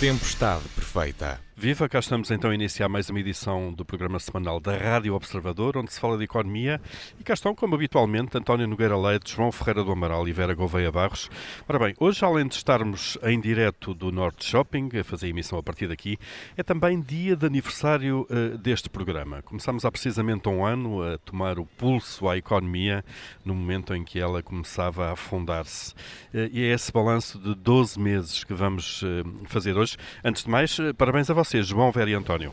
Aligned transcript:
Tempestade 0.00 0.66
Perfeita. 0.74 1.49
Viva, 1.60 1.86
cá 1.90 1.98
estamos 1.98 2.30
então 2.30 2.50
a 2.50 2.54
iniciar 2.54 2.88
mais 2.88 3.10
uma 3.10 3.20
edição 3.20 3.70
do 3.70 3.84
programa 3.84 4.18
semanal 4.18 4.58
da 4.58 4.74
Rádio 4.74 5.14
Observador, 5.14 5.76
onde 5.76 5.92
se 5.92 6.00
fala 6.00 6.16
de 6.16 6.24
economia. 6.24 6.80
E 7.18 7.22
cá 7.22 7.34
estão, 7.34 7.54
como 7.54 7.74
habitualmente, 7.74 8.38
António 8.38 8.66
Nogueira 8.66 8.96
Leite, 8.96 9.36
João 9.36 9.52
Ferreira 9.52 9.84
do 9.84 9.92
Amaral 9.92 10.26
e 10.26 10.32
Vera 10.32 10.54
Gouveia 10.54 10.90
Barros. 10.90 11.28
Ora 11.68 11.78
bem, 11.78 11.94
hoje, 12.00 12.24
além 12.24 12.48
de 12.48 12.54
estarmos 12.54 13.18
em 13.22 13.38
direto 13.38 13.92
do 13.92 14.10
Norte 14.10 14.42
Shopping, 14.46 14.88
a 14.98 15.04
fazer 15.04 15.26
a 15.26 15.28
emissão 15.28 15.58
a 15.58 15.62
partir 15.62 15.86
daqui, 15.86 16.16
é 16.56 16.62
também 16.62 16.98
dia 16.98 17.36
de 17.36 17.44
aniversário 17.44 18.26
uh, 18.30 18.56
deste 18.56 18.88
programa. 18.88 19.42
Começamos 19.42 19.84
há 19.84 19.90
precisamente 19.90 20.48
um 20.48 20.64
ano 20.64 21.02
a 21.02 21.18
tomar 21.18 21.58
o 21.58 21.66
pulso 21.66 22.26
à 22.26 22.38
economia, 22.38 23.04
no 23.44 23.54
momento 23.54 23.94
em 23.94 24.02
que 24.02 24.18
ela 24.18 24.42
começava 24.42 25.08
a 25.08 25.12
afundar-se. 25.12 25.92
Uh, 26.32 26.48
e 26.50 26.62
é 26.62 26.72
esse 26.72 26.90
balanço 26.90 27.38
de 27.38 27.54
12 27.54 28.00
meses 28.00 28.44
que 28.44 28.54
vamos 28.54 29.02
uh, 29.02 29.06
fazer 29.44 29.76
hoje. 29.76 29.98
Antes 30.24 30.44
de 30.44 30.48
mais, 30.48 30.78
parabéns 30.96 31.28
a 31.28 31.34
vocês 31.34 31.49
vocês, 31.50 31.66
João, 31.66 31.90
Vera 31.90 32.10
e 32.10 32.14
António. 32.14 32.52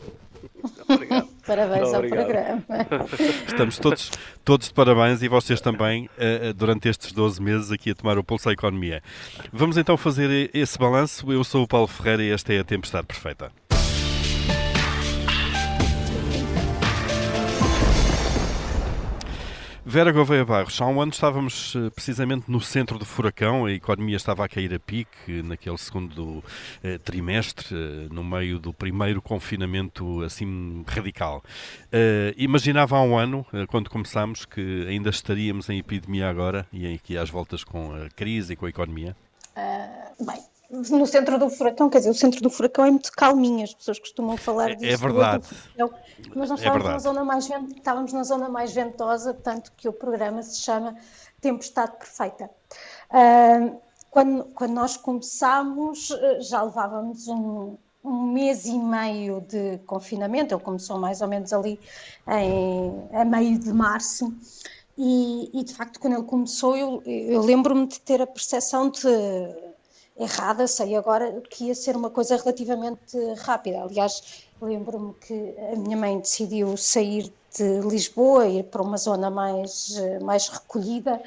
Obrigado. 0.88 1.28
Parabéns 1.46 1.94
ao 1.94 2.02
programa. 2.02 2.64
Estamos 3.46 3.78
todos, 3.78 4.10
todos 4.44 4.68
de 4.68 4.74
parabéns 4.74 5.22
e 5.22 5.28
vocês 5.28 5.60
também 5.60 6.06
uh, 6.06 6.52
durante 6.52 6.88
estes 6.88 7.12
12 7.12 7.40
meses 7.40 7.70
aqui 7.70 7.92
a 7.92 7.94
tomar 7.94 8.18
o 8.18 8.24
pulso 8.24 8.48
à 8.48 8.52
economia. 8.52 9.00
Vamos 9.52 9.78
então 9.78 9.96
fazer 9.96 10.50
esse 10.52 10.76
balanço. 10.76 11.32
Eu 11.32 11.44
sou 11.44 11.62
o 11.62 11.68
Paulo 11.68 11.86
Ferreira 11.86 12.24
e 12.24 12.30
esta 12.30 12.52
é 12.52 12.58
a 12.58 12.64
Tempestade 12.64 13.06
Perfeita. 13.06 13.52
Vera 19.90 20.12
Gouveia 20.12 20.44
Barros, 20.44 20.78
há 20.82 20.86
um 20.86 21.00
ano 21.00 21.10
estávamos 21.10 21.74
eh, 21.74 21.88
precisamente 21.88 22.50
no 22.50 22.60
centro 22.60 22.98
do 22.98 23.06
furacão, 23.06 23.64
a 23.64 23.72
economia 23.72 24.16
estava 24.16 24.44
a 24.44 24.48
cair 24.48 24.74
a 24.74 24.78
pique 24.78 25.40
naquele 25.42 25.78
segundo 25.78 26.44
eh, 26.84 26.98
trimestre, 26.98 27.74
eh, 27.74 28.06
no 28.12 28.22
meio 28.22 28.58
do 28.58 28.70
primeiro 28.70 29.22
confinamento 29.22 30.22
assim 30.22 30.84
radical. 30.86 31.42
Imaginava 32.36 32.98
há 32.98 33.02
um 33.02 33.16
ano, 33.16 33.46
quando 33.68 33.88
começámos, 33.88 34.44
que 34.44 34.86
ainda 34.86 35.08
estaríamos 35.08 35.70
em 35.70 35.78
epidemia 35.78 36.28
agora 36.28 36.66
e 36.70 36.92
aqui 36.92 37.16
às 37.16 37.30
voltas 37.30 37.64
com 37.64 37.94
a 37.94 38.10
crise 38.10 38.52
e 38.52 38.56
com 38.56 38.66
a 38.66 38.68
economia? 38.68 39.16
Uh, 39.56 40.26
bem, 40.26 40.42
no 40.70 41.06
centro 41.06 41.38
do 41.38 41.48
furacão, 41.48 41.88
quer 41.88 41.98
dizer, 41.98 42.10
o 42.10 42.14
centro 42.14 42.42
do 42.42 42.50
furacão 42.50 42.84
é 42.84 42.90
muito 42.90 43.10
calminho, 43.12 43.64
as 43.64 43.72
pessoas 43.72 43.98
costumam 43.98 44.36
falar 44.36 44.72
é, 44.72 44.74
disso. 44.74 44.92
É 44.92 44.96
verdade. 44.96 45.48
mas 46.34 46.50
nós 46.50 46.60
é 46.60 46.64
estávamos, 46.64 46.84
na 46.84 46.98
zona 46.98 47.24
mais, 47.24 47.50
estávamos 47.74 48.12
na 48.12 48.22
zona 48.22 48.48
mais 48.48 48.72
ventosa, 48.74 49.32
tanto 49.32 49.72
que 49.72 49.88
o 49.88 49.92
programa 49.92 50.42
se 50.42 50.60
chama 50.60 50.94
Tempestade 51.40 51.92
Perfeita. 51.92 52.50
Uh, 53.10 53.80
quando, 54.10 54.44
quando 54.54 54.72
nós 54.72 54.96
começámos, 54.96 56.10
eh, 56.10 56.40
já 56.40 56.62
levávamos 56.62 57.28
um, 57.28 57.76
um 58.02 58.32
mês 58.32 58.64
e 58.64 58.78
meio 58.78 59.42
de 59.42 59.78
confinamento, 59.86 60.54
ele 60.54 60.62
começou 60.62 60.98
mais 60.98 61.20
ou 61.20 61.28
menos 61.28 61.52
ali 61.52 61.78
em, 62.26 63.16
a 63.16 63.24
meio 63.24 63.58
de 63.58 63.72
março, 63.72 64.34
e, 64.96 65.50
e 65.52 65.62
de 65.62 65.74
facto, 65.74 66.00
quando 66.00 66.14
ele 66.14 66.22
começou, 66.24 66.76
eu, 66.76 67.02
eu 67.04 67.40
lembro-me 67.42 67.86
de 67.86 68.00
ter 68.00 68.20
a 68.20 68.26
percepção 68.26 68.90
de 68.90 69.06
errada, 70.18 70.66
sei 70.66 70.96
agora 70.96 71.40
que 71.48 71.64
ia 71.64 71.74
ser 71.74 71.96
uma 71.96 72.10
coisa 72.10 72.36
relativamente 72.36 73.16
rápida. 73.38 73.82
Aliás, 73.82 74.44
lembro-me 74.60 75.14
que 75.14 75.54
a 75.72 75.76
minha 75.76 75.96
mãe 75.96 76.18
decidiu 76.18 76.76
sair 76.76 77.32
de 77.56 77.80
Lisboa, 77.80 78.46
ir 78.46 78.64
para 78.64 78.82
uma 78.82 78.96
zona 78.96 79.30
mais, 79.30 79.94
mais 80.22 80.48
recolhida, 80.48 81.22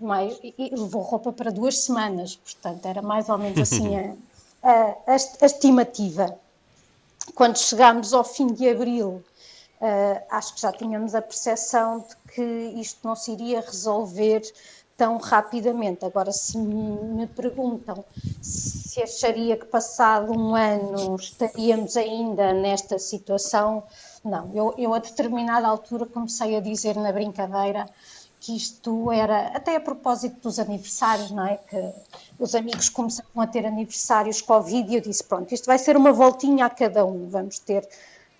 mais, 0.00 0.38
e 0.42 0.70
levou 0.74 1.02
roupa 1.02 1.32
para 1.32 1.50
duas 1.50 1.78
semanas, 1.78 2.36
portanto, 2.36 2.84
era 2.86 3.00
mais 3.00 3.28
ou 3.28 3.38
menos 3.38 3.58
assim 3.58 3.96
a, 4.62 4.68
a, 4.68 4.72
a, 5.06 5.16
a 5.40 5.46
estimativa. 5.46 6.38
Quando 7.34 7.56
chegámos 7.56 8.12
ao 8.12 8.24
fim 8.24 8.48
de 8.48 8.68
abril, 8.68 9.22
uh, 9.80 10.22
acho 10.30 10.54
que 10.54 10.60
já 10.60 10.72
tínhamos 10.72 11.14
a 11.14 11.22
percepção 11.22 12.00
de 12.00 12.34
que 12.34 12.42
isto 12.80 12.98
não 13.06 13.14
se 13.14 13.32
iria 13.32 13.60
resolver 13.60 14.42
tão 15.02 15.16
rapidamente. 15.16 16.04
Agora, 16.04 16.30
se 16.30 16.56
me 16.56 17.26
perguntam 17.26 18.04
se 18.40 19.02
acharia 19.02 19.56
que 19.56 19.64
passado 19.64 20.30
um 20.30 20.54
ano 20.54 21.16
estaríamos 21.16 21.96
ainda 21.96 22.52
nesta 22.52 23.00
situação, 23.00 23.82
não. 24.24 24.52
Eu, 24.54 24.72
eu 24.78 24.94
a 24.94 25.00
determinada 25.00 25.66
altura 25.66 26.06
comecei 26.06 26.54
a 26.56 26.60
dizer 26.60 26.94
na 26.94 27.10
brincadeira 27.10 27.88
que 28.38 28.56
isto 28.56 29.10
era, 29.10 29.48
até 29.48 29.74
a 29.74 29.80
propósito 29.80 30.40
dos 30.40 30.60
aniversários, 30.60 31.32
não 31.32 31.46
é? 31.48 31.56
Que 31.56 31.92
os 32.38 32.54
amigos 32.54 32.88
começaram 32.88 33.40
a 33.40 33.46
ter 33.48 33.66
aniversários 33.66 34.40
Covid 34.40 34.88
e 34.88 34.94
eu 34.94 35.00
disse, 35.00 35.24
pronto, 35.24 35.52
isto 35.52 35.66
vai 35.66 35.78
ser 35.78 35.96
uma 35.96 36.12
voltinha 36.12 36.66
a 36.66 36.70
cada 36.70 37.04
um, 37.04 37.28
vamos 37.28 37.58
ter, 37.58 37.88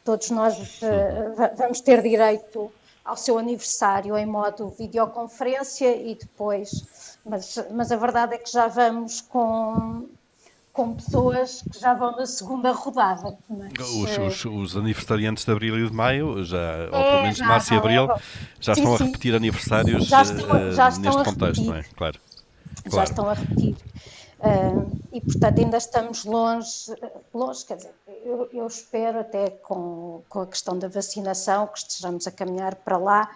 todos 0.05 0.31
nós 0.31 0.57
uh, 0.57 1.57
vamos 1.57 1.81
ter 1.81 2.03
direito 2.03 2.71
ao 3.05 3.17
seu 3.17 3.39
aniversário 3.39 4.17
em 4.17 4.27
modo 4.27 4.71
videoconferência 4.79 5.95
e 5.97 6.15
depois, 6.15 7.19
mas, 7.25 7.59
mas 7.73 7.91
a 7.91 7.97
verdade 7.97 8.35
é 8.35 8.39
que 8.39 8.51
já 8.51 8.69
vamos 8.69 9.21
com, 9.21 10.09
com 10.73 10.95
pessoas 10.95 11.63
que 11.71 11.81
já 11.81 11.95
vão 11.95 12.17
na 12.17 12.27
segunda 12.27 12.71
rodada. 12.73 13.37
Mas, 13.49 13.89
os, 13.91 14.19
os, 14.19 14.45
os, 14.45 14.77
aniversariantes 14.77 15.45
de 15.45 15.51
Abril 15.51 15.79
e 15.79 15.89
de 15.89 15.93
Maio, 15.93 16.45
já, 16.45 16.59
é, 16.59 16.85
ou 16.85 16.91
pelo 16.91 17.23
menos 17.23 17.37
de 17.37 17.43
Março 17.43 17.75
e 17.75 17.77
Abril, 17.77 18.09
já 18.61 18.75
sim, 18.75 18.81
estão 18.81 18.97
sim. 18.97 19.03
a 19.03 19.07
repetir 19.07 19.35
aniversários 19.35 20.07
já 20.07 20.23
estão, 20.23 20.73
já 20.73 20.89
estão 20.89 21.13
neste 21.13 21.25
contexto, 21.25 21.65
não 21.65 21.75
é? 21.75 21.83
Claro. 21.97 22.21
claro. 22.89 22.97
Já 22.97 23.05
estão 23.05 23.29
a 23.29 23.35
repetir. 23.35 23.77
Uh, 24.43 24.91
e, 25.13 25.21
portanto, 25.21 25.61
ainda 25.61 25.77
estamos 25.77 26.25
longe, 26.25 26.93
longe 27.33 27.65
quer 27.65 27.77
dizer, 27.77 27.95
eu, 28.25 28.49
eu, 28.53 28.67
espero 28.67 29.21
até 29.21 29.51
com, 29.51 30.21
com 30.29 30.41
a 30.41 30.47
questão 30.49 30.77
da 30.77 30.89
vacinação 30.89 31.69
que 31.69 31.79
estejamos 31.79 32.27
a 32.27 32.33
caminhar 32.33 32.75
para 32.75 32.97
lá, 32.97 33.31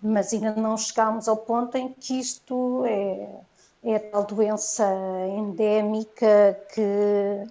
mas 0.00 0.32
ainda 0.32 0.54
não 0.54 0.76
chegámos 0.76 1.26
ao 1.26 1.36
ponto 1.36 1.76
em 1.76 1.92
que 1.92 2.20
isto 2.20 2.84
é, 2.86 3.40
é 3.82 3.98
tal 3.98 4.24
doença 4.24 4.86
endémica 5.36 6.56
que, 6.72 7.44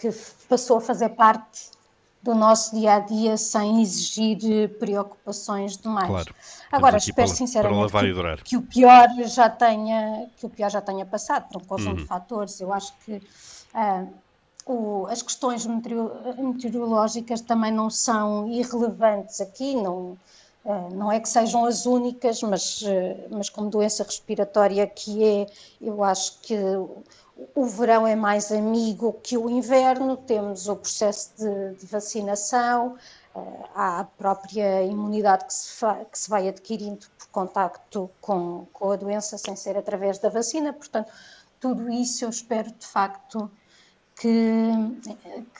que 0.00 0.10
passou 0.48 0.78
a 0.78 0.80
fazer 0.80 1.10
parte 1.10 1.77
do 2.28 2.34
nosso 2.34 2.76
dia 2.76 2.96
a 2.96 2.98
dia 2.98 3.38
sem 3.38 3.80
exigir 3.80 4.68
preocupações 4.78 5.78
demais. 5.78 6.06
Claro. 6.06 6.34
Agora 6.70 6.98
espero 6.98 7.26
para, 7.26 7.36
sinceramente 7.36 7.90
para 7.90 8.36
que, 8.36 8.42
que, 8.44 8.56
o 8.58 8.62
pior 8.62 9.08
já 9.24 9.48
tenha 9.48 10.26
que 10.36 10.44
o 10.44 10.50
pior 10.50 10.70
já 10.70 10.82
tenha 10.82 11.06
passado 11.06 11.48
por 11.48 11.62
um 11.62 11.64
conjunto 11.64 11.96
uhum. 11.96 12.02
de 12.02 12.04
fatores. 12.04 12.60
Eu 12.60 12.70
acho 12.70 12.92
que 13.06 13.12
uh, 13.14 14.08
o, 14.66 15.06
as 15.06 15.22
questões 15.22 15.66
meteorológicas 15.66 17.40
também 17.40 17.72
não 17.72 17.88
são 17.88 18.46
irrelevantes 18.46 19.40
aqui, 19.40 19.74
não 19.74 20.18
uh, 20.66 20.94
não 20.94 21.10
é 21.10 21.18
que 21.20 21.28
sejam 21.30 21.64
as 21.64 21.86
únicas, 21.86 22.42
mas, 22.42 22.82
uh, 22.82 23.28
mas 23.30 23.48
como 23.48 23.70
doença 23.70 24.04
respiratória 24.04 24.86
que 24.86 25.24
é, 25.24 25.46
eu 25.80 26.04
acho 26.04 26.38
que 26.42 26.54
o 27.54 27.66
verão 27.66 28.06
é 28.06 28.16
mais 28.16 28.50
amigo 28.50 29.18
que 29.22 29.36
o 29.36 29.48
inverno, 29.48 30.16
temos 30.16 30.68
o 30.68 30.76
processo 30.76 31.30
de, 31.38 31.74
de 31.78 31.86
vacinação, 31.86 32.96
uh, 33.34 33.64
há 33.74 34.00
a 34.00 34.04
própria 34.04 34.82
imunidade 34.82 35.44
que 35.44 35.54
se, 35.54 35.84
que 36.10 36.18
se 36.18 36.28
vai 36.28 36.48
adquirindo 36.48 37.06
por 37.16 37.28
contacto 37.28 38.10
com, 38.20 38.66
com 38.72 38.90
a 38.90 38.96
doença, 38.96 39.38
sem 39.38 39.54
ser 39.54 39.76
através 39.76 40.18
da 40.18 40.28
vacina, 40.28 40.72
portanto, 40.72 41.10
tudo 41.60 41.90
isso 41.90 42.24
eu 42.24 42.30
espero 42.30 42.70
de 42.72 42.86
facto 42.86 43.50
que, 44.16 44.70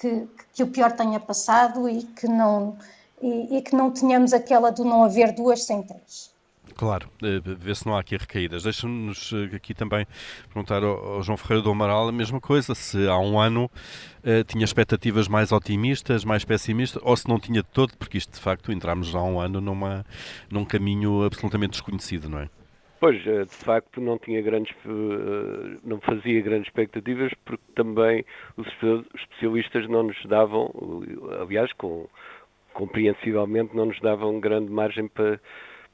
que, 0.01 0.29
que 0.53 0.63
o 0.63 0.69
pior 0.69 0.93
tenha 0.93 1.21
passado 1.21 1.89
e 1.89 2.03
que 2.03 2.27
não, 2.27 2.77
e, 3.23 3.59
e 3.59 3.63
que 3.63 3.75
não 3.75 3.91
tenhamos 3.91 4.33
aquela 4.33 4.71
do 4.71 4.85
não 4.85 5.05
haver 5.05 5.33
duas 5.33 5.65
sem 5.65 5.83
três. 5.83 6.33
Claro, 6.79 7.09
eh, 7.25 7.41
ver 7.43 7.75
se 7.75 7.85
não 7.85 7.97
há 7.97 8.01
aqui 8.01 8.17
recaídas. 8.17 8.63
Deixa-nos 8.63 9.33
eh, 9.33 9.57
aqui 9.57 9.75
também 9.75 10.07
perguntar 10.47 10.85
ao 10.85 11.21
João 11.25 11.37
Ferreira 11.37 11.65
do 11.65 11.73
Amaral 11.73 12.07
a 12.07 12.13
mesma 12.13 12.41
coisa, 12.41 12.73
se 12.73 13.09
há 13.09 13.19
um 13.19 13.41
ano 13.41 13.65
uh, 13.65 14.45
tinha 14.47 14.65
expectativas 14.65 15.27
mais 15.27 15.51
otimistas, 15.51 16.25
mais 16.25 16.45
pessimistas, 16.45 17.03
ou 17.05 17.17
se 17.17 17.29
não 17.29 17.41
tinha 17.41 17.63
de 17.63 17.69
todo, 17.69 17.97
porque 17.99 18.17
isto 18.17 18.33
de 18.33 18.41
facto 18.41 18.71
entramos 18.71 19.09
já 19.09 19.19
há 19.19 19.25
um 19.25 19.41
ano 19.41 19.61
numa, 19.61 20.07
num 20.49 20.65
caminho 20.65 21.25
absolutamente 21.25 21.73
desconhecido, 21.73 22.29
não 22.29 22.39
é? 22.39 22.49
Pois, 23.01 23.21
de 23.25 23.65
facto 23.65 24.01
não 24.01 24.17
tinha 24.17 24.41
grandes, 24.41 24.73
não 25.85 26.01
fazia 26.01 26.41
grandes 26.41 26.69
expectativas 26.69 27.33
porque 27.45 27.65
também 27.75 28.25
os 28.57 28.67
especialistas 29.17 29.89
não 29.89 30.05
nos 30.05 30.17
davam, 30.27 30.73
aliás, 31.41 31.73
com, 31.73 32.09
compreensivelmente 32.73 33.75
não 33.75 33.87
nos 33.87 34.01
davam 34.01 34.39
grande 34.39 34.71
margem 34.71 35.09
para 35.09 35.41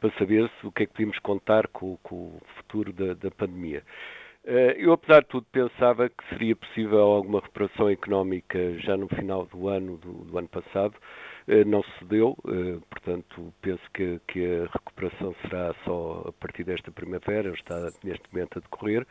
para 0.00 0.10
saber 0.18 0.50
se 0.60 0.66
o 0.66 0.72
que 0.72 0.84
é 0.84 0.86
que 0.86 0.92
podíamos 0.92 1.18
contar 1.20 1.68
com, 1.68 1.96
com 2.02 2.14
o 2.16 2.42
futuro 2.56 2.92
da, 2.92 3.14
da 3.14 3.30
pandemia. 3.30 3.82
Eh, 4.46 4.76
eu, 4.78 4.92
apesar 4.92 5.22
de 5.22 5.28
tudo, 5.28 5.46
pensava 5.50 6.08
que 6.08 6.28
seria 6.28 6.54
possível 6.54 7.00
alguma 7.00 7.40
recuperação 7.40 7.88
económica 7.88 8.78
já 8.80 8.96
no 8.96 9.08
final 9.08 9.46
do 9.46 9.68
ano, 9.68 9.96
do, 9.96 10.24
do 10.24 10.38
ano 10.38 10.48
passado. 10.48 10.94
Eh, 11.48 11.64
não 11.64 11.82
se 11.82 12.04
deu, 12.04 12.36
eh, 12.46 12.78
portanto, 12.90 13.54
penso 13.62 13.82
que, 13.94 14.20
que, 14.28 14.44
a 14.44 14.64
recuperação 14.72 15.34
será 15.42 15.74
só 15.84 16.24
a 16.28 16.32
partir 16.32 16.64
desta 16.64 16.90
primavera, 16.92 17.50
está 17.50 17.90
neste 18.02 18.32
momento 18.32 18.58
a 18.58 18.60
decorrer. 18.60 19.06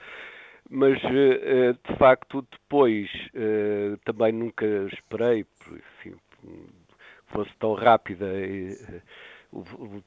mas 0.69 0.99
de 1.01 1.97
facto 1.97 2.45
depois 2.51 3.09
também 4.05 4.31
nunca 4.31 4.65
esperei 4.93 5.45
enfim, 5.67 6.15
fosse 7.27 7.51
tão 7.59 7.73
rápida 7.73 8.25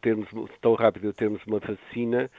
termos 0.00 0.28
tão 0.60 0.74
rápido 0.74 1.12
termos 1.12 1.44
uma 1.46 1.58
vacina 1.58 2.30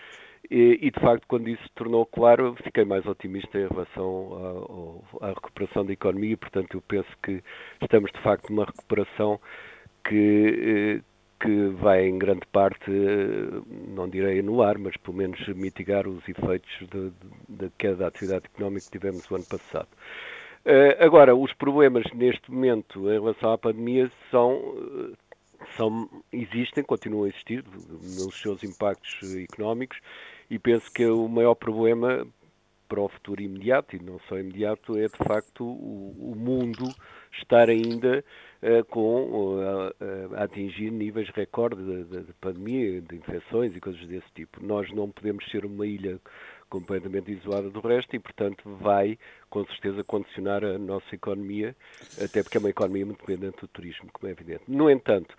e, 0.49 0.79
e, 0.81 0.91
de 0.91 0.99
facto, 0.99 1.25
quando 1.27 1.49
isso 1.49 1.61
se 1.63 1.73
tornou 1.75 2.05
claro, 2.05 2.55
fiquei 2.63 2.85
mais 2.85 3.05
otimista 3.05 3.59
em 3.59 3.67
relação 3.67 5.03
à, 5.21 5.27
à, 5.27 5.29
recuperação 5.29 5.85
da 5.85 5.91
economia 5.91 6.33
e, 6.33 6.37
portanto, 6.37 6.77
eu 6.77 6.81
penso 6.81 7.09
que 7.21 7.43
estamos 7.81 8.11
de 8.11 8.21
facto 8.21 8.49
numa 8.49 8.65
recuperação 8.65 9.39
que, 10.07 11.01
eh, 11.01 11.03
que 11.43 11.67
vai 11.81 12.07
em 12.07 12.17
grande 12.17 12.45
parte, 12.51 12.89
eh, 12.89 13.61
não 13.89 14.07
direi 14.07 14.39
anular, 14.39 14.79
mas 14.79 14.95
pelo 14.97 15.17
menos 15.17 15.45
mitigar 15.49 16.07
os 16.07 16.27
efeitos 16.29 16.71
da 17.49 17.69
queda 17.77 17.95
da 17.97 18.07
atividade 18.07 18.45
económica 18.45 18.85
que 18.85 18.91
tivemos 18.91 19.29
o 19.29 19.35
ano 19.35 19.45
passado. 19.45 19.89
Eh, 20.63 20.97
agora, 21.01 21.35
os 21.35 21.51
problemas 21.53 22.05
neste 22.13 22.49
momento 22.49 23.09
em 23.09 23.19
relação 23.19 23.51
à 23.51 23.57
pandemia 23.57 24.09
são 24.31 25.17
são, 25.75 26.09
existem, 26.31 26.83
continuam 26.83 27.25
a 27.25 27.29
existir 27.29 27.63
nos 28.17 28.39
seus 28.41 28.63
impactos 28.63 29.35
económicos 29.35 29.99
e 30.49 30.57
penso 30.57 30.91
que 30.91 31.05
o 31.05 31.27
maior 31.27 31.55
problema 31.55 32.25
para 32.87 33.01
o 33.01 33.09
futuro 33.09 33.41
imediato, 33.41 33.95
e 33.95 33.99
não 33.99 34.19
só 34.27 34.37
imediato, 34.39 34.97
é 34.97 35.07
de 35.07 35.17
facto 35.17 35.63
o, 35.65 36.31
o 36.31 36.35
mundo 36.35 36.85
estar 37.33 37.69
ainda 37.69 38.23
uh, 38.61 38.85
com, 38.85 39.59
uh, 39.59 40.35
a 40.35 40.43
atingir 40.43 40.89
níveis 40.91 41.29
recorde 41.29 41.83
de, 41.83 42.03
de, 42.05 42.23
de, 42.23 42.33
pandemia, 42.33 43.01
de 43.01 43.15
infecções 43.15 43.75
e 43.75 43.79
coisas 43.79 44.05
desse 44.07 44.27
tipo. 44.33 44.63
Nós 44.63 44.91
não 44.93 45.11
podemos 45.11 45.45
ser 45.51 45.65
uma 45.65 45.85
ilha 45.85 46.19
completamente 46.69 47.31
isolada 47.31 47.69
do 47.69 47.79
resto 47.79 48.15
e, 48.15 48.19
portanto, 48.19 48.63
vai 48.81 49.17
com 49.49 49.65
certeza 49.65 50.03
condicionar 50.03 50.63
a 50.63 50.77
nossa 50.77 51.13
economia, 51.13 51.75
até 52.21 52.43
porque 52.43 52.57
é 52.57 52.59
uma 52.59 52.69
economia 52.69 53.05
muito 53.05 53.19
dependente 53.25 53.61
do 53.61 53.67
turismo, 53.67 54.09
como 54.11 54.27
é 54.27 54.31
evidente. 54.31 54.63
No 54.67 54.89
entanto, 54.89 55.35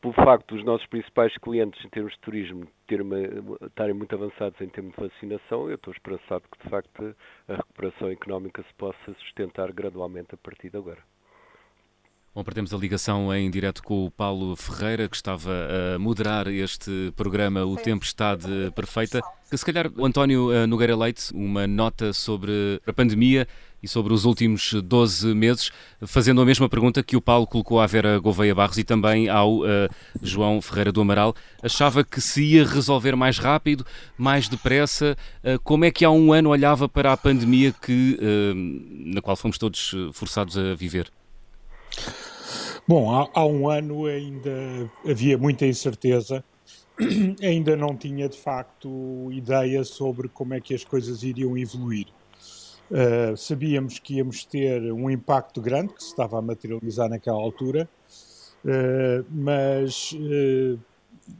pelo 0.00 0.12
facto 0.12 0.54
dos 0.54 0.64
nossos 0.64 0.86
principais 0.86 1.34
clientes 1.38 1.82
em 1.82 1.88
termos 1.88 2.12
de 2.12 2.18
turismo 2.20 2.68
estarem 3.66 3.94
muito 3.94 4.14
avançados 4.14 4.60
em 4.60 4.68
termos 4.68 4.94
de 4.94 5.00
vacinação, 5.00 5.68
eu 5.70 5.76
estou 5.76 5.92
esperançado 5.94 6.44
que 6.52 6.62
de 6.62 6.68
facto 6.68 7.16
a 7.48 7.54
recuperação 7.54 8.10
económica 8.10 8.62
se 8.62 8.74
possa 8.74 9.14
sustentar 9.20 9.72
gradualmente 9.72 10.34
a 10.34 10.36
partir 10.36 10.68
de 10.68 10.76
agora. 10.76 11.13
Bom, 12.34 12.42
perdemos 12.42 12.74
a 12.74 12.76
ligação 12.76 13.32
em 13.32 13.48
direto 13.48 13.80
com 13.80 14.06
o 14.06 14.10
Paulo 14.10 14.56
Ferreira, 14.56 15.08
que 15.08 15.14
estava 15.14 15.52
a 15.94 15.98
moderar 16.00 16.48
este 16.48 17.12
programa 17.14 17.64
O 17.64 17.76
Tempestade 17.76 18.72
Perfeita. 18.74 19.20
Que 19.48 19.56
se 19.56 19.64
calhar 19.64 19.88
o 19.96 20.04
António 20.04 20.50
eh, 20.52 20.66
Nogueira 20.66 20.96
Leite, 20.96 21.32
uma 21.32 21.64
nota 21.68 22.12
sobre 22.12 22.82
a 22.84 22.92
pandemia 22.92 23.46
e 23.80 23.86
sobre 23.86 24.12
os 24.12 24.24
últimos 24.24 24.72
12 24.72 25.32
meses, 25.32 25.70
fazendo 26.04 26.40
a 26.40 26.44
mesma 26.44 26.68
pergunta 26.68 27.04
que 27.04 27.16
o 27.16 27.20
Paulo 27.20 27.46
colocou 27.46 27.80
à 27.80 27.86
Vera 27.86 28.18
Gouveia 28.18 28.52
Barros 28.52 28.78
e 28.78 28.82
também 28.82 29.28
ao 29.28 29.60
uh, 29.60 29.64
João 30.20 30.60
Ferreira 30.60 30.90
do 30.90 31.00
Amaral. 31.00 31.36
Achava 31.62 32.02
que 32.02 32.20
se 32.20 32.42
ia 32.42 32.66
resolver 32.66 33.14
mais 33.14 33.38
rápido, 33.38 33.86
mais 34.18 34.48
depressa? 34.48 35.16
Uh, 35.44 35.60
como 35.62 35.84
é 35.84 35.92
que 35.92 36.04
há 36.04 36.10
um 36.10 36.32
ano 36.32 36.50
olhava 36.50 36.88
para 36.88 37.12
a 37.12 37.16
pandemia 37.16 37.72
que, 37.80 38.18
uh, 38.20 39.14
na 39.14 39.22
qual 39.22 39.36
fomos 39.36 39.56
todos 39.56 39.94
forçados 40.12 40.58
a 40.58 40.74
viver? 40.74 41.12
Bom, 42.86 43.10
há, 43.10 43.30
há, 43.32 43.46
um 43.46 43.66
ano 43.66 44.04
ainda 44.04 44.50
havia 45.08 45.38
muita 45.38 45.64
incerteza, 45.64 46.44
ainda 47.42 47.74
não 47.74 47.96
tinha 47.96 48.28
de 48.28 48.36
facto 48.36 49.32
ideia 49.32 49.82
sobre 49.84 50.28
como 50.28 50.52
é 50.52 50.60
que 50.60 50.74
as 50.74 50.84
coisas 50.84 51.22
iriam 51.22 51.56
evoluir. 51.56 52.08
Uh, 52.90 53.34
sabíamos 53.38 53.98
que 53.98 54.16
íamos 54.16 54.44
ter 54.44 54.92
um 54.92 55.08
impacto 55.08 55.62
grande 55.62 55.94
que 55.94 56.02
se 56.02 56.10
estava 56.10 56.38
a 56.38 56.42
materializar 56.42 57.08
naquela 57.08 57.38
altura, 57.38 57.88
uh, 58.66 59.24
mas 59.30 60.12
uh, 60.12 60.78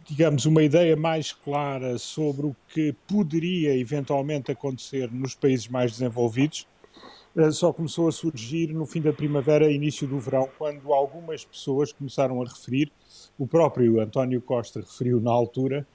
digamos 0.08 0.46
uma 0.46 0.62
ideia 0.62 0.96
mais 0.96 1.34
clara 1.34 1.98
sobre 1.98 2.46
o 2.46 2.56
que 2.68 2.94
poderia 3.06 3.76
eventualmente 3.76 4.50
acontecer 4.50 5.12
nos 5.12 5.34
países 5.34 5.68
mais 5.68 5.92
desenvolvidos 5.92 6.66
só 7.52 7.72
começou 7.72 8.06
a 8.06 8.12
surgir 8.12 8.72
no 8.72 8.86
fim 8.86 9.00
da 9.00 9.12
primavera, 9.12 9.70
início 9.70 10.06
do 10.06 10.18
verão, 10.18 10.48
quando 10.56 10.92
algumas 10.92 11.44
pessoas 11.44 11.92
começaram 11.92 12.40
a 12.40 12.44
referir, 12.44 12.92
o 13.36 13.46
próprio 13.46 14.00
António 14.00 14.40
Costa 14.40 14.80
referiu 14.80 15.20
na 15.20 15.32
altura, 15.32 15.86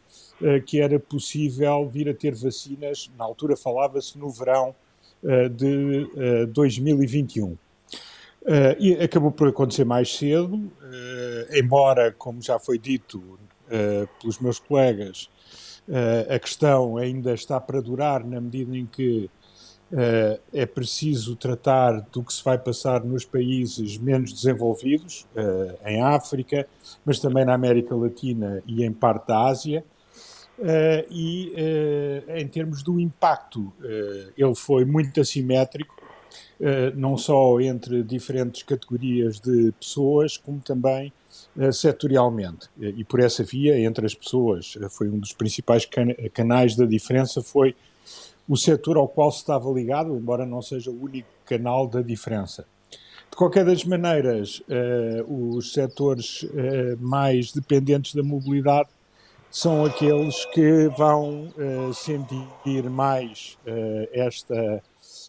eh, 0.42 0.60
que 0.60 0.82
era 0.82 1.00
possível 1.00 1.88
vir 1.88 2.10
a 2.10 2.14
ter 2.14 2.36
vacinas, 2.36 3.10
na 3.18 3.24
altura 3.24 3.56
falava-se 3.56 4.18
no 4.18 4.30
verão 4.30 4.76
eh, 5.24 5.48
de 5.48 6.46
2021. 6.48 7.58
e 8.80 8.94
acabou 8.94 9.32
por 9.32 9.50
acontecer 9.50 9.86
mais 9.86 10.16
cedo, 10.16 10.72
embora, 11.54 12.12
como 12.12 12.42
já 12.42 12.58
foi 12.58 12.80
dito 12.80 13.22
pelos 14.20 14.40
meus 14.40 14.60
colegas, 14.60 15.30
a 16.28 16.40
questão 16.40 16.98
ainda 16.98 17.34
está 17.34 17.60
para 17.60 17.82
durar 17.82 18.26
na 18.26 18.40
medida 18.40 18.76
em 18.76 18.86
que 18.86 19.30
é 20.54 20.66
preciso 20.66 21.36
tratar 21.36 22.02
do 22.12 22.24
que 22.24 22.32
se 22.32 22.44
vai 22.44 22.58
passar 22.58 23.04
nos 23.04 23.26
países 23.26 23.98
menos 23.98 24.32
desenvolvidos, 24.32 25.26
uh, 25.36 25.88
em 25.88 26.02
África, 26.02 26.68
mas 27.04 27.20
também 27.20 27.44
na 27.44 27.54
América 27.54 27.96
Latina 27.96 28.62
e 28.68 28.84
em 28.84 28.94
parte 28.94 29.28
da 29.28 29.48
Ásia. 29.48 29.84
Uh, 30.60 31.08
e 31.10 31.54
em 32.38 32.48
termos 32.48 32.84
do 32.84 33.00
impacto, 33.00 33.72
ele 34.38 34.56
foi 34.56 34.84
muito 34.84 35.22
assimétrico, 35.22 35.96
não 36.96 37.18
só 37.18 37.60
entre 37.62 38.04
diferentes 38.04 38.64
categorias 38.64 39.40
de 39.40 39.72
pessoas, 39.80 40.36
como 40.36 40.60
também 40.60 41.14
setorialmente. 41.72 42.68
E 42.78 43.06
por 43.06 43.22
essa 43.22 43.42
via, 43.42 43.80
entre 43.80 44.06
as 44.06 44.14
pessoas, 44.14 44.78
foi 44.90 45.08
um 45.08 45.18
dos 45.18 45.32
principais 45.32 45.86
can 45.86 46.14
canais 46.34 46.76
da 46.76 46.86
diferença, 46.86 47.42
foi 47.42 47.74
o 48.50 48.58
setor 48.58 48.98
ao 48.98 49.08
qual 49.08 49.32
se 49.32 49.38
estava 49.38 49.70
ligado, 49.70 50.18
embora 50.18 50.44
não 50.44 50.60
seja 50.60 50.90
o 50.90 51.04
único 51.04 51.30
canal 51.46 51.88
da 51.88 52.02
diferença. 52.02 52.66
De 53.30 53.38
qualquer 53.38 53.64
das 53.64 53.86
maneiras, 53.86 54.60
uh, 54.62 55.56
os 55.56 55.72
setores 55.72 56.42
uh, 56.42 56.98
mais 57.00 57.54
dependentes 57.54 58.16
da 58.16 58.24
mobilidade 58.24 58.90
são 59.52 59.86
aqueles 59.86 60.46
que 60.46 60.88
vão 60.98 61.54
uh, 61.58 61.94
sentir 61.94 62.90
mais 62.90 63.58
esta, 64.12 64.84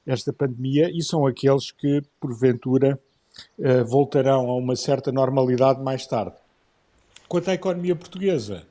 esta 0.07 0.33
pandemia 0.33 0.91
e 0.91 1.03
são 1.03 1.27
aqueles 1.27 1.71
que, 1.71 2.03
porventura, 2.19 2.99
voltarão 3.87 4.51
a 4.51 4.57
uma 4.57 4.77
certa 4.77 5.11
normalidade 5.11 5.83
mais 5.83 6.07
tarde. 6.07 6.37
Quanto 7.29 7.49
à 7.49 7.55
economia 7.55 7.97
portuguesa, 7.97 8.67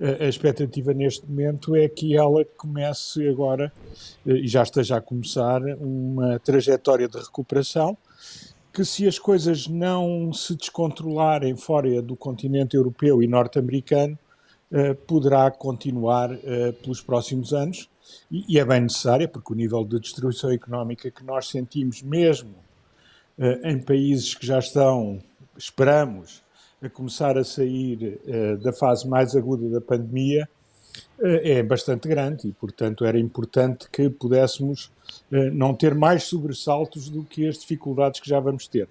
a 0.00 0.26
expectativa 0.26 0.92
neste 0.92 1.28
momento 1.28 1.76
é 1.76 1.88
que 1.88 2.16
ela 2.16 2.44
comece 2.56 3.28
agora, 3.28 3.72
eh, 4.26 4.32
e 4.32 4.48
já 4.48 4.62
esteja 4.62 4.96
a 4.96 5.00
começar, 5.00 5.62
uma 5.78 6.38
trajetória 6.38 7.08
de 7.08 7.18
recuperação, 7.18 7.96
que 8.72 8.84
se 8.84 9.06
as 9.06 9.18
coisas 9.18 9.68
não 9.68 10.32
se 10.32 10.56
descontrolarem 10.56 11.54
fora 11.56 12.00
do 12.00 12.16
continente 12.16 12.76
europeu 12.76 13.22
e 13.22 13.26
norte-americano, 13.26 14.18
eh, 14.70 14.94
poderá 14.94 15.50
continuar 15.50 16.32
eh, 16.32 16.72
pelos 16.72 17.02
próximos 17.02 17.52
anos, 17.52 17.88
e 18.30 18.58
é 18.58 18.64
bem 18.64 18.80
necessária, 18.80 19.28
porque 19.28 19.52
o 19.52 19.56
nível 19.56 19.84
de 19.84 20.00
destruição 20.00 20.50
económica 20.50 21.10
que 21.10 21.24
nós 21.24 21.48
sentimos 21.48 22.02
mesmo 22.02 22.54
em 23.64 23.80
países 23.80 24.34
que 24.34 24.46
já 24.46 24.58
estão, 24.58 25.18
esperamos, 25.56 26.42
a 26.82 26.88
começar 26.88 27.38
a 27.38 27.44
sair 27.44 28.20
uh, 28.26 28.56
da 28.58 28.72
fase 28.72 29.06
mais 29.08 29.36
aguda 29.36 29.68
da 29.68 29.80
pandemia 29.80 30.48
uh, 31.18 31.40
é 31.42 31.62
bastante 31.62 32.08
grande 32.08 32.48
e, 32.48 32.52
portanto, 32.52 33.04
era 33.04 33.18
importante 33.18 33.88
que 33.90 34.10
pudéssemos 34.10 34.86
uh, 35.30 35.50
não 35.52 35.74
ter 35.74 35.94
mais 35.94 36.24
sobressaltos 36.24 37.08
do 37.08 37.22
que 37.22 37.46
as 37.46 37.58
dificuldades 37.58 38.20
que 38.20 38.28
já 38.28 38.40
vamos 38.40 38.66
ter. 38.66 38.88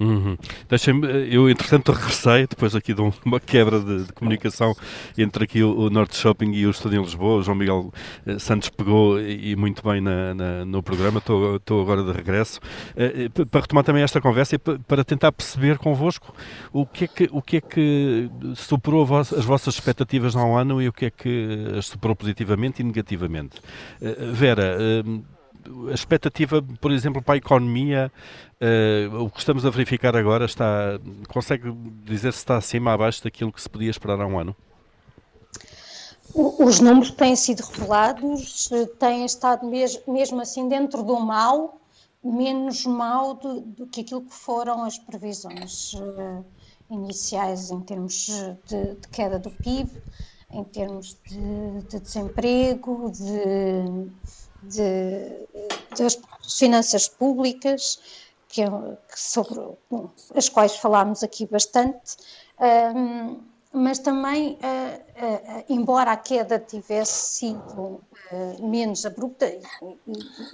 Uhum. 0.00 0.36
Deixem-me, 0.68 1.34
eu 1.34 1.50
entretanto 1.50 1.90
regressei, 1.92 2.46
depois 2.46 2.74
aqui 2.76 2.94
de 2.94 3.00
uma 3.24 3.40
quebra 3.40 3.80
de, 3.80 4.04
de 4.04 4.12
comunicação 4.12 4.74
entre 5.16 5.44
aqui 5.44 5.62
o, 5.62 5.76
o, 5.76 5.90
Norte 5.90 6.16
Shopping 6.16 6.52
e 6.52 6.66
o 6.66 6.70
Estúdio 6.70 7.00
em 7.00 7.04
Lisboa. 7.04 7.40
O 7.40 7.42
João 7.42 7.56
Miguel 7.56 7.92
eh, 8.24 8.38
Santos 8.38 8.68
pegou 8.68 9.20
e, 9.20 9.56
muito 9.56 9.82
bem 9.82 10.00
na, 10.00 10.34
na, 10.34 10.64
no 10.64 10.82
programa, 10.82 11.18
estou, 11.18 11.56
estou 11.56 11.82
agora 11.82 12.04
de 12.04 12.12
regresso. 12.12 12.60
Eh, 12.96 13.28
eh, 13.34 13.44
para 13.44 13.60
retomar 13.62 13.82
também 13.82 14.02
esta 14.02 14.20
conversa 14.20 14.54
e 14.54 14.58
para 14.58 15.02
tentar 15.04 15.32
perceber 15.32 15.78
convosco 15.78 16.34
o 16.72 16.86
que 16.86 17.04
é 17.04 17.08
que, 17.08 17.28
o 17.32 17.42
que, 17.42 17.56
é 17.56 17.60
que 17.60 18.30
superou 18.54 19.06
as 19.16 19.44
vossas 19.44 19.74
expectativas 19.74 20.36
há 20.36 20.44
um 20.44 20.56
ano 20.56 20.80
e 20.80 20.88
o 20.88 20.92
que 20.92 21.06
é 21.06 21.10
que 21.10 21.74
as 21.76 21.86
superou 21.86 22.14
positivamente 22.14 22.82
e 22.82 22.84
negativamente. 22.84 23.60
Vera, 24.32 24.76
a 25.90 25.94
expectativa, 25.94 26.62
por 26.80 26.92
exemplo, 26.92 27.22
para 27.22 27.34
a 27.34 27.38
economia, 27.38 28.10
uh, 28.60 29.24
o 29.24 29.30
que 29.30 29.38
estamos 29.38 29.64
a 29.64 29.70
verificar 29.70 30.16
agora 30.16 30.44
está. 30.44 30.98
Consegue 31.28 31.72
dizer 32.04 32.32
se 32.32 32.38
está 32.38 32.56
acima 32.56 32.90
ou 32.90 32.94
abaixo 32.94 33.22
daquilo 33.22 33.52
que 33.52 33.60
se 33.60 33.68
podia 33.68 33.90
esperar 33.90 34.20
há 34.20 34.26
um 34.26 34.38
ano? 34.38 34.56
os 36.34 36.80
números 36.80 37.10
têm 37.10 37.34
sido 37.34 37.60
revelados, 37.60 38.68
têm 38.98 39.24
estado 39.24 39.66
mesmo, 39.66 40.02
mesmo 40.06 40.40
assim 40.40 40.68
dentro 40.68 41.02
do 41.02 41.18
mal, 41.18 41.80
menos 42.22 42.84
mal 42.84 43.34
do, 43.34 43.60
do, 43.60 43.86
que 43.86 44.02
aquilo 44.02 44.22
que 44.22 44.34
foram 44.34 44.84
as 44.84 44.98
previsões 44.98 45.94
uh, 45.94 46.44
iniciais 46.90 47.70
em 47.70 47.80
termos 47.80 48.26
de, 48.66 48.94
de, 48.94 49.08
queda 49.08 49.38
do 49.38 49.50
PIB, 49.50 49.90
em 50.50 50.64
termos 50.64 51.16
de, 51.26 51.82
de 51.88 52.00
desemprego, 52.00 53.10
de, 53.10 54.10
das 55.96 56.18
finanças 56.58 57.08
públicas, 57.08 57.98
que, 58.48 58.62
que 58.64 59.20
sobre 59.20 59.60
as 60.34 60.48
quais 60.48 60.76
falámos 60.76 61.22
aqui 61.22 61.46
bastante. 61.46 62.16
Um, 62.60 63.40
mas 63.72 63.98
também, 63.98 64.52
uh, 64.52 64.58
uh, 64.58 65.64
embora 65.68 66.12
a 66.12 66.16
queda 66.16 66.58
tivesse 66.58 67.36
sido 67.36 68.00
uh, 68.32 68.66
menos 68.66 69.04
abrupta, 69.04 69.46
e, 69.46 69.62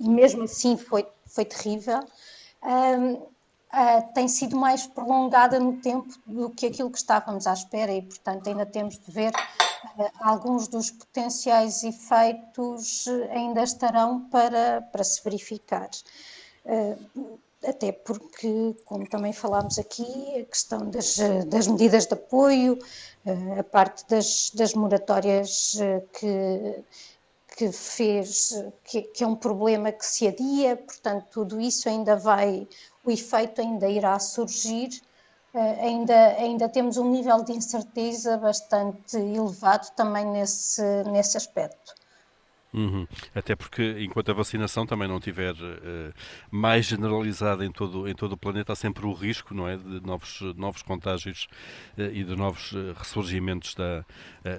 e, 0.00 0.09
mesmo 0.09 0.42
assim 0.42 0.76
foi, 0.76 1.06
foi 1.26 1.44
terrível, 1.44 2.00
tem 4.14 4.26
sido 4.26 4.56
mais 4.56 4.87
prolongada 4.87 5.59
no 5.59 5.76
tempo 5.76 6.09
do 6.26 6.49
que 6.49 6.66
aquilo 6.66 6.90
que 6.90 6.97
estávamos 6.99 7.47
à 7.47 7.52
espera 7.52 7.92
e, 7.92 8.00
portanto, 8.00 8.49
ainda 8.49 8.64
temos 8.64 8.99
de 8.99 9.11
ver 9.11 9.33
alguns 10.21 10.69
dos 10.69 10.91
potenciais 10.91 11.83
efeitos 11.85 13.07
ainda 13.31 13.62
estarão 13.62 14.29
para, 14.29 14.83
para 14.93 15.05
se 15.05 15.23
verificar. 15.23 15.91
Até 17.67 17.93
porque, 17.93 18.76
como 18.85 19.09
também 19.09 19.33
falámos 19.33 19.79
aqui, 19.79 20.41
a 20.41 20.45
questão 20.45 20.91
das, 20.91 21.17
das 21.47 21.67
medidas 21.67 22.07
de 22.07 22.14
apoio, 22.14 22.79
eh, 23.25 23.61
a 23.61 23.64
parte 23.64 24.07
das, 24.09 24.50
das 24.50 24.75
moratórias 24.75 25.79
eh, 25.81 26.03
que, 26.12 26.85
que 27.57 27.73
fez, 27.73 28.53
que, 28.85 29.03
que, 29.03 29.25
é 29.25 29.26
um 29.26 29.37
problema 29.37 29.91
que 29.93 30.05
se 30.05 30.29
adia, 30.29 30.76
portanto, 30.76 31.26
tudo 31.31 31.61
isso 31.61 31.88
ainda 31.88 32.17
vai, 32.17 32.69
o 33.03 33.11
efeito 33.11 33.61
ainda 33.62 33.88
irá 33.88 34.19
surgir, 34.19 34.91
eh, 34.91 35.05
ainda, 35.59 36.37
ainda 36.37 36.69
temos 36.69 36.97
um 36.97 37.11
nível 37.11 37.45
de 37.45 37.53
incerteza 37.53 38.37
bastante 38.39 39.17
elevado 39.17 39.91
também 39.95 40.27
nesse, 40.27 40.83
nesse 41.05 41.37
aspecto. 41.37 41.95
Uhum. 42.75 43.07
Até 43.33 43.55
porque, 43.55 43.97
enquanto 44.01 44.33
a 44.33 44.35
vacinação 44.35 44.85
também 44.85 45.07
não 45.07 45.19
estiver 45.19 45.53
uh, 45.53 46.13
mais 46.51 46.87
generalizada 46.87 47.65
em 47.65 47.71
todo, 47.71 48.09
em 48.09 48.15
todo 48.15 48.33
o 48.33 48.37
planeta, 48.37 48.73
há 48.73 48.77
sempre 48.77 49.07
o 49.07 49.13
risco 49.13 49.55
não 49.55 49.69
é, 49.69 49.77
de 49.77 50.05
novos, 50.05 50.41
novos 50.57 50.83
contágios 50.83 51.47
uh, 51.97 52.03
e 52.03 52.25
de 52.25 52.35
novos 52.35 52.73
uh, 52.73 52.93
ressurgimentos 52.97 53.77
da, 53.77 54.05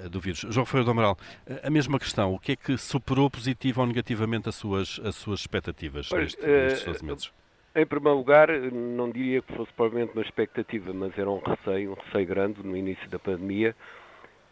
do 0.09 0.21
vírus. 0.21 0.45
João 0.49 0.65
Ferreira 0.65 0.85
do 0.85 0.91
Amaral, 0.91 1.17
a 1.61 1.69
mesma 1.69 1.99
questão, 1.99 2.33
o 2.33 2.39
que 2.39 2.53
é 2.53 2.55
que 2.55 2.77
superou 2.77 3.29
positivo 3.29 3.81
ou 3.81 3.87
negativamente 3.87 4.47
as 4.47 4.55
suas, 4.55 4.99
as 5.03 5.15
suas 5.15 5.41
expectativas 5.41 6.07
pois, 6.07 6.27
este, 6.27 6.45
nestes 6.45 6.85
12 6.85 7.05
meses? 7.05 7.31
Em 7.77 7.85
primeiro 7.85 8.17
lugar, 8.17 8.47
não 8.71 9.11
diria 9.11 9.41
que 9.41 9.53
fosse 9.53 9.73
provavelmente 9.73 10.13
uma 10.13 10.21
expectativa, 10.21 10.93
mas 10.93 11.17
era 11.17 11.29
um 11.29 11.39
receio, 11.39 11.91
um 11.91 11.95
receio 11.95 12.25
grande 12.25 12.65
no 12.65 12.77
início 12.77 13.09
da 13.09 13.19
pandemia, 13.19 13.75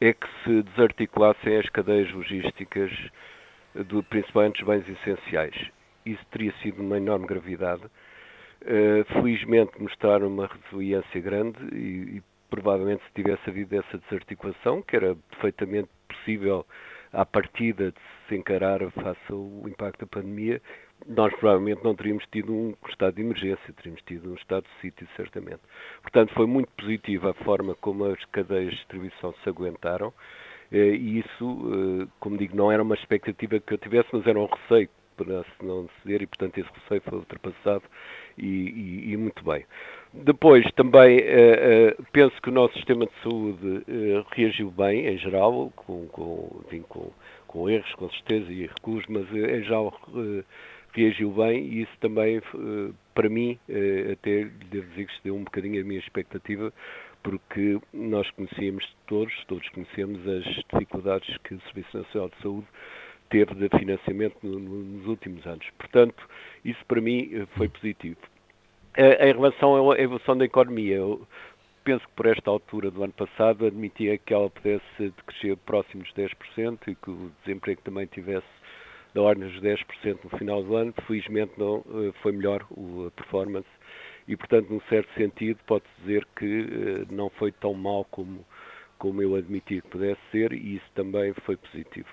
é 0.01 0.11
que 0.11 0.27
se 0.43 0.61
desarticulassem 0.63 1.55
as 1.57 1.69
cadeias 1.69 2.11
logísticas 2.11 2.91
do, 3.73 4.03
principalmente 4.03 4.57
dos 4.57 4.67
bens 4.67 4.89
essenciais. 4.89 5.55
Isso 6.05 6.21
teria 6.31 6.53
sido 6.61 6.81
uma 6.81 6.97
enorme 6.97 7.25
gravidade. 7.25 7.83
Uh, 7.85 9.05
felizmente 9.13 9.81
mostraram 9.81 10.27
uma 10.27 10.47
resiliência 10.47 11.21
grande 11.21 11.59
e, 11.73 12.17
e, 12.17 12.23
provavelmente 12.49 13.03
se 13.05 13.13
tivesse 13.13 13.49
havido 13.49 13.73
essa 13.77 13.97
desarticulação, 13.99 14.81
que 14.81 14.97
era 14.97 15.15
perfeitamente 15.31 15.87
possível 16.09 16.65
à 17.13 17.25
partida 17.25 17.91
de 17.91 17.99
se 18.27 18.35
encarar 18.35 18.79
face 18.91 19.31
ao 19.31 19.67
impacto 19.67 20.01
da 20.01 20.07
pandemia, 20.07 20.61
nós 21.07 21.33
provavelmente 21.35 21.83
não 21.83 21.95
teríamos 21.95 22.25
tido 22.31 22.53
um 22.53 22.73
estado 22.89 23.15
de 23.15 23.21
emergência, 23.21 23.73
teríamos 23.75 24.01
tido 24.03 24.31
um 24.31 24.35
estado 24.35 24.63
de 24.63 24.81
sítio, 24.81 25.07
certamente. 25.15 25.61
Portanto, 26.01 26.33
foi 26.33 26.45
muito 26.45 26.69
positiva 26.77 27.31
a 27.31 27.33
forma 27.43 27.75
como 27.75 28.05
as 28.05 28.23
cadeias 28.25 28.71
de 28.71 28.77
distribuição 28.77 29.33
se 29.43 29.49
aguentaram. 29.49 30.13
Eh, 30.71 30.95
e 30.95 31.19
isso, 31.19 32.03
eh, 32.03 32.07
como 32.19 32.37
digo, 32.37 32.55
não 32.55 32.71
era 32.71 32.81
uma 32.81 32.95
expectativa 32.95 33.59
que 33.59 33.73
eu 33.73 33.77
tivesse, 33.77 34.09
mas 34.13 34.25
era 34.25 34.39
um 34.39 34.45
receio 34.45 34.89
para 35.15 35.43
se 35.43 35.63
não 35.63 35.87
ceder 36.01 36.23
e, 36.23 36.27
portanto, 36.27 36.57
esse 36.57 36.69
receio 36.81 37.01
foi 37.01 37.19
ultrapassado 37.19 37.83
e, 38.35 38.47
e, 38.47 39.11
e 39.11 39.17
muito 39.17 39.43
bem. 39.43 39.63
Depois, 40.11 40.65
também 40.73 41.19
eh, 41.21 41.95
penso 42.11 42.41
que 42.41 42.49
o 42.49 42.53
nosso 42.53 42.73
sistema 42.75 43.05
de 43.05 43.11
saúde 43.21 43.83
reagiu 44.31 44.71
bem, 44.71 45.07
em 45.07 45.17
geral, 45.17 45.71
com, 45.75 46.07
com, 46.07 46.61
enfim, 46.65 46.83
com, 46.89 47.11
com 47.47 47.69
erros, 47.69 47.93
com 47.95 48.09
certeza, 48.09 48.51
e 48.51 48.65
recuos, 48.65 49.05
mas 49.07 49.29
em 49.31 49.63
geral 49.63 49.93
reagiu 50.93 51.31
bem 51.31 51.63
e 51.63 51.81
isso 51.81 51.91
também, 51.99 52.41
para 53.13 53.29
mim, 53.29 53.57
até 54.11 54.45
devo 54.69 54.87
dizer 54.89 55.07
que 55.07 55.13
deu 55.23 55.35
um 55.35 55.43
bocadinho 55.43 55.81
a 55.81 55.83
minha 55.83 55.99
expectativa, 55.99 56.71
porque 57.23 57.79
nós 57.93 58.29
conhecíamos 58.31 58.85
todos, 59.07 59.33
todos 59.47 59.67
conhecemos 59.69 60.27
as 60.27 60.43
dificuldades 60.43 61.37
que 61.43 61.55
o 61.55 61.61
Serviço 61.61 61.97
Nacional 61.97 62.29
de 62.29 62.41
Saúde 62.41 62.67
teve 63.29 63.55
de 63.55 63.69
financiamento 63.79 64.37
nos 64.45 65.07
últimos 65.07 65.45
anos. 65.47 65.65
Portanto, 65.77 66.27
isso 66.63 66.85
para 66.85 67.01
mim 67.01 67.31
eh, 67.33 67.47
foi 67.57 67.67
positivo. 67.67 68.17
Em 68.95 69.33
relação 69.33 69.91
à 69.91 69.99
evolução 69.99 70.37
da 70.37 70.45
economia, 70.45 70.97
eu 70.97 71.27
penso 71.83 72.05
que 72.05 72.13
por 72.13 72.27
esta 72.27 72.51
altura 72.51 72.91
do 72.91 73.03
ano 73.03 73.13
passado 73.13 73.65
admitia 73.65 74.19
que 74.19 74.31
ela 74.31 74.51
pudesse 74.51 75.13
crescer 75.25 75.57
próximos 75.65 76.07
de 76.13 76.21
10% 76.21 76.79
e 76.87 76.95
que 76.95 77.09
o 77.09 77.31
desemprego 77.43 77.81
também 77.81 78.05
tivesse 78.05 78.45
da 79.13 79.21
ordem 79.21 79.47
dos 79.47 79.61
10% 79.61 80.19
no 80.23 80.37
final 80.37 80.63
do 80.63 80.75
ano. 80.75 80.93
Felizmente 81.07 81.51
não 81.57 81.83
eh, 81.87 82.11
foi 82.21 82.31
melhor 82.31 82.65
a 83.07 83.11
performance 83.11 83.67
e, 84.27 84.37
portanto, 84.37 84.69
num 84.69 84.81
certo 84.89 85.13
sentido, 85.15 85.59
pode 85.65 85.83
dizer 85.99 86.25
que 86.37 86.61
uh, 86.61 87.07
não 87.13 87.29
foi 87.31 87.51
tão 87.51 87.73
mal 87.73 88.05
como, 88.05 88.45
como 88.97 89.21
eu 89.21 89.35
admiti 89.35 89.81
que 89.81 89.87
pudesse 89.89 90.21
ser, 90.31 90.53
e 90.53 90.75
isso 90.75 90.85
também 90.95 91.33
foi 91.45 91.57
positivo. 91.57 92.07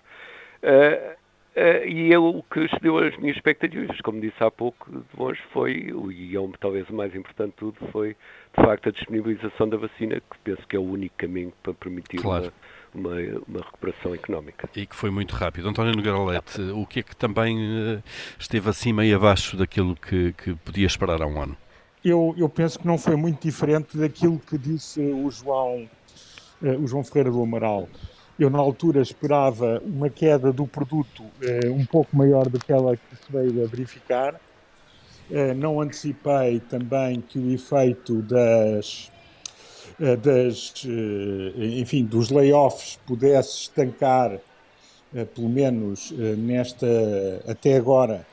Uh, 0.63 1.17
uh, 1.57 1.87
e 1.87 2.13
eu, 2.13 2.25
o 2.25 2.43
que 2.43 2.61
excedeu 2.61 2.99
as 2.99 3.17
minhas 3.19 3.37
expectativas, 3.37 4.01
como 4.03 4.21
disse 4.21 4.43
há 4.43 4.51
pouco, 4.51 4.91
de 4.91 5.21
longe 5.21 5.41
foi, 5.53 5.93
e 6.13 6.35
é 6.35 6.41
um, 6.41 6.51
talvez 6.53 6.89
o 6.89 6.95
mais 6.95 7.15
importante 7.15 7.53
de 7.53 7.57
tudo, 7.57 7.77
foi 7.93 8.11
de 8.57 8.65
facto 8.65 8.89
a 8.89 8.93
disponibilização 8.93 9.69
da 9.69 9.77
vacina, 9.77 10.17
que 10.17 10.39
penso 10.43 10.67
que 10.67 10.77
é 10.77 10.79
o 10.79 10.85
único 10.85 11.15
caminho 11.17 11.53
para 11.63 11.75
permitir 11.75 12.19
claro. 12.19 12.53
uma, 12.95 13.11
uma, 13.11 13.21
uma, 13.47 13.61
recuperação 13.61 14.15
económica. 14.15 14.69
E 14.75 14.87
que 14.87 14.97
foi 14.97 15.11
muito 15.11 15.35
rápido. 15.35 15.69
António 15.69 15.95
Nogueira 15.95 16.19
Leite, 16.23 16.61
o 16.73 16.87
que 16.87 17.01
é 17.01 17.03
que 17.03 17.15
também 17.15 18.03
esteve 18.39 18.69
acima 18.69 19.05
e 19.05 19.15
abaixo 19.15 19.57
daquilo 19.57 19.95
que, 19.97 20.33
que 20.33 20.55
podia 20.57 20.87
esperar 20.87 21.23
há 21.23 21.27
um 21.27 21.41
ano? 21.41 21.57
eu, 22.05 22.35
eu 22.37 22.49
penso 22.49 22.79
que 22.79 22.87
não 22.87 22.99
foi 22.99 23.17
muito 23.17 23.43
diferente 23.43 23.97
daquilo 23.97 24.39
que 24.39 24.57
disse 24.57 25.01
o 25.01 25.31
João, 25.31 25.89
uh, 26.63 26.83
o 26.83 26.87
João 26.87 27.05
Ferreira 27.05 27.31
do 27.31 27.43
Amaral. 27.43 27.89
Eu, 28.41 28.49
na 28.49 28.59
altura, 28.59 29.03
esperava 29.03 29.83
uma 29.85 30.09
queda 30.09 30.51
do 30.51 30.67
produto 30.67 31.23
uh, 31.23 31.71
um 31.75 31.85
pouco 31.85 32.17
maior 32.17 32.49
do 32.49 32.59
que 32.59 32.73
ela 32.73 32.97
que 32.97 33.15
se 33.15 33.31
veio 33.31 33.63
a 33.63 33.67
verificar. 33.67 34.41
Uh, 35.31 35.53
não 35.55 35.79
antecipei 35.79 36.59
também 36.59 37.21
que 37.21 37.39
o 37.39 37.53
efeito 37.53 38.23
das, 38.23 39.13
das 40.23 40.73
enfim, 41.77 42.03
dos 42.03 42.31
layoffs 42.31 42.99
pudesse 43.07 43.65
estancar, 43.65 44.39
pelo 45.35 45.51
menos 45.51 46.11
nesta, 46.39 46.87
até 47.47 47.77
agora, 47.77 48.27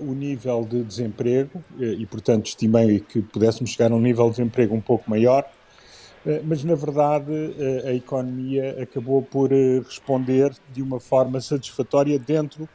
o 0.00 0.12
nível 0.12 0.66
de 0.68 0.82
desemprego 0.82 1.62
e, 1.78 2.04
portanto, 2.04 2.46
estimei 2.46 2.98
que 2.98 3.22
pudéssemos 3.22 3.70
chegar 3.70 3.92
a 3.92 3.94
um 3.94 4.00
nível 4.00 4.24
de 4.24 4.32
desemprego 4.32 4.74
um 4.74 4.80
pouco 4.80 5.08
maior, 5.08 5.48
mas, 6.44 6.62
na 6.64 6.74
verdade, 6.74 7.32
a 7.86 7.92
economia 7.92 8.82
acabou 8.82 9.22
por 9.22 9.50
responder 9.50 10.52
de 10.72 10.82
uma 10.82 11.00
forma 11.00 11.40
satisfatória 11.40 12.18
dentro 12.18 12.68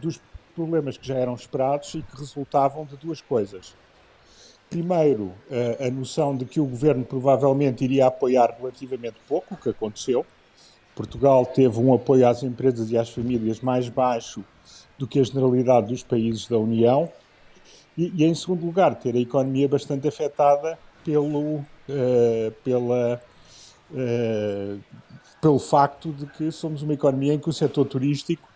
dos 0.00 0.20
problemas 0.54 0.96
que 0.96 1.06
já 1.06 1.16
eram 1.16 1.34
esperados 1.34 1.94
e 1.94 2.02
que 2.02 2.16
resultavam 2.16 2.84
de 2.84 2.96
duas 2.96 3.20
coisas. 3.20 3.74
Primeiro, 4.70 5.32
a 5.84 5.90
noção 5.90 6.36
de 6.36 6.44
que 6.44 6.60
o 6.60 6.64
governo 6.64 7.04
provavelmente 7.04 7.84
iria 7.84 8.06
apoiar 8.06 8.56
relativamente 8.58 9.16
pouco, 9.28 9.54
o 9.54 9.56
que 9.56 9.68
aconteceu. 9.68 10.24
Portugal 10.94 11.44
teve 11.46 11.78
um 11.78 11.92
apoio 11.92 12.28
às 12.28 12.42
empresas 12.42 12.90
e 12.90 12.96
às 12.96 13.10
famílias 13.10 13.60
mais 13.60 13.88
baixo 13.88 14.44
do 14.98 15.06
que 15.06 15.18
a 15.18 15.24
generalidade 15.24 15.88
dos 15.88 16.02
países 16.02 16.46
da 16.46 16.58
União. 16.58 17.10
E, 17.96 18.12
e 18.14 18.24
em 18.24 18.34
segundo 18.34 18.64
lugar, 18.64 18.94
ter 18.94 19.14
a 19.14 19.18
economia 19.18 19.68
bastante 19.68 20.06
afetada 20.06 20.78
pelo, 21.04 21.64
uh, 21.90 22.52
pela, 22.64 23.20
uh, 23.90 24.80
pelo 25.40 25.58
facto 25.58 26.12
de 26.12 26.26
que 26.26 26.50
somos 26.50 26.82
uma 26.82 26.94
economia 26.94 27.34
em 27.34 27.38
que 27.38 27.48
o 27.48 27.52
setor 27.52 27.84
turístico 27.84 28.48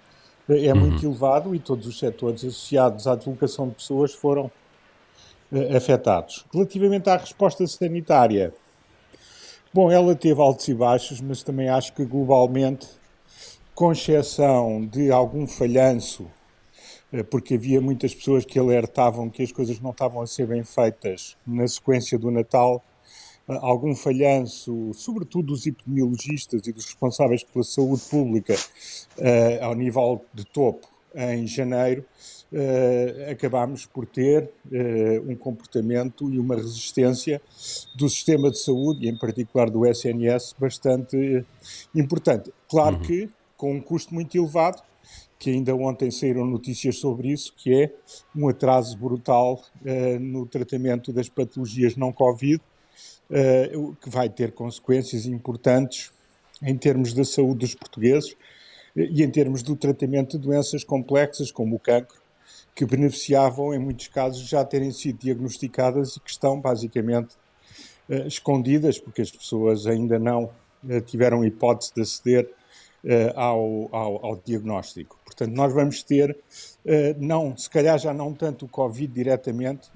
eh, 0.49 0.67
é 0.67 0.73
uhum. 0.73 0.81
muito 0.81 1.05
elevado 1.05 1.55
e 1.55 1.59
todos 1.59 1.87
os 1.87 1.99
setores 1.99 2.45
associados 2.45 3.07
à 3.07 3.15
deslocação 3.15 3.69
de 3.69 3.75
pessoas 3.75 4.13
foram 4.13 4.51
afetados. 5.77 6.45
Relativamente 6.53 7.09
à 7.09 7.17
resposta 7.17 7.65
sanitária, 7.69 8.53
bom, 9.73 9.89
ela 9.91 10.15
teve 10.17 10.41
altos 10.41 10.67
e 10.67 10.75
baixos, 10.75 11.21
mas 11.21 11.45
também 11.45 11.69
acho 11.69 11.93
que 11.93 12.05
globalmente 12.05 12.89
com 13.75 13.91
exceção 13.91 14.87
de 14.87 15.11
algum 15.11 15.47
falhanço, 15.47 16.31
eh, 17.13 17.25
porque 17.25 17.55
havia 17.55 17.81
muitas 17.81 18.15
pessoas 18.15 18.45
que 18.45 18.59
alertavam 18.59 19.29
que 19.29 19.43
as 19.43 19.51
coisas 19.51 19.81
não 19.81 19.91
estavam 19.91 20.23
a 20.23 20.27
ser 20.27 20.47
bem 20.47 20.63
feitas 20.63 21.37
na 21.47 21.67
sequência 21.67 22.17
do 22.17 22.31
Natal, 22.31 22.83
eh, 22.83 22.94
algum 23.47 23.95
falhanço, 23.95 24.93
sobretudo 24.95 25.49
dos 25.49 25.67
epidemiologistas 25.67 26.67
e 26.67 26.73
dos 26.73 26.87
responsáveis 26.87 27.45
pela 27.45 27.65
saúde 27.65 28.03
pública, 28.11 28.55
ao 29.61 29.75
nível 29.75 30.25
de 30.33 30.45
topo, 30.45 30.89
em 31.15 31.47
janeiro, 31.47 32.05
uh, 32.53 33.31
acabámos 33.31 33.87
por 33.87 34.07
ter 34.07 34.51
uh, 34.67 35.31
um 35.31 35.37
comportamento 35.37 36.33
e 36.33 36.39
uma 36.39 36.57
resistência 36.57 37.41
do 37.97 38.09
sistema 38.09 38.51
de 38.51 38.59
saúde, 38.59 39.07
e 39.07 39.09
em 39.09 39.17
particular 39.17 39.71
do 39.71 39.87
SNS, 39.87 40.55
bastante 40.59 41.17
uh, 41.17 41.45
importante. 41.95 42.53
Claro 42.69 42.97
uhum. 42.97 43.03
que 43.03 43.31
com 43.57 43.75
um 43.75 43.81
custo 43.81 44.13
muito 44.13 44.37
elevado, 44.37 44.83
que 45.39 45.51
ainda 45.51 45.75
ontem 45.75 46.11
saíram 46.11 46.45
notícias 46.45 46.97
sobre 46.97 47.29
isso, 47.29 47.53
que 47.57 47.73
é 47.73 47.93
um 48.35 48.49
atraso 48.49 48.97
brutal 48.97 49.61
no 50.21 50.47
tratamento 50.47 51.13
das 51.13 51.29
patologias 51.29 51.97
não 51.97 52.13
Covid, 52.13 52.61
que 54.01 54.09
vai 54.09 54.29
ter 54.29 54.53
consequências 54.53 55.27
importantes 55.27 56.13
em 56.63 56.77
termos 56.77 57.13
da 57.13 57.25
saúde 57.25 57.61
dos 57.61 57.75
portugueses 57.75 58.37
e 58.95 59.23
em 59.23 59.31
termos 59.31 59.63
do 59.63 59.75
tratamento 59.75 60.39
de 60.39 60.45
doenças 60.45 60.85
complexas 60.85 61.51
como 61.51 61.77
o 61.77 61.79
cancro 61.79 62.25
que 62.75 62.85
beneficiavam, 62.85 63.73
em 63.73 63.79
muitos 63.79 64.09
casos, 64.09 64.49
já 64.49 64.65
terem 64.65 64.91
sido 64.91 65.19
diagnosticadas 65.19 66.17
e 66.17 66.21
que 66.21 66.31
estão 66.31 66.61
basicamente 66.61 67.37
uh, 68.09 68.27
escondidas, 68.27 68.99
porque 68.99 69.23
as 69.23 69.31
pessoas 69.31 69.87
ainda 69.87 70.19
não 70.19 70.51
uh, 70.83 71.01
tiveram 71.03 71.45
hipótese 71.45 71.93
de 71.95 72.03
aceder 72.03 72.51
ao, 73.37 73.95
ao, 73.95 74.25
ao, 74.25 74.37
diagnóstico. 74.37 75.21
Portanto, 75.27 75.53
nós 75.53 75.75
vamos 75.75 76.03
ter, 76.03 76.35
não, 77.19 77.55
se 77.55 77.69
calhar 77.69 77.99
já 77.99 78.15
não 78.15 78.33
tanto 78.33 78.65
o 78.65 78.69
Covid 78.69 79.13
diretamente, 79.13 79.91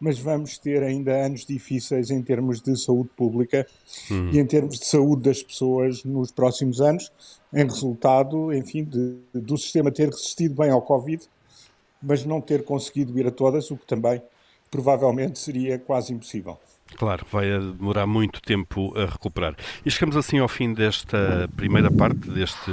mas 0.00 0.18
vamos 0.18 0.56
ter 0.58 0.82
ainda 0.82 1.12
anos 1.12 1.44
difíceis 1.44 2.10
em 2.10 2.22
termos 2.22 2.60
de 2.60 2.74
saúde 2.76 3.10
pública 3.16 3.66
uhum. 4.10 4.30
e 4.30 4.38
em 4.38 4.46
termos 4.46 4.78
de 4.78 4.86
saúde 4.86 5.22
das 5.22 5.42
pessoas 5.42 6.02
nos 6.04 6.32
próximos 6.32 6.80
anos, 6.80 7.12
em 7.52 7.64
resultado, 7.64 8.52
enfim, 8.52 8.84
de, 8.84 9.16
do 9.34 9.58
sistema 9.58 9.90
ter 9.90 10.08
resistido 10.08 10.54
bem 10.54 10.70
ao 10.70 10.80
Covid 10.80 11.28
mas 12.02 12.24
não 12.24 12.40
ter 12.40 12.64
conseguido 12.64 13.18
ir 13.18 13.26
a 13.26 13.30
todas, 13.30 13.70
o 13.70 13.76
que 13.76 13.86
também 13.86 14.22
provavelmente 14.70 15.38
seria 15.38 15.78
quase 15.78 16.12
impossível. 16.12 16.58
Claro, 16.96 17.24
vai 17.30 17.46
demorar 17.46 18.06
muito 18.06 18.40
tempo 18.42 18.92
a 18.96 19.06
recuperar. 19.06 19.54
E 19.84 19.90
chegamos 19.90 20.16
assim 20.16 20.38
ao 20.38 20.48
fim 20.48 20.72
desta 20.72 21.48
primeira 21.56 21.90
parte 21.90 22.28
deste 22.30 22.70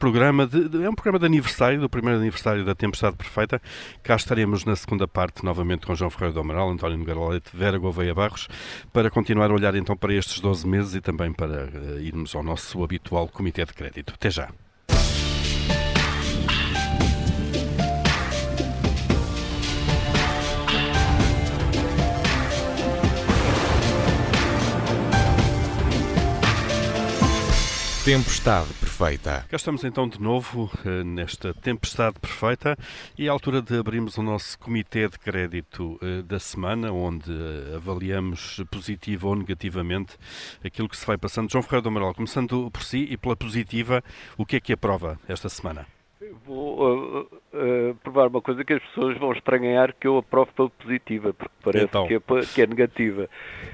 programa. 0.00 0.46
De, 0.46 0.68
de, 0.68 0.82
é 0.82 0.88
um 0.88 0.94
programa 0.94 1.18
de 1.18 1.26
aniversário, 1.26 1.78
do 1.78 1.88
primeiro 1.88 2.18
aniversário 2.18 2.64
da 2.64 2.74
Tempestade 2.74 3.14
Perfeita. 3.16 3.60
Cá 4.02 4.16
estaremos 4.16 4.64
na 4.64 4.74
segunda 4.74 5.06
parte, 5.06 5.44
novamente 5.44 5.86
com 5.86 5.94
João 5.94 6.10
Ferreira 6.10 6.32
do 6.32 6.40
Amaral, 6.40 6.70
António 6.70 6.96
Nogueira 6.96 7.28
Leite, 7.28 7.50
Vera 7.54 7.78
Gouveia 7.78 8.14
Barros, 8.14 8.48
para 8.92 9.10
continuar 9.10 9.50
a 9.50 9.54
olhar 9.54 9.74
então 9.76 9.94
para 9.94 10.14
estes 10.14 10.40
12 10.40 10.66
meses 10.66 10.94
e 10.94 11.00
também 11.00 11.32
para 11.32 11.66
uh, 11.66 12.00
irmos 12.00 12.34
ao 12.34 12.42
nosso 12.42 12.82
habitual 12.82 13.28
Comitê 13.28 13.64
de 13.64 13.74
Crédito. 13.74 14.14
Até 14.14 14.30
já. 14.30 14.48
Tempestade 28.02 28.79
Perfeita. 29.00 29.46
Cá 29.48 29.56
estamos 29.56 29.82
então 29.82 30.06
de 30.06 30.20
novo 30.20 30.70
eh, 30.84 31.02
nesta 31.02 31.54
Tempestade 31.54 32.20
Perfeita 32.20 32.76
e 33.16 33.30
a 33.30 33.32
altura 33.32 33.62
de 33.62 33.78
abrirmos 33.78 34.18
o 34.18 34.22
nosso 34.22 34.58
Comitê 34.58 35.08
de 35.08 35.18
Crédito 35.18 35.98
eh, 36.02 36.20
da 36.20 36.38
semana, 36.38 36.92
onde 36.92 37.32
eh, 37.32 37.76
avaliamos 37.76 38.62
positivo 38.70 39.28
ou 39.28 39.36
negativamente 39.36 40.18
aquilo 40.62 40.86
que 40.86 40.98
se 40.98 41.06
vai 41.06 41.16
passando. 41.16 41.50
João 41.50 41.62
Ferreira 41.62 41.80
do 41.80 41.88
Amaral, 41.88 42.14
começando 42.14 42.70
por 42.70 42.82
si 42.82 43.06
e 43.10 43.16
pela 43.16 43.34
positiva, 43.34 44.04
o 44.36 44.44
que 44.44 44.56
é 44.56 44.60
que 44.60 44.74
aprova 44.74 45.18
esta 45.26 45.48
semana? 45.48 45.86
Vou 46.44 46.78
uh, 46.78 47.20
uh, 47.22 47.94
provar 48.02 48.28
uma 48.28 48.42
coisa 48.42 48.62
que 48.62 48.74
as 48.74 48.82
pessoas 48.82 49.16
vão 49.16 49.32
estranhar 49.32 49.94
que 49.98 50.06
eu 50.06 50.18
aprovo 50.18 50.52
pela 50.52 50.68
positiva, 50.68 51.32
porque 51.32 51.54
parece 51.64 51.84
então. 51.86 52.06
que, 52.06 52.14
é, 52.14 52.20
que, 52.54 52.60
é, 52.60 52.66
negativa. 52.66 53.30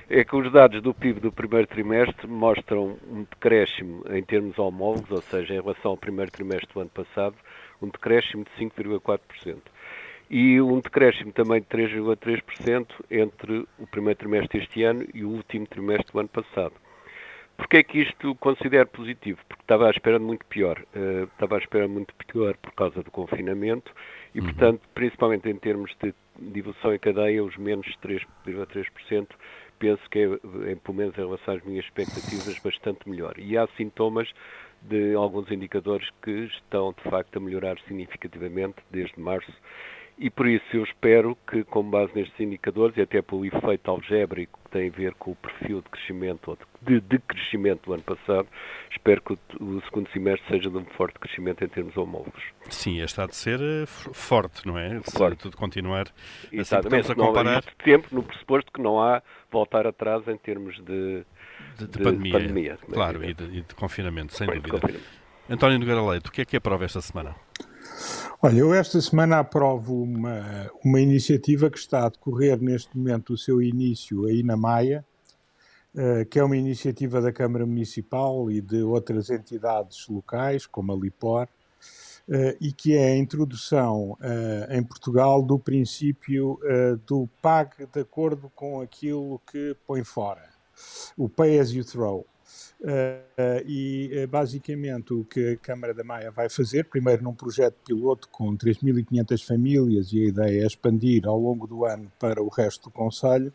É 0.08 0.24
que 0.24 0.36
os 0.36 0.52
dados 0.52 0.80
do 0.80 0.94
PIB 0.94 1.18
do 1.18 1.32
primeiro 1.32 1.66
trimestre 1.66 2.28
mostram 2.28 2.96
um 3.10 3.24
decréscimo 3.24 4.04
em 4.10 4.22
termos 4.22 4.56
homólogos, 4.60 5.10
ou 5.10 5.22
seja, 5.22 5.54
em 5.54 5.60
relação 5.60 5.90
ao 5.90 5.96
primeiro 5.96 6.30
trimestre 6.30 6.72
do 6.72 6.80
ano 6.80 6.90
passado, 6.90 7.34
um 7.82 7.88
decréscimo 7.88 8.44
de 8.44 8.64
5,4%. 8.64 9.56
E 10.30 10.60
um 10.60 10.78
decréscimo 10.78 11.32
também 11.32 11.60
de 11.60 11.66
3,3% 11.66 12.86
entre 13.10 13.66
o 13.76 13.86
primeiro 13.88 14.20
trimestre 14.20 14.60
deste 14.60 14.84
ano 14.84 15.04
e 15.12 15.24
o 15.24 15.30
último 15.30 15.66
trimestre 15.66 16.12
do 16.12 16.20
ano 16.20 16.28
passado. 16.28 16.74
Porquê 17.56 17.78
é 17.78 17.82
que 17.82 17.98
isto 18.00 18.34
considero 18.36 18.86
positivo? 18.88 19.40
Porque 19.48 19.62
estava 19.62 19.88
à 19.88 19.90
espera 19.90 20.18
de 20.18 20.24
muito 20.24 20.44
pior. 20.46 20.78
Uh, 20.94 21.24
estava 21.24 21.56
à 21.56 21.58
espera 21.58 21.86
de 21.86 21.92
muito 21.92 22.14
pior 22.26 22.56
por 22.58 22.72
causa 22.72 23.02
do 23.02 23.10
confinamento 23.10 23.92
e, 24.34 24.40
uhum. 24.40 24.46
portanto, 24.46 24.80
principalmente 24.94 25.48
em 25.48 25.56
termos 25.56 25.94
de 26.02 26.14
devolução 26.38 26.94
em 26.94 26.98
cadeia, 26.98 27.42
os 27.42 27.56
menos 27.56 27.86
3,3% 28.02 29.26
penso 29.78 30.02
que 30.10 30.18
é, 30.18 30.72
em, 30.72 30.76
pelo 30.76 30.96
menos 30.96 31.14
em 31.16 31.20
relação 31.20 31.54
às 31.54 31.64
minhas 31.64 31.84
expectativas, 31.84 32.58
bastante 32.58 33.08
melhor. 33.08 33.38
E 33.38 33.56
há 33.56 33.66
sintomas 33.76 34.30
de 34.82 35.14
alguns 35.14 35.50
indicadores 35.50 36.08
que 36.22 36.30
estão, 36.30 36.92
de 36.92 37.10
facto, 37.10 37.36
a 37.36 37.40
melhorar 37.40 37.78
significativamente 37.80 38.76
desde 38.90 39.18
março 39.18 39.52
e 40.18 40.30
por 40.30 40.46
isso 40.46 40.64
eu 40.72 40.82
espero 40.82 41.36
que, 41.46 41.62
com 41.64 41.82
base 41.82 42.10
nestes 42.14 42.38
indicadores, 42.40 42.96
e 42.96 43.02
até 43.02 43.20
pelo 43.20 43.44
efeito 43.44 43.90
algébrico 43.90 44.58
que 44.64 44.70
tem 44.70 44.88
a 44.88 44.90
ver 44.90 45.14
com 45.14 45.32
o 45.32 45.34
perfil 45.34 45.82
de 45.82 45.90
crescimento 45.90 46.50
ou 46.50 46.58
de 46.80 47.00
decrescimento 47.00 47.84
do 47.84 47.92
ano 47.92 48.02
passado, 48.02 48.48
espero 48.90 49.20
que 49.20 49.34
o, 49.34 49.82
segundo 49.82 50.10
semestre 50.10 50.48
seja 50.48 50.70
de 50.70 50.76
um 50.78 50.84
forte 50.84 51.18
crescimento 51.18 51.62
em 51.62 51.68
termos 51.68 51.94
homólogos. 51.98 52.42
Sim, 52.70 53.00
este 53.00 53.20
há 53.20 53.26
de 53.26 53.36
ser 53.36 53.60
eh, 53.60 53.84
forte, 53.86 54.66
não 54.66 54.78
é? 54.78 55.00
Forte. 55.02 55.38
tudo 55.42 55.56
continuar 55.56 56.06
Exatamente, 56.50 57.12
assim, 57.12 57.20
a 57.20 57.26
comparar... 57.26 57.62
Não, 57.64 57.84
tempo 57.84 58.08
no 58.10 58.22
pressuposto 58.22 58.72
que 58.72 58.80
não 58.80 59.02
há 59.02 59.22
voltar 59.50 59.86
atrás 59.86 60.26
em 60.28 60.36
termos 60.38 60.76
de, 60.76 61.24
de, 61.78 61.86
de, 61.86 61.86
de 61.88 61.98
pandemia. 61.98 62.32
pandemia 62.32 62.78
claro, 62.90 63.22
e 63.22 63.34
de, 63.34 63.44
e 63.44 63.60
de, 63.60 63.74
confinamento, 63.74 64.34
sem 64.34 64.46
Bem, 64.46 64.56
dúvida. 64.56 64.80
Confinamento. 64.80 65.26
António 65.48 65.78
Nogueira 65.78 66.02
Leite, 66.02 66.28
o 66.28 66.32
que 66.32 66.40
é 66.40 66.44
que 66.44 66.56
aprova 66.56 66.84
esta 66.84 67.00
semana? 67.00 67.36
Olha, 68.42 68.58
eu 68.58 68.74
esta 68.74 69.00
semana 69.00 69.38
aprovo 69.38 70.02
uma, 70.02 70.70
uma 70.84 71.00
iniciativa 71.00 71.70
que 71.70 71.78
está 71.78 72.04
a 72.04 72.08
decorrer 72.08 72.60
neste 72.60 72.96
momento 72.96 73.32
o 73.32 73.38
seu 73.38 73.62
início 73.62 74.26
aí 74.26 74.42
na 74.42 74.56
Maia, 74.56 75.04
uh, 75.94 76.24
que 76.26 76.38
é 76.38 76.44
uma 76.44 76.56
iniciativa 76.56 77.20
da 77.20 77.32
Câmara 77.32 77.64
Municipal 77.64 78.50
e 78.50 78.60
de 78.60 78.82
outras 78.82 79.30
entidades 79.30 80.06
locais, 80.08 80.66
como 80.66 80.92
a 80.92 80.96
Lipor, 80.96 81.48
uh, 82.28 82.56
e 82.60 82.72
que 82.72 82.94
é 82.94 83.12
a 83.12 83.16
introdução 83.16 84.12
uh, 84.12 84.72
em 84.72 84.82
Portugal 84.82 85.42
do 85.42 85.58
princípio 85.58 86.58
do 87.06 87.28
pague 87.40 87.86
de 87.86 88.00
acordo 88.00 88.50
com 88.54 88.80
aquilo 88.80 89.40
que 89.50 89.74
põe 89.86 90.04
fora, 90.04 90.48
o 91.16 91.28
pay 91.28 91.58
as 91.58 91.70
you 91.70 91.84
throw. 91.84 92.26
Uh, 92.78 93.64
e 93.64 94.24
uh, 94.24 94.28
basicamente 94.28 95.14
o 95.14 95.24
que 95.24 95.54
a 95.54 95.56
Câmara 95.56 95.94
da 95.94 96.04
Maia 96.04 96.30
vai 96.30 96.48
fazer, 96.50 96.84
primeiro 96.84 97.24
num 97.24 97.32
projeto 97.32 97.74
piloto 97.82 98.28
com 98.28 98.54
3.500 98.54 99.46
famílias 99.46 100.12
e 100.12 100.20
a 100.20 100.26
ideia 100.26 100.62
é 100.62 100.66
expandir 100.66 101.26
ao 101.26 101.40
longo 101.40 101.66
do 101.66 101.86
ano 101.86 102.12
para 102.18 102.42
o 102.42 102.48
resto 102.48 102.84
do 102.84 102.90
Conselho, 102.90 103.48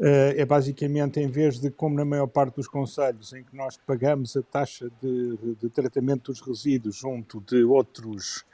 uh, 0.00 0.34
é 0.36 0.44
basicamente 0.44 1.20
em 1.20 1.28
vez 1.28 1.60
de, 1.60 1.70
como 1.70 1.94
na 1.94 2.04
maior 2.04 2.26
parte 2.26 2.56
dos 2.56 2.66
Conselhos, 2.66 3.32
em 3.32 3.44
que 3.44 3.56
nós 3.56 3.76
pagamos 3.86 4.36
a 4.36 4.42
taxa 4.42 4.90
de, 5.00 5.56
de 5.60 5.68
tratamento 5.68 6.32
dos 6.32 6.40
resíduos 6.40 6.96
junto 6.96 7.40
de 7.40 7.62
outros 7.62 8.44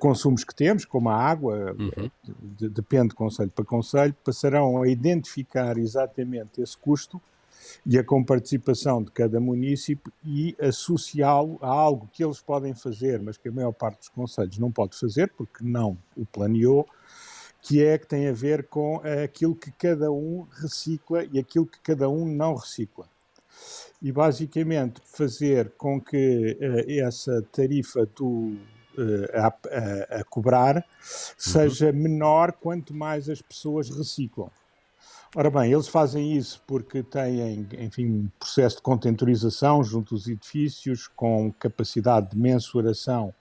consumos 0.00 0.42
que 0.42 0.52
temos, 0.52 0.84
como 0.84 1.08
a 1.08 1.14
água, 1.14 1.74
uhum. 1.78 2.10
de, 2.58 2.68
depende 2.68 3.10
de 3.10 3.14
Conselho 3.14 3.50
para 3.50 3.64
Conselho, 3.64 4.12
passarão 4.24 4.82
a 4.82 4.88
identificar 4.88 5.78
exatamente 5.78 6.60
esse 6.60 6.76
custo 6.76 7.22
e 7.84 7.98
a 7.98 8.04
comparticipação 8.04 9.02
de 9.02 9.10
cada 9.10 9.40
município 9.40 10.12
e 10.24 10.56
associá-lo 10.60 11.58
a 11.60 11.68
algo 11.68 12.08
que 12.12 12.24
eles 12.24 12.40
podem 12.40 12.74
fazer, 12.74 13.20
mas 13.20 13.36
que 13.36 13.48
a 13.48 13.52
maior 13.52 13.72
parte 13.72 13.98
dos 13.98 14.08
conselhos 14.08 14.58
não 14.58 14.70
pode 14.70 14.98
fazer, 14.98 15.32
porque 15.36 15.64
não 15.64 15.96
o 16.16 16.24
planeou, 16.24 16.86
que 17.62 17.82
é 17.82 17.98
que 17.98 18.06
tem 18.06 18.28
a 18.28 18.32
ver 18.32 18.68
com 18.68 19.00
aquilo 19.24 19.54
que 19.54 19.72
cada 19.72 20.10
um 20.12 20.46
recicla 20.52 21.24
e 21.32 21.38
aquilo 21.38 21.66
que 21.66 21.80
cada 21.80 22.08
um 22.08 22.24
não 22.24 22.54
recicla. 22.54 23.08
E 24.00 24.12
basicamente 24.12 25.00
fazer 25.04 25.72
com 25.76 26.00
que 26.00 26.56
uh, 26.60 27.00
essa 27.04 27.42
tarifa 27.50 28.06
do, 28.14 28.56
uh, 28.96 29.26
a, 29.34 29.46
a, 29.46 30.20
a, 30.20 30.24
cobrar 30.24 30.76
uhum. 30.76 30.82
seja 31.36 31.92
menor 31.92 32.52
quanto 32.52 32.94
mais 32.94 33.28
as 33.28 33.42
pessoas 33.42 33.88
reciclam. 33.90 34.50
Ora 35.38 35.50
bem, 35.50 35.70
eles 35.70 35.86
fazem 35.86 36.34
isso 36.34 36.62
porque 36.66 37.02
têm, 37.02 37.68
enfim, 37.78 38.06
um 38.06 38.28
processo 38.38 38.76
de 38.76 38.82
contentorização 38.82 39.84
junto 39.84 40.14
aos 40.14 40.26
edifícios 40.26 41.08
com 41.08 41.52
capacidade 41.58 42.30
de 42.30 42.38
mensuração 42.38 43.34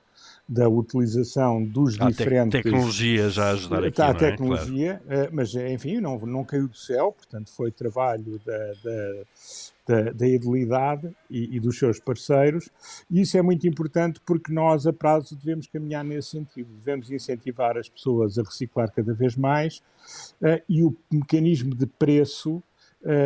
da 0.46 0.68
utilização 0.68 1.64
dos 1.64 1.98
a 2.02 2.10
diferentes... 2.10 2.60
A 2.60 2.64
tecnologia 2.64 3.30
já 3.30 3.46
a 3.46 3.52
ajudar 3.52 3.86
aqui, 3.86 4.02
A 4.02 4.10
é? 4.10 4.14
tecnologia, 4.14 5.02
claro. 5.08 5.30
mas 5.32 5.56
enfim, 5.56 6.02
não, 6.02 6.20
não 6.20 6.44
caiu 6.44 6.68
do 6.68 6.76
céu, 6.76 7.14
portanto 7.14 7.50
foi 7.56 7.72
trabalho 7.72 8.42
da, 8.46 8.58
da, 8.84 9.24
da, 9.88 10.12
da 10.12 10.28
e, 10.28 10.40
e, 11.30 11.60
dos 11.60 11.78
seus 11.78 12.00
parceiros, 12.00 12.70
e 13.10 13.22
isso 13.22 13.38
é 13.38 13.42
muito 13.42 13.68
importante 13.68 14.20
porque 14.26 14.52
nós, 14.52 14.88
a 14.88 14.94
prazo, 14.94 15.36
devemos 15.36 15.68
caminhar 15.68 16.04
nesse 16.04 16.32
sentido, 16.32 16.70
devemos 16.74 17.12
incentivar 17.12 17.78
as 17.78 17.88
pessoas 17.88 18.38
a 18.38 18.44
reciclar 18.44 18.92
cada 18.92 19.14
vez 19.14 19.36
mais, 19.36 19.78
uh, 20.42 20.62
e 20.68 20.84
o 20.84 20.96
mecanismo 21.12 21.76
de 21.76 21.86
preço 21.86 22.56
uh, 22.56 22.64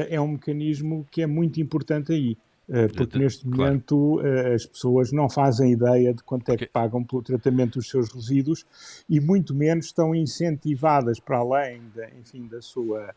é 0.09 0.19
um 0.19 0.29
mecanismo 0.29 1.07
que 1.09 1.21
é 1.21 1.27
muito 1.27 1.61
importante 1.61 2.11
aí. 2.11 2.37
Uh, 2.69 2.87
porque 2.95 3.17
neste 3.17 3.47
momento 3.47 4.19
claro. 4.21 4.53
as 4.53 4.63
pessoas 4.63 5.11
não 5.11 5.27
fazem 5.27 5.71
ideia 5.71 6.13
de 6.13 6.21
quanto 6.23 6.49
é 6.51 6.55
que 6.55 6.67
pagam 6.67 7.03
pelo 7.03 7.23
tratamento 7.23 7.79
dos 7.79 7.89
seus 7.89 8.13
resíduos 8.13 8.63
e 9.09 9.19
muito 9.19 9.55
menos 9.55 9.87
estão 9.87 10.13
incentivadas 10.13 11.19
para 11.19 11.39
além 11.39 11.81
da, 11.95 12.07
enfim, 12.11 12.47
da 12.47 12.61
sua 12.61 13.13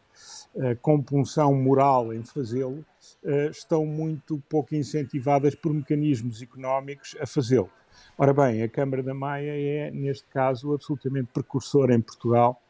compunção 0.81 1.55
moral 1.55 2.15
em 2.15 2.23
fazê-lo, 2.23 2.85
estão 3.51 3.85
muito 3.85 4.43
pouco 4.49 4.75
incentivadas 4.75 5.55
por 5.55 5.75
mecanismos 5.75 6.41
económicos 6.41 7.17
a 7.21 7.27
fazê-lo. 7.27 7.71
Ora 8.17 8.33
bem, 8.33 8.63
a 8.63 8.69
Câmara 8.69 9.03
da 9.03 9.13
Maia 9.13 9.53
é, 9.53 9.91
neste 9.91 10.27
caso, 10.29 10.73
absolutamente 10.73 11.29
precursora 11.33 11.95
em 11.95 12.01
Portugal 12.01 12.61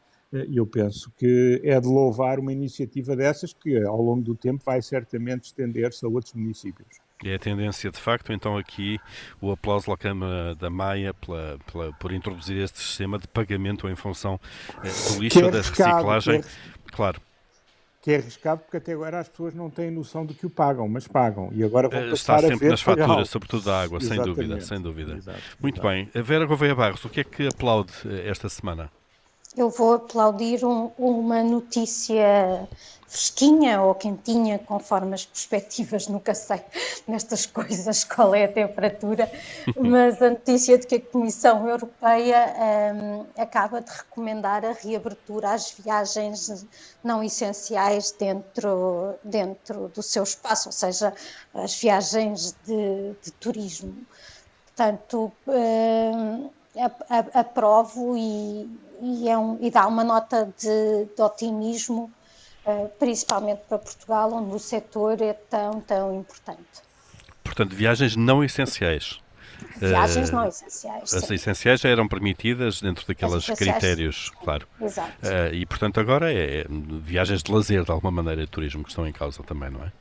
e 0.47 0.57
eu 0.57 0.65
penso 0.65 1.11
que 1.17 1.61
é 1.63 1.79
de 1.79 1.87
louvar 1.87 2.39
uma 2.39 2.51
iniciativa 2.51 3.15
dessas 3.15 3.53
que, 3.53 3.81
ao 3.83 4.01
longo 4.01 4.21
do 4.21 4.35
tempo, 4.35 4.63
vai 4.65 4.81
certamente 4.81 5.45
estender-se 5.45 6.05
a 6.05 6.09
outros 6.09 6.33
municípios. 6.33 6.87
É 7.23 7.35
a 7.35 7.39
tendência, 7.39 7.89
de 7.89 7.99
facto, 7.99 8.33
então 8.33 8.57
aqui 8.57 8.99
o 9.39 9.51
aplauso 9.51 9.91
à 9.91 9.97
Câmara 9.97 10.55
da 10.55 10.69
Maia 10.69 11.13
pela, 11.13 11.57
pela, 11.71 11.93
por 11.93 12.11
introduzir 12.11 12.57
este 12.57 12.79
sistema 12.79 13.17
de 13.17 13.27
pagamento 13.27 13.87
em 13.87 13.95
função 13.95 14.39
do 14.81 15.21
lixo 15.21 15.43
ou 15.43 15.51
da 15.51 15.59
reciclagem. 15.59 16.39
É... 16.39 16.43
Claro, 16.91 17.21
que 18.03 18.11
é 18.11 18.17
arriscado 18.17 18.59
porque 18.61 18.75
até 18.75 18.91
agora 18.91 19.17
as 19.17 19.29
pessoas 19.29 19.53
não 19.53 19.69
têm 19.69 19.89
noção 19.89 20.25
de 20.25 20.33
que 20.33 20.45
o 20.45 20.49
pagam, 20.49 20.89
mas 20.89 21.07
pagam. 21.07 21.49
E 21.53 21.63
agora 21.63 21.87
vão 21.87 21.97
eh, 21.97 22.09
passar 22.09 22.35
Está 22.35 22.49
sempre 22.49 22.67
a 22.67 22.71
nas 22.71 22.81
faturas, 22.81 23.29
sobretudo 23.29 23.63
da 23.63 23.81
água, 23.81 24.01
sem 24.01 24.21
dúvida, 24.21 24.59
sem 24.59 24.81
dúvida. 24.81 25.13
Exato, 25.13 25.39
Muito 25.61 25.79
exato. 25.79 25.87
bem. 25.87 26.09
A 26.13 26.21
Vera 26.21 26.45
Gouveia 26.45 26.75
Barros, 26.75 27.05
o 27.05 27.09
que 27.09 27.21
é 27.21 27.23
que 27.23 27.47
aplaude 27.47 27.93
eh, 28.05 28.29
esta 28.29 28.49
semana? 28.49 28.91
Eu 29.55 29.69
vou 29.69 29.93
aplaudir 29.93 30.65
um, 30.65 30.91
uma 30.97 31.43
notícia 31.43 32.67
fresquinha 33.13 33.79
ou 33.79 33.93
quentinha, 33.93 34.57
conforme 34.57 35.13
as 35.13 35.23
perspectivas, 35.23 36.07
nunca 36.09 36.33
sei 36.33 36.61
nestas 37.07 37.45
coisas 37.45 38.03
qual 38.03 38.33
é 38.33 38.45
a 38.45 38.51
temperatura, 38.51 39.31
mas 39.77 40.19
a 40.19 40.31
notícia 40.31 40.79
de 40.79 40.87
que 40.87 40.95
a 40.95 40.99
Comissão 40.99 41.69
Europeia 41.69 42.55
um, 42.95 43.25
acaba 43.39 43.81
de 43.81 43.91
recomendar 43.91 44.65
a 44.65 44.71
reabertura 44.71 45.51
às 45.51 45.71
viagens 45.71 46.65
não 47.03 47.23
essenciais 47.23 48.11
dentro, 48.11 49.13
dentro 49.23 49.89
do 49.89 50.01
seu 50.01 50.23
espaço, 50.23 50.69
ou 50.69 50.73
seja, 50.73 51.13
as 51.53 51.75
viagens 51.79 52.55
de, 52.65 53.13
de 53.21 53.31
turismo. 53.33 53.95
Portanto, 54.65 55.31
um, 55.47 56.49
aprovo 57.33 58.17
e, 58.17 58.67
e, 59.01 59.29
é 59.29 59.37
um, 59.37 59.57
e 59.61 59.69
dá 59.69 59.87
uma 59.87 60.03
nota 60.03 60.53
de, 60.57 61.05
de 61.15 61.21
otimismo 61.21 62.11
eh, 62.65 62.87
principalmente 62.97 63.61
para 63.67 63.77
Portugal, 63.77 64.31
onde 64.31 64.55
o 64.55 64.59
setor 64.59 65.21
é 65.21 65.33
tão, 65.33 65.81
tão 65.81 66.15
importante. 66.15 66.81
Portanto, 67.43 67.75
viagens 67.75 68.15
não 68.15 68.41
essenciais. 68.41 69.19
Viagens 69.77 70.29
uh, 70.29 70.35
não 70.35 70.47
essenciais. 70.47 71.13
As 71.13 71.25
sim. 71.25 71.33
essenciais 71.35 71.81
já 71.81 71.89
eram 71.89 72.07
permitidas 72.07 72.81
dentro 72.81 73.05
daqueles 73.05 73.45
critérios, 73.47 74.31
claro. 74.41 74.65
Exato. 74.79 75.11
Uh, 75.23 75.53
e, 75.53 75.65
portanto, 75.65 75.99
agora 75.99 76.31
é, 76.31 76.61
é, 76.61 76.65
viagens 77.01 77.43
de 77.43 77.51
lazer, 77.51 77.83
de 77.83 77.91
alguma 77.91 78.11
maneira, 78.11 78.41
de 78.41 78.47
turismo 78.47 78.81
que 78.83 78.89
estão 78.89 79.05
em 79.05 79.11
causa 79.11 79.43
também, 79.43 79.69
não 79.69 79.83
é? 79.83 79.91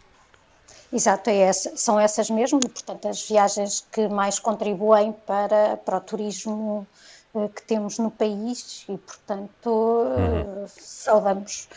Exato, 0.92 1.30
é 1.30 1.36
essa, 1.38 1.76
são 1.76 1.98
essas 1.98 2.30
mesmo, 2.30 2.60
portanto, 2.60 3.08
as 3.08 3.26
viagens 3.26 3.84
que 3.90 4.08
mais 4.08 4.38
contribuem 4.38 5.12
para, 5.26 5.78
para 5.78 5.96
o 5.96 6.00
turismo 6.00 6.80
uh, 6.80 6.86
que 7.54 7.62
temos 7.62 7.98
no 7.98 8.10
país 8.10 8.84
e, 8.88 8.98
portanto, 8.98 9.70
uhum. 9.70 10.66
saudamos 10.68 11.68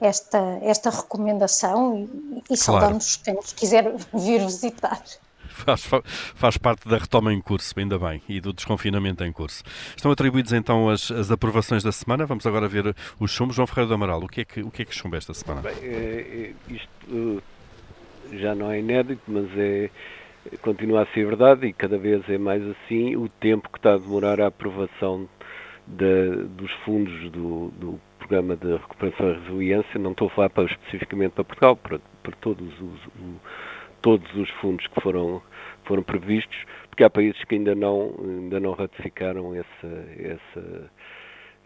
esta, 0.00 0.38
esta 0.62 0.90
recomendação 0.90 2.08
e, 2.48 2.52
e 2.52 2.56
saudamos 2.56 3.16
quem 3.16 3.34
nos 3.34 3.52
quiser 3.52 3.92
vir 4.12 4.40
visitar. 4.40 5.02
Faz, 5.48 5.90
faz, 6.36 6.56
parte 6.56 6.88
da 6.88 6.98
retoma 6.98 7.32
em 7.32 7.40
curso, 7.40 7.74
ainda 7.76 7.98
bem, 7.98 8.22
e 8.28 8.40
do 8.40 8.52
desconfinamento 8.52 9.24
em 9.24 9.32
curso. 9.32 9.64
Estão 9.96 10.12
atribuídos 10.12 10.52
então 10.52 10.88
as, 10.88 11.10
as 11.10 11.32
aprovações 11.32 11.82
da 11.82 11.90
semana. 11.90 12.24
Vamos 12.26 12.46
agora 12.46 12.68
ver 12.68 12.94
os 13.18 13.30
chumbos. 13.32 13.56
João 13.56 13.66
Ferreira 13.66 13.88
do 13.88 13.94
Amaral, 13.94 14.22
o 14.22 14.28
que 14.28 14.42
é 14.42 14.44
que, 14.44 14.60
o 14.60 14.70
que, 14.70 14.82
é 14.82 14.84
que 14.84 14.94
chumba 14.94 15.16
esta 15.16 15.34
semana? 15.34 15.62
Bem, 15.62 15.74
é, 15.82 16.52
isto 16.68 17.42
já 18.34 18.54
não 18.54 18.70
é 18.70 18.78
inédito, 18.78 19.22
mas 19.26 19.46
é, 19.56 19.90
continua 20.62 21.02
a 21.02 21.06
ser 21.06 21.26
verdade 21.26 21.66
e 21.66 21.72
cada 21.72 21.98
vez 21.98 22.28
é 22.28 22.38
mais 22.38 22.62
assim 22.62 23.16
o 23.16 23.28
tempo 23.28 23.68
que 23.70 23.78
está 23.78 23.94
a 23.94 23.98
demorar 23.98 24.40
a 24.40 24.46
aprovação 24.46 25.28
de, 25.86 26.44
dos 26.48 26.70
fundos 26.84 27.30
do, 27.30 27.68
do 27.70 28.00
programa 28.18 28.56
de 28.56 28.72
recuperação 28.72 29.30
e 29.30 29.38
resiliência, 29.38 29.98
não 29.98 30.12
estou 30.12 30.28
a 30.28 30.30
falar 30.30 30.50
para, 30.50 30.64
especificamente 30.64 31.32
para 31.32 31.44
Portugal, 31.44 31.76
para, 31.76 31.98
para 32.22 32.32
todos, 32.40 32.68
os, 32.80 33.06
o, 33.06 33.40
todos 34.02 34.34
os 34.36 34.50
fundos 34.60 34.86
que 34.86 35.00
foram, 35.00 35.42
foram 35.84 36.02
previstos, 36.02 36.56
porque 36.90 37.04
há 37.04 37.10
países 37.10 37.42
que 37.44 37.54
ainda 37.54 37.74
não, 37.74 38.14
ainda 38.22 38.60
não 38.60 38.72
ratificaram 38.72 39.54
essa, 39.54 40.06
essa, 40.18 40.90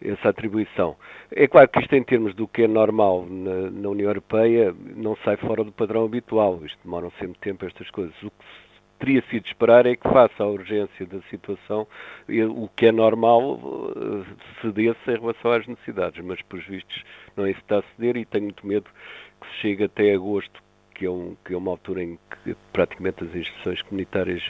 essa 0.01 0.29
atribuição. 0.29 0.95
É 1.31 1.47
claro 1.47 1.67
que 1.67 1.79
isto, 1.79 1.93
em 1.95 2.03
termos 2.03 2.33
do 2.33 2.47
que 2.47 2.63
é 2.63 2.67
normal 2.67 3.25
na, 3.29 3.69
na 3.69 3.89
União 3.89 4.09
Europeia, 4.09 4.73
não 4.95 5.17
sai 5.17 5.35
fora 5.37 5.63
do 5.63 5.71
padrão 5.71 6.05
habitual. 6.05 6.61
Isto 6.65 6.79
demoram 6.83 7.11
sempre 7.19 7.39
tempo 7.39 7.65
estas 7.65 7.89
coisas. 7.91 8.15
O 8.23 8.29
que 8.29 8.45
teria 9.03 9.21
sido 9.29 9.45
esperar 9.45 9.85
é 9.85 9.97
que, 9.97 10.07
face 10.07 10.41
à 10.41 10.45
urgência 10.45 11.05
da 11.05 11.21
situação, 11.23 11.85
o 12.55 12.69
que 12.69 12.85
é 12.85 12.91
normal 12.91 13.59
eh, 13.95 14.35
cedesse 14.61 15.11
em 15.11 15.19
relação 15.19 15.51
às 15.51 15.67
necessidades, 15.67 16.23
mas, 16.23 16.41
por 16.43 16.59
vistos, 16.61 17.03
não 17.35 17.45
é 17.45 17.51
isso 17.51 17.59
que 17.59 17.65
está 17.65 17.79
a 17.79 17.95
ceder 17.95 18.15
e 18.15 18.25
tenho 18.25 18.45
muito 18.45 18.65
medo 18.65 18.89
que 19.41 19.47
se 19.47 19.53
chegue 19.61 19.83
até 19.83 20.13
agosto, 20.13 20.63
que 20.95 21.05
é, 21.05 21.09
um, 21.09 21.35
que 21.43 21.53
é 21.53 21.57
uma 21.57 21.71
altura 21.71 22.01
em 22.01 22.17
que 22.43 22.55
praticamente 22.71 23.25
as 23.25 23.35
instituições 23.35 23.81
comunitárias 23.81 24.41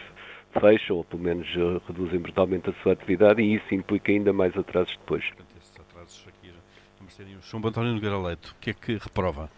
fecham, 0.60 0.98
ou 0.98 1.04
pelo 1.04 1.24
menos 1.24 1.48
eh, 1.48 1.82
reduzem 1.88 2.20
brutalmente 2.20 2.70
a 2.70 2.74
sua 2.84 2.94
atividade, 2.94 3.42
e 3.42 3.56
isso 3.56 3.74
implica 3.74 4.12
ainda 4.12 4.32
mais 4.32 4.56
atrasos 4.56 4.96
depois. 4.98 5.24
Esses 5.60 5.80
atrasos 5.80 6.28
aqui, 6.28 6.54
vamos 7.00 7.20
um 7.20 7.42
chumbo 7.42 7.70
António 7.70 7.94
Nogueira 7.94 8.20
Leite, 8.20 8.52
o 8.52 8.56
que 8.62 8.70
é 8.70 8.74
que 8.74 8.98
reprova? 8.98 9.50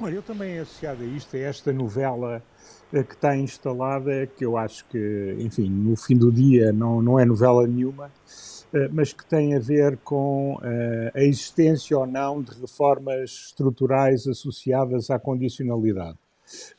Olha, 0.00 0.14
eu 0.14 0.22
também 0.22 0.58
associado 0.58 1.02
a 1.02 1.06
isto, 1.06 1.36
a 1.36 1.40
esta 1.40 1.72
novela 1.72 2.42
que 2.90 3.14
está 3.14 3.36
instalada, 3.36 4.26
que 4.26 4.44
eu 4.44 4.56
acho 4.56 4.84
que, 4.86 5.36
enfim, 5.38 5.68
no 5.68 5.96
fim 5.96 6.16
do 6.16 6.30
dia 6.30 6.72
não, 6.72 7.00
não 7.00 7.18
é 7.18 7.24
novela 7.24 7.66
nenhuma, 7.66 8.10
eh, 8.72 8.88
mas 8.90 9.12
que 9.12 9.24
tem 9.24 9.54
a 9.54 9.58
ver 9.58 9.98
com 9.98 10.58
eh, 10.62 11.12
a 11.14 11.20
existência 11.20 11.98
ou 11.98 12.06
não 12.06 12.42
de 12.42 12.58
reformas 12.58 13.30
estruturais 13.48 14.26
associadas 14.26 15.10
à 15.10 15.18
condicionalidade 15.18 16.18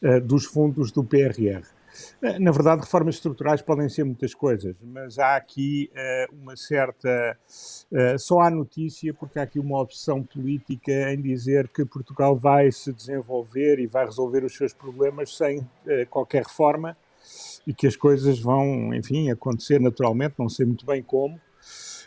eh, 0.02 0.19
dos 0.19 0.45
fundos 0.45 0.91
do 0.91 1.04
PRR. 1.04 1.63
Na 2.39 2.51
verdade, 2.51 2.82
reformas 2.82 3.15
estruturais 3.15 3.62
podem 3.62 3.89
ser 3.89 4.03
muitas 4.03 4.34
coisas, 4.34 4.75
mas 4.82 5.19
há 5.19 5.36
aqui 5.36 5.91
uh, 5.93 6.36
uma 6.36 6.56
certa. 6.56 7.38
Uh, 7.91 8.17
só 8.17 8.41
há 8.41 8.49
notícia 8.49 9.13
porque 9.13 9.39
há 9.39 9.43
aqui 9.43 9.60
uma 9.60 9.82
opção 9.82 10.23
política 10.23 11.13
em 11.13 11.21
dizer 11.21 11.67
que 11.67 11.86
Portugal 11.86 12.36
vai 12.36 12.71
se 12.71 12.91
desenvolver 12.93 13.79
e 13.79 13.88
vai 13.88 14.06
resolver 14.06 14.43
os 14.43 14.56
seus 14.56 14.73
problemas 14.73 15.36
sem 15.36 15.60
uh, 15.60 15.67
qualquer 16.10 16.43
reforma 16.43 16.97
e 17.65 17.73
que 17.73 17.88
as 17.88 17.95
coisas 17.95 18.39
vão, 18.39 18.93
enfim, 18.93 19.29
acontecer 19.29 19.79
naturalmente, 19.79 20.36
não 20.38 20.49
sei 20.49 20.65
muito 20.65 20.86
bem 20.86 21.01
como. 21.01 21.39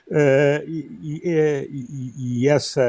E, 0.08 0.88
e, 1.02 1.68
e, 1.70 2.42
e, 2.42 2.48
essa, 2.48 2.82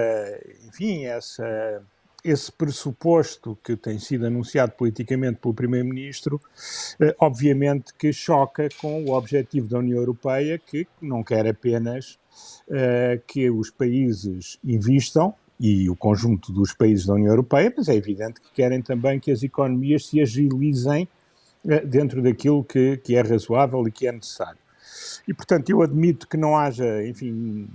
enfim, 0.68 1.06
essa 1.06 1.82
esse 2.30 2.52
pressuposto 2.52 3.58
que 3.64 3.78
tem 3.78 3.98
sido 4.00 4.26
anunciado 4.28 4.74
politicamente 4.74 5.40
pelo 5.40 5.54
Primeiro-Ministro, 5.54 6.42
eh, 7.00 7.16
obviamente 7.20 7.94
que 7.94 8.12
choca 8.12 8.68
com 8.82 9.06
o 9.06 9.14
objetivo 9.14 9.68
da 9.68 9.80
União 9.80 9.98
Europeia, 9.98 10.60
que 10.60 10.86
não 11.02 11.24
quer 11.24 11.48
apenas 11.48 12.20
eh, 12.70 13.22
que 13.26 13.50
os 13.50 13.70
países 13.70 14.60
invistam, 14.64 15.34
e 15.60 15.90
o 15.90 15.96
conjunto 15.96 16.52
dos 16.52 16.72
países 16.74 17.06
da 17.06 17.16
União 17.16 17.32
Europeia, 17.32 17.74
mas 17.76 17.88
é 17.90 17.96
evidente 17.96 18.40
que 18.40 18.52
querem 18.54 18.82
também 18.82 19.20
que 19.20 19.32
as 19.32 19.42
economias 19.42 20.06
se 20.06 20.22
agilizem 20.22 21.08
eh, 21.68 21.80
dentro 21.80 22.22
daquilo 22.22 22.64
que, 22.64 22.98
que 22.98 23.16
é 23.16 23.22
razoável 23.22 23.88
e 23.88 23.92
que 23.92 24.08
é 24.08 24.12
necessário. 24.12 24.60
E, 25.28 25.34
portanto, 25.34 25.70
eu 25.70 25.82
admito 25.82 26.28
que 26.28 26.38
não 26.38 26.56
haja, 26.56 27.06
enfim, 27.06 27.68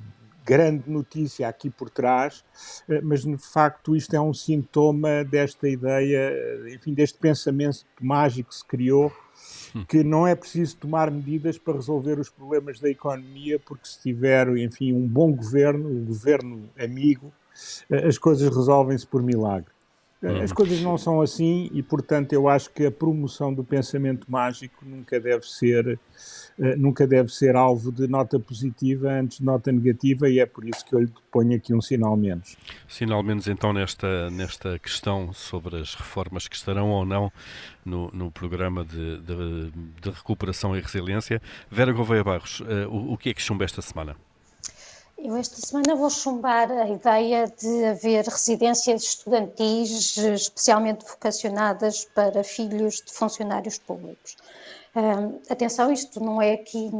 grande 0.44 0.90
notícia 0.90 1.48
aqui 1.48 1.70
por 1.70 1.88
trás, 1.90 2.44
eh, 2.88 3.00
mas 3.00 3.22
de 3.24 3.38
facto 3.38 3.94
isto 3.96 4.14
é 4.14 4.20
um 4.20 4.34
sintoma 4.34 5.24
desta 5.24 5.68
ideia, 5.68 6.32
enfim, 6.74 6.92
deste 6.94 7.18
pensamento 7.18 7.84
mágico 8.00 8.50
que 8.50 8.56
se 8.56 8.64
criou, 8.64 9.12
hum. 9.74 9.84
que 9.84 10.02
não 10.02 10.26
é 10.26 10.34
preciso 10.34 10.76
tomar 10.76 11.10
medidas 11.10 11.58
para 11.58 11.74
resolver 11.74 12.18
os 12.18 12.28
problemas 12.28 12.80
da 12.80 12.88
economia, 12.88 13.58
porque 13.58 13.86
se 13.86 14.00
tiver, 14.00 14.48
enfim, 14.56 14.92
um 14.92 15.06
bom 15.06 15.32
governo, 15.32 15.88
um 15.88 16.04
governo 16.04 16.68
amigo, 16.78 17.32
eh, 17.90 18.06
as 18.06 18.18
coisas 18.18 18.54
resolvem-se 18.54 19.06
por 19.06 19.22
milagre. 19.22 19.70
As 20.22 20.50
uhum. 20.50 20.56
coisas 20.56 20.80
não 20.80 20.96
são 20.96 21.20
assim 21.20 21.68
e, 21.72 21.82
portanto, 21.82 22.32
eu 22.32 22.48
acho 22.48 22.70
que 22.70 22.86
a 22.86 22.92
promoção 22.92 23.52
do 23.52 23.64
pensamento 23.64 24.30
mágico 24.30 24.84
nunca 24.84 25.18
deve 25.18 25.44
ser, 25.44 25.98
uh, 26.58 26.76
nunca 26.76 27.08
deve 27.08 27.28
ser 27.28 27.56
alvo 27.56 27.90
de 27.90 28.06
nota 28.06 28.38
positiva 28.38 29.10
antes 29.10 29.38
de 29.38 29.44
nota 29.44 29.72
negativa 29.72 30.28
e 30.28 30.38
é 30.38 30.46
por 30.46 30.64
isso 30.64 30.84
que 30.86 30.94
eu 30.94 31.00
lhe 31.00 31.12
ponho 31.30 31.56
aqui 31.56 31.74
um 31.74 31.80
sinal 31.80 32.16
menos. 32.16 32.56
Sinal 32.86 33.20
menos, 33.24 33.48
então, 33.48 33.72
nesta, 33.72 34.30
nesta 34.30 34.78
questão 34.78 35.32
sobre 35.32 35.80
as 35.80 35.94
reformas 35.94 36.46
que 36.46 36.54
estarão 36.54 36.90
ou 36.90 37.04
não 37.04 37.32
no, 37.84 38.08
no 38.12 38.30
programa 38.30 38.84
de, 38.84 39.18
de, 39.22 39.72
de 40.00 40.10
recuperação 40.10 40.76
e 40.76 40.80
resiliência. 40.80 41.42
Vera 41.68 41.92
Gouveia 41.92 42.22
Barros, 42.22 42.60
uh, 42.60 42.88
o, 42.88 43.14
o 43.14 43.18
que 43.18 43.30
é 43.30 43.34
que 43.34 43.42
chumba 43.42 43.64
esta 43.64 43.82
semana? 43.82 44.14
Eu 45.18 45.36
esta 45.36 45.56
semana 45.64 45.94
vou 45.94 46.10
chumbar 46.10 46.70
a 46.70 46.88
ideia 46.88 47.46
de 47.46 47.84
haver 47.84 48.24
residências 48.24 49.02
estudantis 49.02 50.16
especialmente 50.16 51.04
vocacionadas 51.04 52.04
para 52.06 52.42
filhos 52.42 52.96
de 52.96 53.12
funcionários 53.12 53.78
públicos. 53.78 54.36
Uh, 54.94 55.40
atenção, 55.48 55.90
isto 55.90 56.22
não 56.22 56.42
é 56.42 56.52
aqui 56.52 56.90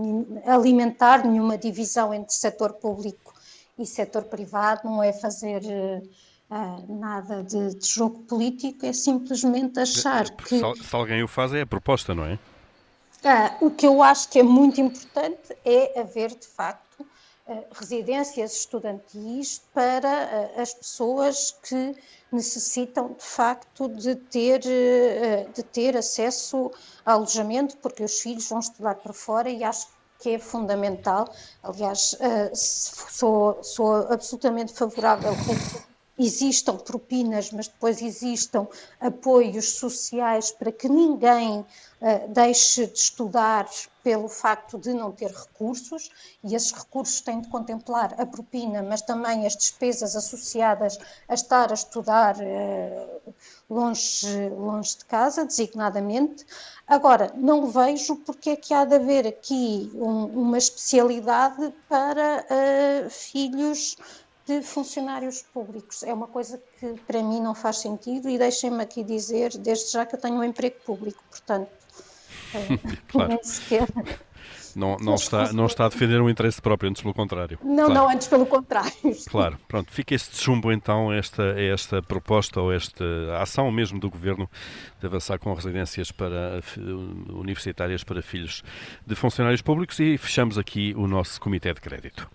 alimentar 0.46 1.26
nenhuma 1.26 1.58
divisão 1.58 2.14
entre 2.14 2.32
setor 2.32 2.72
público 2.74 3.34
e 3.78 3.84
setor 3.84 4.24
privado, 4.24 4.82
não 4.84 5.02
é 5.02 5.12
fazer 5.12 5.62
uh, 5.62 6.98
nada 6.98 7.42
de, 7.42 7.74
de, 7.74 7.86
jogo 7.86 8.20
político, 8.20 8.86
é 8.86 8.92
simplesmente 8.92 9.78
achar 9.80 10.30
que. 10.30 10.58
Se, 10.58 10.84
se 10.84 10.96
alguém 10.96 11.22
o 11.22 11.28
faz, 11.28 11.52
é 11.52 11.62
a 11.62 11.66
proposta, 11.66 12.14
não 12.14 12.24
é? 12.24 12.38
Uh, 13.24 13.66
o 13.66 13.70
que 13.70 13.86
eu 13.86 14.02
acho 14.02 14.28
que 14.28 14.38
é 14.38 14.42
muito 14.42 14.80
importante 14.80 15.54
é 15.64 16.00
haver, 16.00 16.30
de 16.30 16.46
facto, 16.46 17.06
residências 17.72 18.52
estudantis 18.52 19.62
para 19.74 20.08
eh, 20.08 20.60
as 20.60 20.72
pessoas 20.74 21.56
que 21.62 21.96
necessitam 22.30 23.14
de 23.14 23.24
facto 23.24 23.88
de 23.88 24.14
ter, 24.14 24.60
eh, 24.64 25.46
de 25.54 25.62
ter 25.62 25.96
acesso 25.96 26.70
a 27.04 27.12
alojamento, 27.12 27.76
porque 27.78 28.04
os 28.04 28.20
filhos 28.20 28.48
vão 28.48 28.60
estudar 28.60 28.94
para 28.96 29.12
fora 29.12 29.50
e 29.50 29.64
acho 29.64 29.88
que 30.20 30.30
é 30.30 30.38
fundamental. 30.38 31.28
Aliás, 31.62 32.16
sou, 32.54 33.58
sou 33.64 33.96
absolutamente 34.12 34.72
favorável 34.72 35.32
que 35.32 35.91
existam 36.18 36.76
propinas, 36.76 37.50
mas 37.50 37.68
depois 37.68 38.02
existam 38.02 38.66
apoios 39.00 39.76
sociais 39.78 40.50
para 40.52 40.70
que 40.70 40.88
ninguém 40.88 41.60
uh, 41.60 41.66
deixe 42.28 42.86
de 42.86 42.98
estudar 42.98 43.68
pelo 44.02 44.28
facto 44.28 44.78
de 44.78 44.92
não 44.92 45.12
ter 45.12 45.30
recursos, 45.30 46.10
e 46.42 46.54
esses 46.54 46.72
recursos 46.72 47.20
têm 47.20 47.40
de 47.40 47.48
contemplar 47.48 48.14
a 48.20 48.26
propina, 48.26 48.82
mas 48.82 49.00
também 49.00 49.46
as 49.46 49.56
despesas 49.56 50.16
associadas 50.16 50.98
a 51.28 51.34
estar 51.34 51.70
a 51.70 51.74
estudar 51.74 52.36
uh, 52.36 53.34
longe, 53.70 54.48
longe 54.50 54.98
de 54.98 55.04
casa, 55.04 55.44
designadamente. 55.44 56.44
Agora, 56.86 57.32
não 57.36 57.68
vejo 57.68 58.16
porque 58.16 58.50
é 58.50 58.56
que 58.56 58.74
há 58.74 58.84
de 58.84 58.96
haver 58.96 59.26
aqui 59.26 59.90
um, 59.94 60.26
uma 60.26 60.58
especialidade 60.58 61.72
para 61.88 62.44
uh, 62.44 63.08
filhos 63.10 63.96
de 64.46 64.62
funcionários 64.62 65.42
públicos. 65.42 66.02
É 66.02 66.12
uma 66.12 66.26
coisa 66.26 66.60
que 66.78 66.94
para 67.06 67.22
mim 67.22 67.40
não 67.40 67.54
faz 67.54 67.78
sentido 67.78 68.28
e 68.28 68.38
deixem-me 68.38 68.82
aqui 68.82 69.04
dizer, 69.04 69.56
desde 69.58 69.92
já 69.92 70.04
que 70.04 70.16
eu 70.16 70.20
tenho 70.20 70.36
um 70.36 70.44
emprego 70.44 70.76
público, 70.84 71.22
portanto, 71.30 71.70
claro. 73.08 73.28
nem 73.28 73.42
sequer. 73.42 73.88
Não, 74.74 74.96
não, 74.96 75.14
está, 75.16 75.52
não 75.52 75.66
está 75.66 75.84
a 75.84 75.88
defender 75.88 76.20
um 76.20 76.30
interesse 76.30 76.60
próprio, 76.60 76.88
antes 76.88 77.02
pelo 77.02 77.12
contrário. 77.12 77.58
Não, 77.62 77.86
claro. 77.86 77.94
não, 77.94 78.08
antes 78.08 78.26
pelo 78.26 78.46
contrário. 78.46 78.92
Claro, 79.28 79.58
pronto, 79.68 79.92
fica 79.92 80.14
este 80.14 80.42
chumbo 80.42 80.72
então, 80.72 81.12
esta, 81.12 81.42
esta 81.60 82.02
proposta 82.02 82.60
ou 82.60 82.72
esta 82.72 83.04
ação 83.38 83.70
mesmo 83.70 84.00
do 84.00 84.10
Governo 84.10 84.50
de 84.98 85.06
avançar 85.06 85.38
com 85.38 85.52
residências 85.52 86.10
para, 86.10 86.60
universitárias 87.28 88.02
para 88.02 88.22
filhos 88.22 88.62
de 89.06 89.14
funcionários 89.14 89.62
públicos 89.62 90.00
e 90.00 90.16
fechamos 90.16 90.56
aqui 90.56 90.94
o 90.96 91.06
nosso 91.06 91.40
Comitê 91.40 91.72
de 91.72 91.80
Crédito. 91.80 92.30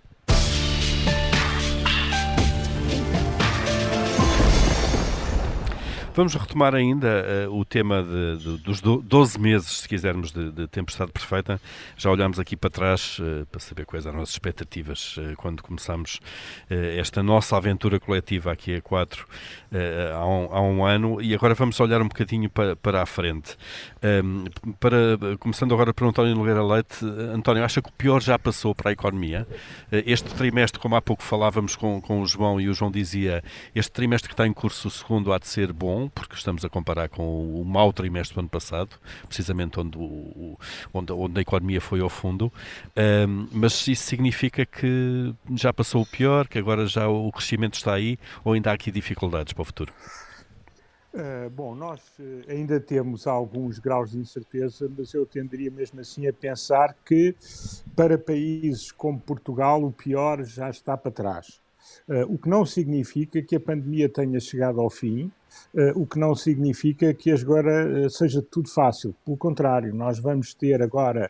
Vamos 6.17 6.33
retomar 6.33 6.73
ainda 6.73 7.47
uh, 7.47 7.55
o 7.55 7.63
tema 7.63 8.01
de, 8.01 8.37
de, 8.37 8.57
dos 8.57 8.81
12 8.81 9.39
meses, 9.39 9.81
se 9.81 9.87
quisermos, 9.87 10.31
de, 10.31 10.51
de, 10.51 10.67
tempestade 10.67 11.11
perfeita. 11.11 11.61
Já 11.95 12.09
olhámos 12.09 12.39
aqui 12.39 12.57
para 12.57 12.71
trás 12.71 13.19
uh, 13.19 13.45
para 13.45 13.59
saber 13.59 13.85
quais 13.85 14.03
eram 14.07 14.19
as 14.21 14.29
expectativas 14.29 15.15
uh, 15.17 15.35
quando 15.37 15.61
começámos 15.61 16.19
esta 16.69 17.21
nossa 17.21 17.55
aventura 17.55 17.99
coletiva 17.99 18.51
aqui 18.51 18.75
a 18.75 18.81
quatro 18.81 19.27
há 20.13 20.25
um, 20.25 20.49
há, 20.51 20.61
um, 20.61 20.85
ano 20.85 21.21
e 21.21 21.33
agora 21.35 21.53
vamos 21.53 21.79
olhar 21.79 22.01
um 22.01 22.07
bocadinho 22.07 22.49
para, 22.49 22.75
para 22.75 23.01
a 23.01 23.05
frente. 23.05 23.55
Um, 24.03 24.07
ehm, 24.07 24.73
para, 24.79 25.37
começando 25.39 25.73
agora 25.73 25.93
o 25.99 26.05
António 26.05 26.35
Nogueira 26.35 26.63
Leite. 26.63 27.05
António, 27.33 27.63
acha 27.63 27.81
que 27.81 27.89
o 27.89 27.93
pior 27.93 28.21
já 28.21 28.39
passou 28.39 28.73
para 28.73 28.89
a 28.89 28.93
economia? 28.93 29.47
este 29.91 30.33
trimestre, 30.33 30.79
como 30.79 30.95
há 30.95 31.01
pouco 31.01 31.23
falávamos 31.23 31.75
com, 31.75 32.01
com 32.01 32.21
o 32.21 32.27
João 32.27 32.59
e 32.59 32.69
o 32.69 32.73
João 32.73 32.91
dizia, 32.91 33.43
este 33.75 33.91
trimestre 33.91 34.27
que 34.29 34.33
está 34.33 34.47
em 34.47 34.53
curso, 34.53 34.87
o 34.87 34.91
segundo, 34.91 35.31
há 35.31 35.37
de 35.37 35.47
ser 35.47 35.71
bom 35.71 36.06
porque 36.09 36.35
estamos 36.35 36.63
a 36.63 36.69
comparar 36.69 37.09
com 37.09 37.61
o 37.61 37.65
mau 37.65 37.91
trimestre 37.93 38.35
do 38.35 38.39
ano 38.41 38.49
passado, 38.49 38.97
precisamente 39.27 39.79
onde, 39.79 39.97
o, 39.97 40.57
onde, 40.93 41.11
onde 41.11 41.39
a 41.39 41.41
economia 41.41 41.81
foi 41.81 42.01
ao 42.01 42.09
fundo. 42.09 42.51
Um, 42.95 43.47
mas 43.51 43.87
isso 43.87 44.03
significa 44.03 44.65
que 44.65 45.33
já 45.55 45.73
passou 45.73 46.01
o 46.01 46.05
pior, 46.05 46.47
que 46.47 46.57
agora 46.57 46.85
já 46.85 47.07
o 47.07 47.31
crescimento 47.31 47.75
está 47.75 47.93
aí, 47.93 48.17
ou 48.43 48.53
ainda 48.53 48.71
há 48.71 48.73
aqui 48.73 48.91
dificuldades 48.91 49.53
para 49.53 49.61
o 49.61 49.65
futuro? 49.65 49.93
Uh, 51.13 51.49
bom, 51.49 51.73
nós 51.73 51.99
uh, 52.19 52.43
ainda 52.47 52.79
temos 52.79 53.25
alguns 53.25 53.79
graus 53.79 54.11
de 54.11 54.19
incerteza, 54.19 54.91
mas 54.95 55.13
eu 55.15 55.25
tenderia 55.25 55.71
mesmo 55.71 55.99
assim 55.99 56.27
a 56.27 56.33
pensar 56.33 56.95
que 57.03 57.35
para 57.95 58.19
países 58.19 58.91
como 58.91 59.19
Portugal 59.19 59.83
o 59.83 59.91
pior 59.91 60.43
já 60.43 60.69
está 60.69 60.95
para 60.95 61.09
trás. 61.09 61.59
Uh, 62.07 62.31
o 62.31 62.37
que 62.37 62.47
não 62.47 62.65
significa 62.65 63.41
que 63.41 63.55
a 63.55 63.59
pandemia 63.59 64.07
tenha 64.07 64.39
chegado 64.39 64.79
ao 64.79 64.91
fim, 64.91 65.31
o 65.95 66.05
que 66.05 66.19
não 66.19 66.35
significa 66.35 67.13
que 67.13 67.31
agora 67.31 68.05
uh, 68.05 68.09
seja 68.09 68.41
tudo 68.41 68.69
fácil. 68.69 69.15
Pelo 69.25 69.37
contrário, 69.37 69.93
nós 69.93 70.19
vamos 70.19 70.53
ter 70.53 70.81
agora 70.81 71.29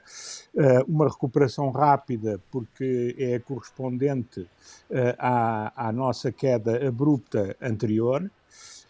uma 0.88 1.08
recuperação 1.08 1.70
rápida, 1.72 2.40
porque 2.52 3.16
é 3.18 3.40
correspondente 3.40 4.48
à, 5.18 5.88
à 5.88 5.92
nossa 5.92 6.32
queda 6.32 6.88
abrupta 6.88 7.56
anterior. 7.62 8.30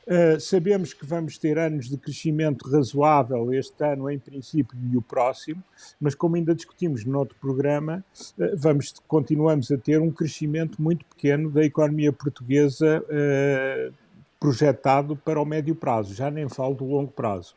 Uh, 0.08 0.40
sabemos 0.40 0.94
que 0.94 1.06
vamos 1.06 1.38
ter 1.38 1.60
anos 1.60 1.90
de 1.90 1.98
crescimento 1.98 2.70
razoável 2.72 3.54
este 3.54 3.84
ano, 3.84 4.10
em 4.10 4.18
princípio, 4.18 4.78
e 4.90 4.96
o 4.96 5.02
próximo, 5.02 5.62
mas 6.00 6.16
como 6.16 6.38
ainda 6.38 6.56
discutimos 6.56 7.04
no 7.04 7.20
outro 7.20 7.36
programa, 7.42 8.06
uh, 8.40 8.56
vamos, 8.56 8.94
continuamos 9.06 9.70
a 9.70 9.78
ter 9.78 10.00
um 10.00 10.10
crescimento 10.10 10.82
muito 10.82 11.04
pequeno 11.08 11.52
da 11.52 11.62
economia 11.62 12.14
portuguesa 12.14 13.04
uh, 13.04 13.94
projetado 14.40 15.16
para 15.16 15.42
o 15.42 15.46
médio 15.46 15.76
prazo, 15.76 16.14
já 16.14 16.30
nem 16.30 16.48
falo 16.48 16.76
do 16.76 16.86
longo 16.86 17.12
prazo. 17.12 17.56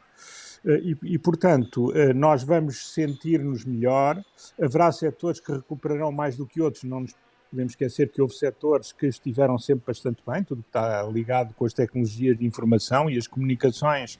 E, 0.65 0.97
e, 1.03 1.19
portanto, 1.19 1.91
nós 2.15 2.43
vamos 2.43 2.93
sentir-nos 2.93 3.65
melhor. 3.65 4.23
Haverá 4.61 4.93
setores 4.93 5.41
que 5.41 5.53
recuperarão 5.53 6.13
mais 6.13 6.37
do 6.37 6.47
que 6.47 6.61
outros, 6.61 6.85
não 6.85 7.01
nos 7.01 7.15
podemos 7.51 7.73
esquecer 7.73 8.11
que 8.11 8.23
houve 8.23 8.35
setores 8.35 8.93
que 8.93 9.07
estiveram 9.07 9.59
sempre 9.59 9.85
bastante 9.89 10.23
bem, 10.27 10.45
tudo 10.45 10.63
que 10.63 10.69
está 10.69 11.03
ligado 11.03 11.53
com 11.55 11.65
as 11.65 11.75
tecnologias 11.75 12.39
de 12.39 12.47
informação 12.47 13.11
e 13.11 13.19
as 13.19 13.27
comunicações, 13.27 14.19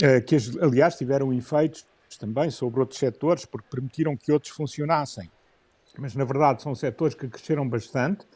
eh, 0.00 0.20
que 0.20 0.36
aliás 0.60 0.96
tiveram 0.96 1.32
efeitos 1.32 1.84
também 2.18 2.48
sobre 2.48 2.80
outros 2.80 2.98
setores, 2.98 3.44
porque 3.44 3.66
permitiram 3.68 4.16
que 4.16 4.30
outros 4.30 4.52
funcionassem. 4.52 5.28
Mas 5.98 6.14
na 6.14 6.24
verdade 6.24 6.62
são 6.62 6.74
setores 6.74 7.14
que 7.14 7.28
cresceram 7.28 7.68
bastante. 7.68 8.26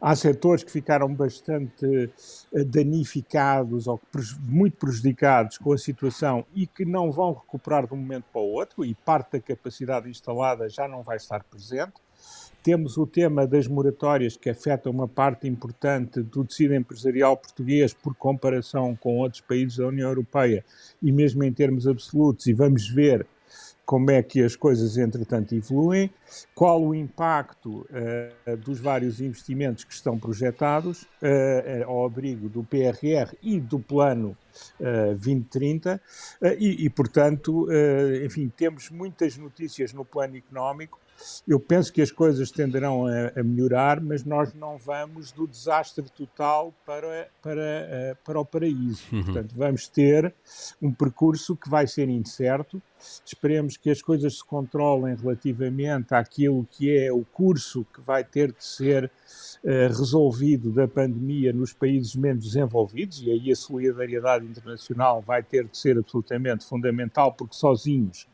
Há 0.00 0.16
setores 0.16 0.64
que 0.64 0.70
ficaram 0.70 1.12
bastante 1.14 2.10
eh, 2.52 2.64
danificados 2.64 3.86
ou 3.86 4.00
muito 4.40 4.76
prejudicados 4.76 5.58
com 5.58 5.72
a 5.72 5.78
situação 5.78 6.44
e 6.54 6.66
que 6.66 6.84
não 6.84 7.10
vão 7.10 7.32
recuperar 7.32 7.86
de 7.86 7.94
um 7.94 7.96
momento 7.96 8.24
para 8.32 8.40
o 8.40 8.52
outro, 8.52 8.84
e 8.84 8.94
parte 8.94 9.32
da 9.32 9.40
capacidade 9.40 10.08
instalada 10.08 10.68
já 10.68 10.88
não 10.88 11.02
vai 11.02 11.16
estar 11.16 11.44
presente. 11.44 11.94
Temos 12.62 12.96
o 12.96 13.06
tema 13.06 13.46
das 13.46 13.68
moratórias, 13.68 14.38
que 14.38 14.48
afeta 14.48 14.88
uma 14.88 15.06
parte 15.06 15.46
importante 15.46 16.22
do 16.22 16.44
tecido 16.44 16.74
empresarial 16.74 17.36
português 17.36 17.92
por 17.92 18.14
comparação 18.14 18.96
com 18.96 19.18
outros 19.18 19.42
países 19.42 19.76
da 19.76 19.86
União 19.86 20.08
Europeia 20.08 20.64
e 21.02 21.12
mesmo 21.12 21.44
em 21.44 21.52
termos 21.52 21.86
absolutos, 21.86 22.46
e 22.46 22.54
vamos 22.54 22.88
ver 22.88 23.26
como 23.84 24.10
é 24.10 24.22
que 24.22 24.42
as 24.42 24.56
coisas, 24.56 24.96
entretanto, 24.96 25.54
evoluem, 25.54 26.10
qual 26.54 26.82
o 26.82 26.94
impacto 26.94 27.86
uh, 27.90 28.56
dos 28.56 28.80
vários 28.80 29.20
investimentos 29.20 29.84
que 29.84 29.92
estão 29.92 30.18
projetados 30.18 31.02
uh, 31.02 31.84
ao 31.86 32.06
abrigo 32.06 32.48
do 32.48 32.64
PRR 32.64 33.36
e 33.42 33.60
do 33.60 33.78
plano 33.78 34.36
uh, 34.80 35.10
2030, 35.12 36.00
e, 36.58 36.86
e, 36.86 36.90
portanto, 36.90 37.68
enfim, 38.24 38.50
temos 38.56 38.90
muitas 38.90 39.36
notícias 39.36 39.92
no 39.92 40.04
plano 40.04 40.36
económico 40.36 40.98
eu 41.46 41.60
penso 41.60 41.92
que 41.92 42.02
as 42.02 42.10
coisas 42.10 42.50
tenderão 42.50 43.06
a, 43.06 43.40
a, 43.40 43.42
melhorar, 43.42 44.00
mas 44.00 44.24
nós 44.24 44.52
não 44.54 44.76
vamos 44.76 45.32
do 45.32 45.46
desastre 45.46 46.04
total 46.10 46.72
para, 46.84 47.28
para, 47.42 47.60
uh, 47.60 48.16
para 48.24 48.40
o 48.40 48.44
paraíso. 48.44 49.02
Uhum. 49.12 49.24
Portanto, 49.24 49.54
vamos 49.54 49.88
ter 49.88 50.34
um 50.80 50.92
percurso 50.92 51.56
que 51.56 51.68
vai 51.68 51.86
ser 51.86 52.08
incerto. 52.08 52.82
Esperemos 53.24 53.76
que 53.76 53.90
as 53.90 54.00
coisas 54.00 54.38
se 54.38 54.44
controlem 54.44 55.14
relativamente 55.14 56.14
àquilo 56.14 56.66
que 56.70 56.96
é 56.96 57.12
o 57.12 57.24
curso 57.24 57.86
que 57.92 58.00
vai 58.00 58.24
ter 58.24 58.52
de 58.52 58.64
ser 58.64 59.04
uh, 59.04 59.68
resolvido 59.88 60.70
da 60.72 60.88
pandemia 60.88 61.52
nos 61.52 61.72
países 61.72 62.14
menos 62.14 62.44
desenvolvidos, 62.44 63.20
e 63.22 63.30
aí 63.30 63.52
a 63.52 63.56
solidariedade 63.56 64.46
internacional 64.46 65.20
vai 65.20 65.42
ter 65.42 65.64
de 65.64 65.76
ser 65.76 65.98
absolutamente 65.98 66.64
fundamental, 66.64 67.32
porque 67.32 67.54
sozinhos 67.54 68.26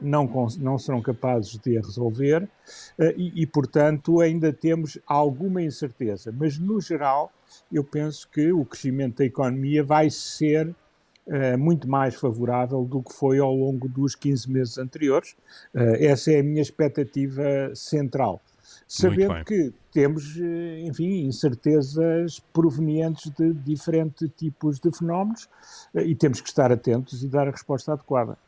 não, 0.00 0.48
não 0.58 0.78
serão 0.78 1.02
capazes 1.02 1.58
de 1.58 1.76
a 1.76 1.80
resolver 1.80 2.42
uh, 2.44 3.04
e, 3.16 3.42
e, 3.42 3.46
portanto, 3.46 4.20
ainda 4.20 4.52
temos 4.52 4.98
alguma 5.06 5.62
incerteza. 5.62 6.32
Mas, 6.36 6.58
no 6.58 6.80
geral, 6.80 7.32
eu 7.72 7.82
penso 7.82 8.28
que 8.28 8.52
o 8.52 8.64
crescimento 8.64 9.18
da 9.18 9.24
economia 9.24 9.82
vai 9.82 10.10
ser 10.10 10.68
uh, 10.68 11.58
muito 11.58 11.88
mais 11.88 12.14
favorável 12.14 12.84
do 12.84 13.02
que 13.02 13.12
foi 13.12 13.38
ao 13.38 13.54
longo 13.54 13.88
dos 13.88 14.14
15 14.14 14.50
meses 14.50 14.78
anteriores. 14.78 15.34
essa 15.74 16.32
é 16.32 16.40
a 16.40 16.42
minha 16.42 16.62
expectativa 16.62 17.74
central. 17.74 18.40
Sabendo 18.86 19.44
que 19.44 19.72
temos, 19.92 20.36
enfim, 20.84 21.26
incertezas 21.26 22.40
provenientes 22.52 23.30
de 23.32 23.52
diferentes 23.52 24.30
tipos 24.34 24.78
de 24.78 24.90
fenómenos 24.96 25.48
e 25.94 26.14
temos 26.14 26.40
que 26.40 26.48
estar 26.48 26.72
atentos 26.72 27.22
e 27.22 27.28
dar 27.28 27.48
a 27.48 27.50
resposta 27.50 27.92
adequada. 27.92 28.38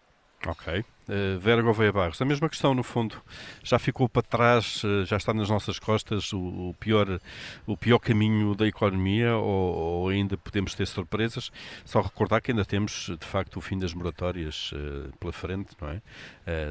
Ok. 0.47 0.85
Uh, 1.09 1.39
Vera 1.41 1.61
Gouveia 1.61 1.93
Barros, 1.93 2.23
a 2.23 2.25
mesma 2.25 2.49
questão 2.49 2.73
no 2.73 2.83
fundo, 2.83 3.21
já 3.65 3.79
ficou 3.79 4.09
para 4.09 4.23
trás, 4.23 4.83
uh, 4.85 5.05
já 5.05 5.17
está 5.17 5.35
nas 5.35 5.51
nossas 5.51 5.79
costas 5.79 6.33
o, 6.33 6.39
o, 6.39 6.75
pior, 6.79 7.21
o 7.67 7.77
pior 7.77 7.99
caminho 7.99 8.55
da 8.55 8.67
economia 8.67 9.37
ou, 9.37 9.75
ou, 9.75 10.09
ainda 10.09 10.37
podemos 10.37 10.75
ter 10.75 10.87
surpresas? 10.87 11.51
Só 11.85 12.01
recordar 12.01 12.41
que 12.41 12.53
ainda 12.53 12.65
temos 12.65 13.11
de 13.19 13.27
facto 13.27 13.57
o 13.57 13.61
fim 13.61 13.79
das 13.79 13.93
moratórias 13.93 14.71
uh, 14.73 15.13
pela 15.19 15.33
frente, 15.33 15.77
não 15.81 15.89
é? 15.89 16.01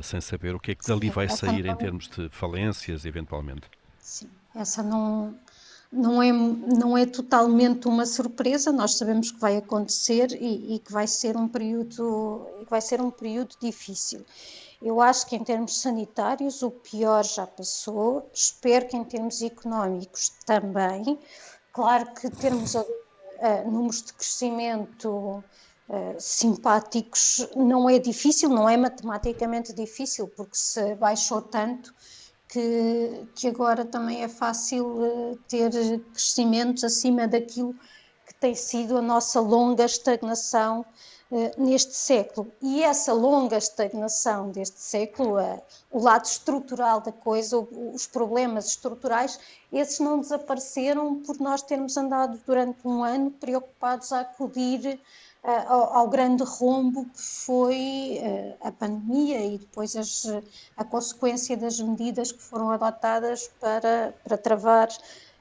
sem 0.02 0.20
saber 0.20 0.56
o 0.56 0.60
que 0.60 0.72
é 0.72 0.76
que 0.76 0.86
dali 0.86 1.10
vai 1.10 1.30
sair 1.30 1.66
em 1.66 1.76
termos 1.76 2.10
de 2.10 2.28
falências, 2.30 3.06
eventualmente. 3.06 3.64
Sim, 4.00 4.30
essa 4.56 4.84
não, 4.84 5.38
não 5.92 6.22
é, 6.22 6.32
não 6.32 6.98
é 6.98 7.06
totalmente 7.06 7.88
uma 7.88 8.06
surpresa, 8.06 8.72
nós 8.72 8.96
sabemos 8.96 9.32
que 9.32 9.40
vai 9.40 9.58
acontecer 9.58 10.32
e, 10.40 10.76
e, 10.76 10.80
que 10.80 10.92
vai 10.92 11.08
ser 11.08 11.36
um 11.36 11.48
período 11.48 12.46
vai 12.70 12.80
ser 12.80 13.02
um 13.02 13.10
período 13.10 13.56
difícil. 13.60 14.24
Eu 14.82 15.02
acho 15.02 15.26
que 15.28 15.36
em 15.36 15.44
termos 15.44 15.82
sanitários 15.82 16.62
o 16.62 16.72
pior 16.72 17.26
já 17.26 17.46
passou, 17.46 18.30
espero 18.32 18.88
que 18.88 18.96
em 18.96 19.04
termos 19.04 19.42
económicos 19.42 20.32
também. 20.46 21.20
Claro 21.74 22.14
que 22.14 22.30
termos 22.30 22.76
uh, 22.76 22.86
números 23.66 24.04
de 24.04 24.14
crescimento 24.14 25.10
uh, 25.10 26.16
simpáticos 26.18 27.48
não 27.56 27.90
é 27.90 28.00
difícil, 28.00 28.50
não 28.50 28.70
é 28.70 28.78
matematicamente 28.78 29.74
difícil, 29.74 30.28
porque 30.30 30.56
se 30.56 30.96
baixou 30.96 31.42
tanto, 31.42 31.94
que, 32.50 33.28
que 33.36 33.48
agora 33.48 33.86
também 33.86 34.24
é 34.24 34.28
fácil 34.28 35.06
eh, 35.06 35.38
ter 35.48 35.72
crescimentos 36.12 36.84
acima 36.84 37.28
daquilo 37.28 37.76
que 38.26 38.34
tem 38.34 38.56
sido 38.56 38.98
a 38.98 39.02
nossa 39.02 39.40
longa 39.40 39.86
estagnação 39.86 40.84
uh, 41.32 41.52
neste 41.64 41.96
século. 41.96 42.52
E 42.62 42.84
essa 42.84 43.14
longa 43.14 43.58
estagnação 43.58 44.52
deste 44.52 44.80
século, 44.80 45.40
uh, 45.40 45.62
o 45.92 46.00
lado 46.02 46.26
estrutural 46.26 47.02
da 47.02 47.12
coisa, 47.12 47.58
os 47.58 48.08
problemas 48.08 48.68
estruturais, 48.68 49.40
esses 49.72 50.00
não 50.00 50.20
desapareceram 50.20 51.22
por 51.22 51.40
nós 51.40 51.62
termos 51.62 51.98
andado 51.98 52.40
durante 52.46 52.80
um 52.88 53.04
ano 53.04 53.30
preocupados 53.32 54.12
a 54.12 54.22
acudir 54.22 55.00
ao, 55.44 55.98
ao, 55.98 56.08
grande 56.08 56.44
rombo 56.44 57.06
que 57.06 57.22
foi 57.22 58.20
uh, 58.22 58.68
a 58.68 58.72
pandemia 58.72 59.46
e 59.46 59.58
depois 59.58 59.96
as, 59.96 60.26
a 60.76 60.84
consequência 60.84 61.56
das 61.56 61.80
medidas 61.80 62.32
que 62.32 62.42
foram 62.42 62.70
adotadas 62.72 63.50
para, 63.60 64.14
para 64.24 64.38
travar 64.38 64.90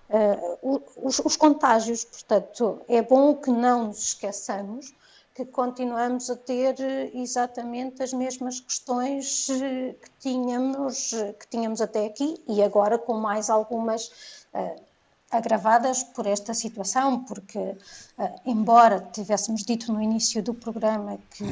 uh, 0.09 0.81
os, 1.03 1.19
os, 1.19 1.37
contágios. 1.37 2.05
Portanto, 2.05 2.81
é 2.89 3.03
bom 3.03 3.35
que 3.35 3.51
não 3.51 3.89
nos 3.89 4.09
esqueçamos 4.09 4.95
que 5.35 5.45
continuamos 5.45 6.31
a 6.31 6.37
ter 6.37 6.75
exatamente 7.15 8.03
as 8.03 8.13
mesmas 8.13 8.59
questões 8.59 9.47
que 9.47 10.11
tínhamos, 10.19 11.11
que 11.39 11.47
tínhamos 11.49 11.81
até 11.81 12.07
aqui 12.07 12.43
e 12.49 12.61
agora 12.61 12.99
com 12.99 13.15
mais 13.15 13.49
algumas 13.49 14.09
uh, 14.53 14.89
agravadas 15.31 16.03
por 16.03 16.27
esta 16.27 16.55
situação, 16.55 17.25
porque, 17.25 17.59
uh, 17.59 18.35
embora 18.47 19.01
tivéssemos 19.13 19.63
dito 19.63 19.93
no 19.93 20.01
início 20.01 20.43
do 20.43 20.55
programa 20.55 21.19
que, 21.31 21.45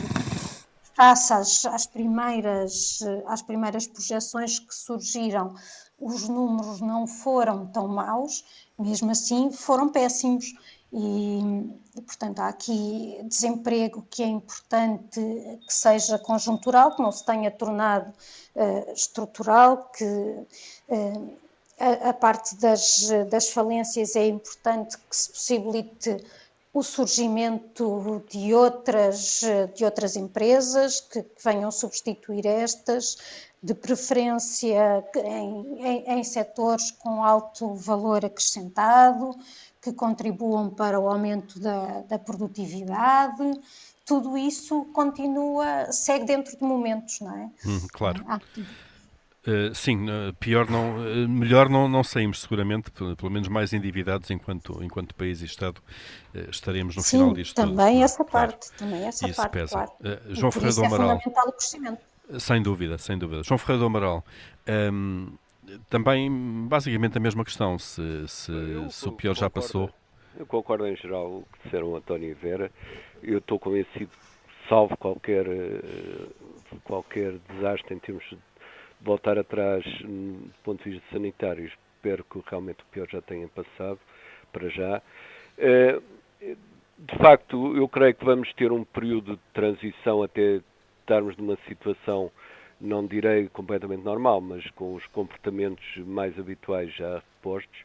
face 0.95 1.33
às, 1.33 1.67
às, 1.67 1.87
primeiras, 1.87 3.01
às 3.27 3.43
primeiras 3.43 3.87
projeções 3.87 4.59
que 4.59 4.75
surgiram, 4.75 5.55
os 6.01 6.29
números 6.29 6.81
não 6.81 7.07
foram 7.07 7.67
tão 7.67 7.87
maus, 7.87 8.45
mesmo 8.79 9.11
assim 9.11 9.51
foram 9.53 9.91
péssimos. 9.91 10.55
E, 10.93 11.41
e, 11.97 12.01
portanto, 12.01 12.39
há 12.41 12.49
aqui 12.49 13.19
desemprego 13.25 14.07
que 14.09 14.23
é 14.23 14.27
importante 14.27 15.21
que 15.21 15.75
seja 15.75 16.19
conjuntural, 16.19 16.95
que 16.95 17.03
não 17.03 17.13
se 17.13 17.25
tenha 17.25 17.51
tornado 17.51 18.11
uh, 18.55 18.93
estrutural, 18.93 19.91
que 19.95 20.05
uh, 20.05 21.37
a, 21.79 22.11
a 22.11 22.13
parte 22.13 22.57
das, 22.57 23.09
das 23.31 23.51
falências 23.51 24.17
é 24.17 24.27
importante 24.27 24.97
que 24.97 25.17
se 25.17 25.31
possibilite 25.31 26.25
o 26.77 26.83
surgimento 26.83 28.23
de 28.31 28.53
outras, 28.53 29.41
de 29.75 29.83
outras 29.83 30.15
empresas 30.15 31.01
que, 31.01 31.23
que 31.23 31.43
venham 31.43 31.71
substituir 31.71 32.45
estas, 32.45 33.17
de 33.63 33.73
preferência 33.73 35.03
em, 35.17 35.83
em, 35.83 36.19
em, 36.19 36.23
setores 36.23 36.91
com 36.91 37.25
alto 37.25 37.75
valor 37.75 38.27
acrescentado, 38.27 39.35
que 39.81 39.91
contribuam 39.91 40.69
para 40.69 41.01
o 41.01 41.09
aumento 41.09 41.59
da, 41.59 42.03
da 42.03 42.19
produtividade. 42.19 43.59
Tudo 44.05 44.37
isso 44.37 44.85
continua, 44.93 45.91
segue 45.91 46.27
dentro 46.27 46.59
de 46.59 46.63
momentos, 46.63 47.21
não 47.21 47.35
é? 47.35 47.51
Hum, 47.65 47.87
claro. 47.91 48.23
Ah, 48.29 48.39
Uh, 49.47 49.73
sim, 49.73 50.07
uh, 50.11 50.35
pior 50.41 50.69
não, 50.69 50.97
uh, 50.97 51.29
melhor 51.29 51.69
não, 51.69 51.89
não 51.89 52.03
saímos 52.03 52.41
seguramente, 52.41 52.91
pelo 52.91 53.31
menos 53.31 53.47
mais 53.47 53.73
endividados 53.73 54.29
enquanto, 54.33 54.83
enquanto 54.83 55.15
país 55.15 55.41
e 55.41 55.45
Estado 55.45 55.81
estaremos 56.51 56.97
no 56.97 57.03
sim, 57.03 57.19
final 57.19 57.33
disto. 57.33 57.55
Também 57.55 57.95
tudo. 57.95 58.05
essa 58.05 58.25
claro. 58.25 58.49
parte, 58.49 58.73
também 58.73 59.05
essa 59.07 59.29
Isso 59.29 59.37
parte, 59.37 59.53
pesa. 59.53 59.73
Claro. 59.73 59.93
João 60.31 60.51
Ferreira 60.51 60.75
do 60.75 60.83
é 60.83 60.87
Amaral. 60.87 61.11
É 61.11 61.19
fundamental 61.21 61.49
o 61.49 61.53
crescimento. 61.53 62.01
Sem 62.41 62.61
dúvida, 62.61 62.99
sem 62.99 63.17
dúvida. 63.17 63.45
João 63.45 63.57
Ferreira 63.57 63.79
do 63.79 63.87
Amaral, 63.87 64.25
um, 64.93 65.33
também 65.89 66.29
basicamente 66.67 67.17
a 67.17 67.21
mesma 67.21 67.45
questão, 67.45 67.79
se, 67.79 68.27
se, 68.27 68.51
eu, 68.51 68.91
se 68.91 69.09
o 69.09 69.13
pior 69.13 69.37
já 69.37 69.49
passou. 69.49 69.89
Eu 70.37 70.45
concordo 70.45 70.89
em 70.89 70.97
geral 70.97 71.31
com 71.31 71.39
o 71.39 71.43
que 71.53 71.63
disseram 71.65 71.95
António 71.95 72.31
e 72.31 72.35
Vera. 72.35 72.71
Eu 73.23 73.39
estou 73.39 73.61
convencido, 73.61 74.11
salvo 74.69 74.97
qualquer, 74.97 75.47
qualquer 76.83 77.39
desastre 77.49 77.95
em 77.95 77.99
termos 78.01 78.25
de 78.25 78.39
voltar 79.01 79.39
atrás 79.39 79.85
hum, 80.05 80.41
do 80.45 80.63
ponto 80.65 80.83
de 80.85 80.91
vista 80.91 81.07
sanitário. 81.13 81.67
Espero 81.67 82.25
que 82.25 82.41
realmente 82.47 82.83
o 82.83 82.87
pior 82.93 83.09
já 83.11 83.21
tenha 83.21 83.49
passado, 83.49 83.99
para 84.53 84.69
já. 84.69 85.03
Eh, 85.59 86.01
de 86.99 87.19
facto, 87.19 87.77
eu 87.77 87.87
creio 87.89 88.15
que 88.15 88.25
vamos 88.25 88.53
ter 88.55 88.73
um 88.73 88.85
período 88.85 89.37
de 89.37 89.43
transição 89.53 90.23
até 90.23 90.61
estarmos 91.01 91.37
numa 91.37 91.57
situação, 91.69 92.33
não 92.81 93.07
direi 93.07 93.49
completamente 93.49 94.03
normal, 94.03 94.41
mas 94.41 94.69
com 94.71 94.95
os 94.95 95.07
comportamentos 95.09 95.85
mais 95.99 96.39
habituais 96.39 96.93
já 96.95 97.17
repostos, 97.17 97.79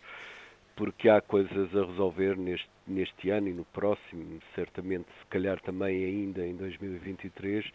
porque 0.76 1.10
há 1.10 1.22
coisas 1.22 1.76
a 1.76 1.86
resolver 1.86 2.38
neste, 2.38 2.70
neste 2.88 3.30
ano 3.30 3.50
e 3.50 3.54
no 3.54 3.66
próximo, 3.66 4.40
certamente, 4.56 5.08
se 5.20 5.26
calhar 5.30 5.60
também 5.62 6.06
ainda 6.06 6.46
em 6.46 6.56
2023, 6.56 7.66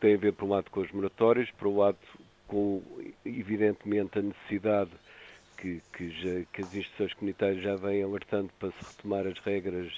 tem 0.00 0.14
a 0.14 0.18
ver, 0.18 0.32
por 0.32 0.44
um 0.44 0.50
lado, 0.50 0.70
com 0.70 0.80
os 0.80 0.92
moratórios, 0.92 1.50
por 1.52 1.66
um 1.68 1.78
lado, 1.78 1.98
com 2.46 2.82
evidentemente 3.24 4.18
a 4.18 4.22
necessidade 4.22 4.90
que, 5.56 5.80
que, 5.92 6.10
já, 6.10 6.44
que, 6.52 6.62
as 6.62 6.74
instituições 6.74 7.14
comunitárias 7.14 7.62
já 7.62 7.76
vêm 7.76 8.02
alertando 8.02 8.50
para 8.58 8.70
se 8.70 8.84
retomar 8.84 9.26
as 9.26 9.38
regras 9.40 9.92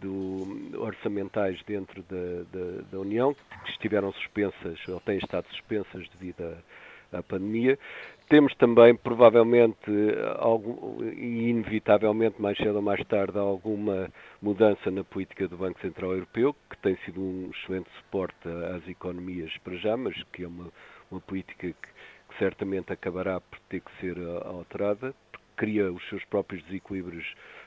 do, 0.00 0.80
orçamentais 0.80 1.62
dentro 1.66 2.02
da, 2.04 2.44
da, 2.52 2.82
da, 2.90 2.98
União, 2.98 3.34
que 3.64 3.70
estiveram 3.70 4.12
suspensas 4.12 4.78
ou 4.88 5.00
têm 5.00 5.18
estado 5.18 5.46
suspensas 5.50 6.08
devido 6.18 6.42
à, 7.12 7.18
à 7.18 7.22
pandemia. 7.22 7.78
Temos 8.28 8.54
também, 8.54 8.96
provavelmente, 8.96 9.90
e 11.14 11.48
inevitavelmente, 11.50 12.40
mais 12.40 12.56
cedo 12.56 12.76
ou 12.76 12.82
mais 12.82 13.04
tarde, 13.06 13.38
alguma 13.38 14.10
mudança 14.40 14.90
na 14.90 15.04
política 15.04 15.46
do 15.46 15.58
Banco 15.58 15.78
Central 15.80 16.12
Europeu, 16.12 16.56
que 16.70 16.78
tem 16.78 16.96
sido 17.04 17.20
um 17.20 17.50
excelente 17.54 17.90
suporte 17.98 18.48
às 18.74 18.88
economias 18.88 19.52
para 19.58 19.76
já, 19.76 19.94
mas 19.94 20.14
que 20.32 20.44
é 20.44 20.48
uma, 20.48 20.70
uma 21.10 21.20
política 21.20 21.68
que, 21.68 21.72
que 21.72 22.38
certamente 22.38 22.92
acabará 22.92 23.40
por 23.40 23.58
ter 23.68 23.80
que 23.80 23.90
ser 24.00 24.16
alterada, 24.44 25.14
porque 25.30 25.46
cria 25.56 25.92
os 25.92 26.06
seus 26.08 26.24
próprios 26.24 26.62
desequilíbrios 26.64 27.26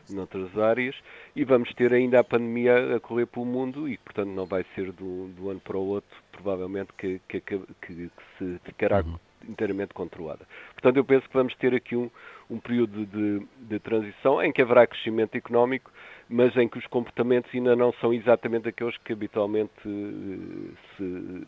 noutras 0.09 0.57
áreas 0.57 0.95
e 1.35 1.43
vamos 1.43 1.73
ter 1.73 1.93
ainda 1.93 2.19
a 2.19 2.23
pandemia 2.23 2.95
a 2.95 2.99
correr 2.99 3.25
pelo 3.25 3.45
mundo 3.45 3.87
e, 3.87 3.97
portanto, 3.97 4.29
não 4.29 4.45
vai 4.45 4.65
ser 4.75 4.91
do, 4.91 5.27
do 5.29 5.49
ano 5.49 5.59
para 5.59 5.77
o 5.77 5.85
outro, 5.85 6.17
provavelmente, 6.31 6.93
que, 6.97 7.19
que, 7.27 7.41
que, 7.41 7.59
que 7.81 8.09
se 8.37 8.59
ficará 8.63 9.01
uhum. 9.01 9.17
inteiramente 9.47 9.93
controlada. 9.93 10.45
Portanto, 10.73 10.97
eu 10.97 11.05
penso 11.05 11.27
que 11.27 11.33
vamos 11.33 11.55
ter 11.55 11.73
aqui 11.73 11.95
um, 11.95 12.09
um 12.49 12.59
período 12.59 13.05
de, 13.05 13.45
de 13.67 13.79
transição 13.79 14.41
em 14.41 14.51
que 14.51 14.61
haverá 14.61 14.87
crescimento 14.87 15.35
económico, 15.35 15.91
mas 16.29 16.55
em 16.57 16.67
que 16.67 16.77
os 16.77 16.87
comportamentos 16.87 17.53
ainda 17.53 17.75
não 17.75 17.93
são 17.93 18.13
exatamente 18.13 18.67
aqueles 18.69 18.97
que 18.97 19.13
habitualmente 19.13 19.71
eh, 19.85 20.73
se, 20.97 21.47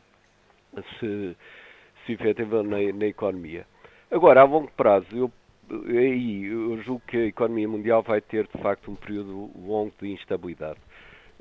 se, 1.00 1.38
se 2.10 2.14
efetivam 2.14 2.64
na, 2.64 2.78
na 2.94 3.06
economia. 3.06 3.66
Agora, 4.10 4.42
a 4.42 4.44
longo 4.44 4.72
prazo, 4.72 5.08
eu 5.16 5.32
aí 5.72 6.46
eu 6.46 6.82
julgo 6.82 7.04
que 7.06 7.16
a 7.16 7.26
economia 7.26 7.68
mundial 7.68 8.02
vai 8.02 8.20
ter 8.20 8.48
de 8.48 8.60
facto 8.60 8.90
um 8.90 8.96
período 8.96 9.52
longo 9.56 9.94
de 10.02 10.10
instabilidade. 10.10 10.80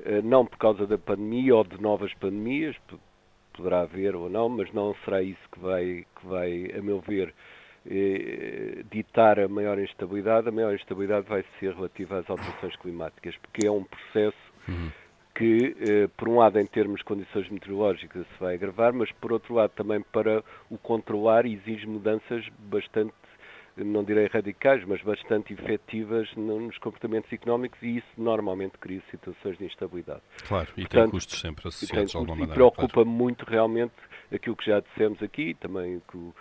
Eh, 0.05 0.21
não 0.21 0.45
por 0.45 0.57
causa 0.59 0.85
da 0.85 0.99
pandemia 0.99 1.55
ou 1.55 1.63
de 1.63 1.81
novas 1.81 2.13
pandemias, 2.13 2.75
poderá 3.53 3.81
haver 3.81 4.15
ou 4.15 4.29
não, 4.29 4.47
mas 4.47 4.71
não 4.71 4.95
será 5.03 5.23
isso 5.23 5.41
que 5.51 5.59
vai, 5.59 6.05
que 6.19 6.27
vai 6.27 6.71
a 6.77 6.81
meu 6.81 7.01
ver, 7.01 7.33
eh, 7.89 8.83
ditar 8.91 9.39
a 9.39 9.47
maior 9.47 9.79
instabilidade. 9.79 10.47
A 10.47 10.51
maior 10.51 10.75
instabilidade 10.75 11.27
vai 11.27 11.43
ser 11.59 11.73
relativa 11.73 12.19
às 12.19 12.29
alterações 12.29 12.75
climáticas, 12.75 13.35
porque 13.37 13.65
é 13.65 13.71
um 13.71 13.83
processo 13.83 14.53
uhum. 14.67 14.91
Que, 15.39 15.73
eh, 15.79 16.09
por 16.17 16.27
um 16.27 16.37
lado, 16.39 16.59
em 16.59 16.65
termos 16.65 16.99
de 16.99 17.05
condições 17.05 17.49
meteorológicas, 17.49 18.27
se 18.27 18.39
vai 18.41 18.55
agravar, 18.55 18.91
mas, 18.91 19.09
por 19.13 19.31
outro 19.31 19.53
lado, 19.53 19.71
também 19.73 20.01
para 20.01 20.43
o 20.69 20.77
controlar 20.77 21.45
exige 21.45 21.87
mudanças 21.87 22.45
bastante 22.59 23.13
não 23.77 24.03
direi 24.03 24.27
radicais, 24.27 24.83
mas 24.85 25.01
bastante 25.01 25.53
efetivas 25.53 26.27
nos 26.35 26.77
comportamentos 26.79 27.31
económicos 27.31 27.81
e 27.81 27.99
isso 27.99 28.07
normalmente 28.17 28.77
cria 28.77 29.01
situações 29.09 29.57
de 29.57 29.63
instabilidade. 29.63 30.19
Claro, 30.45 30.67
e 30.75 30.81
Portanto, 30.81 31.01
tem 31.03 31.09
custos 31.11 31.39
sempre 31.39 31.65
associados 31.65 32.11
de 32.11 32.17
alguma 32.17 32.35
maneira. 32.35 32.51
E 32.51 32.55
preocupa 32.55 32.93
claro. 32.95 33.09
muito 33.09 33.45
realmente 33.45 33.93
aquilo 34.33 34.57
que 34.57 34.65
já 34.65 34.81
dissemos 34.81 35.23
aqui, 35.23 35.53
também 35.53 36.01
que 36.11 36.17
o, 36.17 36.35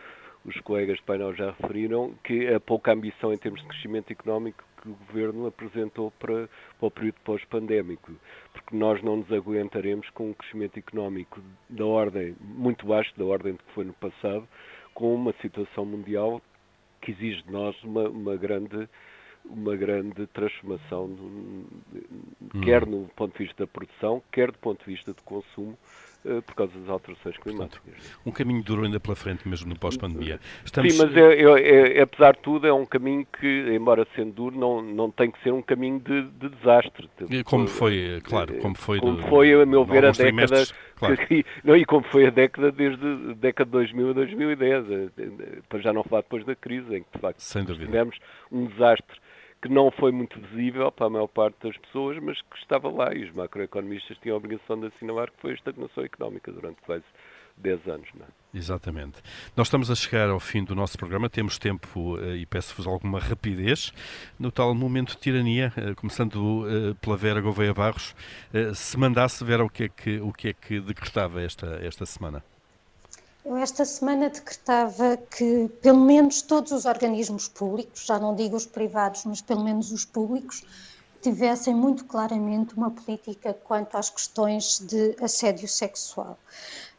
os 0.45 0.59
colegas 0.63 0.97
de 0.97 1.05
painel 1.05 1.33
já 1.33 1.53
referiram, 1.53 2.13
que 2.25 2.49
a 2.53 2.59
pouca 2.59 2.93
ambição 2.93 3.33
em 3.33 3.39
termos 3.39 3.61
de 3.61 3.69
crescimento 3.69 4.11
económico 4.11 4.65
que 4.95 5.03
o 5.03 5.07
Governo 5.07 5.47
apresentou 5.47 6.11
para, 6.13 6.49
para 6.79 6.87
o 6.87 6.91
período 6.91 7.17
pós-pandémico, 7.25 8.13
porque 8.53 8.77
nós 8.77 9.03
não 9.03 9.17
nos 9.17 9.33
aguentaremos 9.33 10.09
com 10.11 10.31
um 10.31 10.35
crescimento 10.35 10.79
económico 10.79 11.41
da 11.69 11.85
ordem, 11.85 12.37
muito 12.41 12.87
baixo 12.87 13.13
da 13.17 13.25
ordem 13.25 13.57
que 13.57 13.73
foi 13.75 13.85
no 13.85 13.93
passado, 13.95 14.47
com 14.95 15.15
uma 15.15 15.33
situação 15.41 15.85
mundial 15.85 16.41
que 17.01 17.13
exige 17.13 17.43
de 17.43 17.53
nós 17.53 17.77
uma, 17.85 18.09
uma 18.09 18.37
grande 18.37 18.89
uma 19.45 19.75
grande 19.77 20.27
transformação, 20.27 21.05
hum. 21.07 21.65
quer 22.63 22.85
no 22.85 23.09
ponto 23.17 23.33
de 23.33 23.45
vista 23.45 23.65
da 23.65 23.67
produção, 23.67 24.23
quer 24.31 24.53
do 24.53 24.59
ponto 24.59 24.85
de 24.85 24.93
vista 24.93 25.15
do 25.15 25.23
consumo, 25.23 25.79
por 26.47 26.55
causa 26.55 26.73
das 26.79 26.89
alterações 26.89 27.37
climáticas. 27.39 27.81
Portanto, 27.85 28.21
um 28.27 28.31
caminho 28.31 28.63
duro 28.63 28.85
ainda 28.85 28.99
pela 29.01 29.17
frente, 29.17 29.49
mesmo 29.49 29.69
no 29.69 29.79
pós-pandemia. 29.79 30.41
Estamos... 30.65 30.93
Sim, 30.93 31.03
mas 31.03 31.17
é, 31.17 31.35
é, 31.35 31.99
é, 31.99 32.03
apesar 32.03 32.35
de 32.35 32.41
tudo 32.41 32.67
é 32.67 32.73
um 32.73 32.85
caminho 32.85 33.27
que, 33.39 33.47
embora 33.75 34.07
sendo 34.15 34.33
duro, 34.33 34.59
não, 34.59 34.83
não 34.83 35.11
tem 35.11 35.31
que 35.31 35.43
ser 35.43 35.53
um 35.53 35.63
caminho 35.63 36.01
de, 36.01 36.23
de 36.23 36.49
desastre. 36.49 37.09
Como 37.45 37.67
foi, 37.67 38.21
claro, 38.25 38.59
como 38.59 38.77
foi, 38.77 38.99
como 39.01 39.17
do, 39.17 39.23
foi 39.29 39.53
a 39.53 39.65
meu 39.65 39.85
ver, 39.85 40.05
a 40.05 40.11
década... 40.11 40.67
Claro. 40.97 41.17
Que, 41.17 41.45
não, 41.63 41.77
e 41.77 41.85
como 41.85 42.05
foi 42.09 42.27
a 42.27 42.31
década 42.31 42.73
desde 42.73 43.07
a 43.31 43.35
década 43.35 43.67
de 43.67 43.73
2000 43.73 44.11
a 44.11 44.13
2010, 44.15 44.85
para 45.69 45.79
já 45.79 45.93
não 45.93 46.03
falar 46.03 46.23
depois 46.23 46.45
da 46.45 46.57
crise, 46.57 46.97
em 46.97 47.03
que 47.03 47.09
de 47.15 47.21
facto 47.21 47.41
tivemos 47.77 48.17
um 48.51 48.67
desastre 48.67 49.17
que 49.61 49.69
não 49.69 49.91
foi 49.91 50.13
muito 50.13 50.41
visível 50.41 50.91
para 50.93 51.07
a 51.07 51.11
maior 51.11 51.27
parte 51.27 51.57
das 51.67 51.77
pessoas, 51.77 52.19
mas 52.23 52.41
que 52.41 52.57
estava 52.59 52.89
lá 52.89 53.13
e 53.13 53.25
os 53.25 53.33
macroeconomistas 53.35 54.17
tinham 54.19 54.37
a 54.37 54.39
obrigação 54.39 54.79
de 54.79 54.87
assinalar 54.87 55.31
que 55.33 55.41
foi 55.41 55.51
a 55.53 55.55
estagnação 55.55 56.05
económica 56.05 56.53
durante 56.53 56.81
quase 56.83 57.05
10 57.57 57.89
anos. 57.89 58.09
Não 58.15 58.25
é? 58.25 58.29
Exatamente. 58.55 59.21
Nós 59.57 59.67
estamos 59.67 59.91
a 59.91 59.95
chegar 59.95 60.31
ao 60.31 60.41
fim 60.41 60.65
do 60.65 60.75
nosso 60.75 60.97
programa, 60.97 61.29
temos 61.29 61.59
tempo 61.59 62.19
eh, 62.21 62.37
e 62.37 62.47
peço-vos 62.47 62.87
alguma 62.87 63.19
rapidez. 63.19 63.93
No 64.39 64.51
tal 64.51 64.75
momento 64.75 65.11
de 65.11 65.19
tirania, 65.19 65.73
eh, 65.77 65.95
começando 65.95 66.65
eh, 66.67 66.95
pela 67.01 67.17
Vera 67.17 67.41
Gouveia 67.41 67.75
Barros, 67.75 68.15
se 68.75 68.97
mandasse, 68.97 69.45
Vera, 69.45 69.65
o 69.65 69.69
que 69.69 69.85
é 69.85 69.89
que, 69.89 70.21
o 70.21 70.33
que, 70.33 70.49
é 70.49 70.53
que 70.53 70.81
decretava 70.81 71.43
esta, 71.43 71.67
esta 71.83 72.07
semana? 72.07 72.43
Eu 73.49 73.57
esta 73.57 73.83
semana 73.87 74.29
decretava 74.29 75.17
que 75.17 75.71
pelo 75.81 76.01
menos 76.01 76.43
todos 76.43 76.71
os 76.71 76.85
organismos 76.85 77.49
públicos, 77.49 78.05
já 78.05 78.19
não 78.19 78.35
digo 78.35 78.55
os 78.55 78.67
privados, 78.67 79.25
mas 79.25 79.41
pelo 79.41 79.65
menos 79.65 79.91
os 79.91 80.05
públicos, 80.05 80.63
tivessem 81.23 81.75
muito 81.75 82.05
claramente 82.05 82.75
uma 82.77 82.91
política 82.91 83.55
quanto 83.65 83.97
às 83.97 84.11
questões 84.11 84.79
de 84.81 85.17
assédio 85.19 85.67
sexual. 85.67 86.39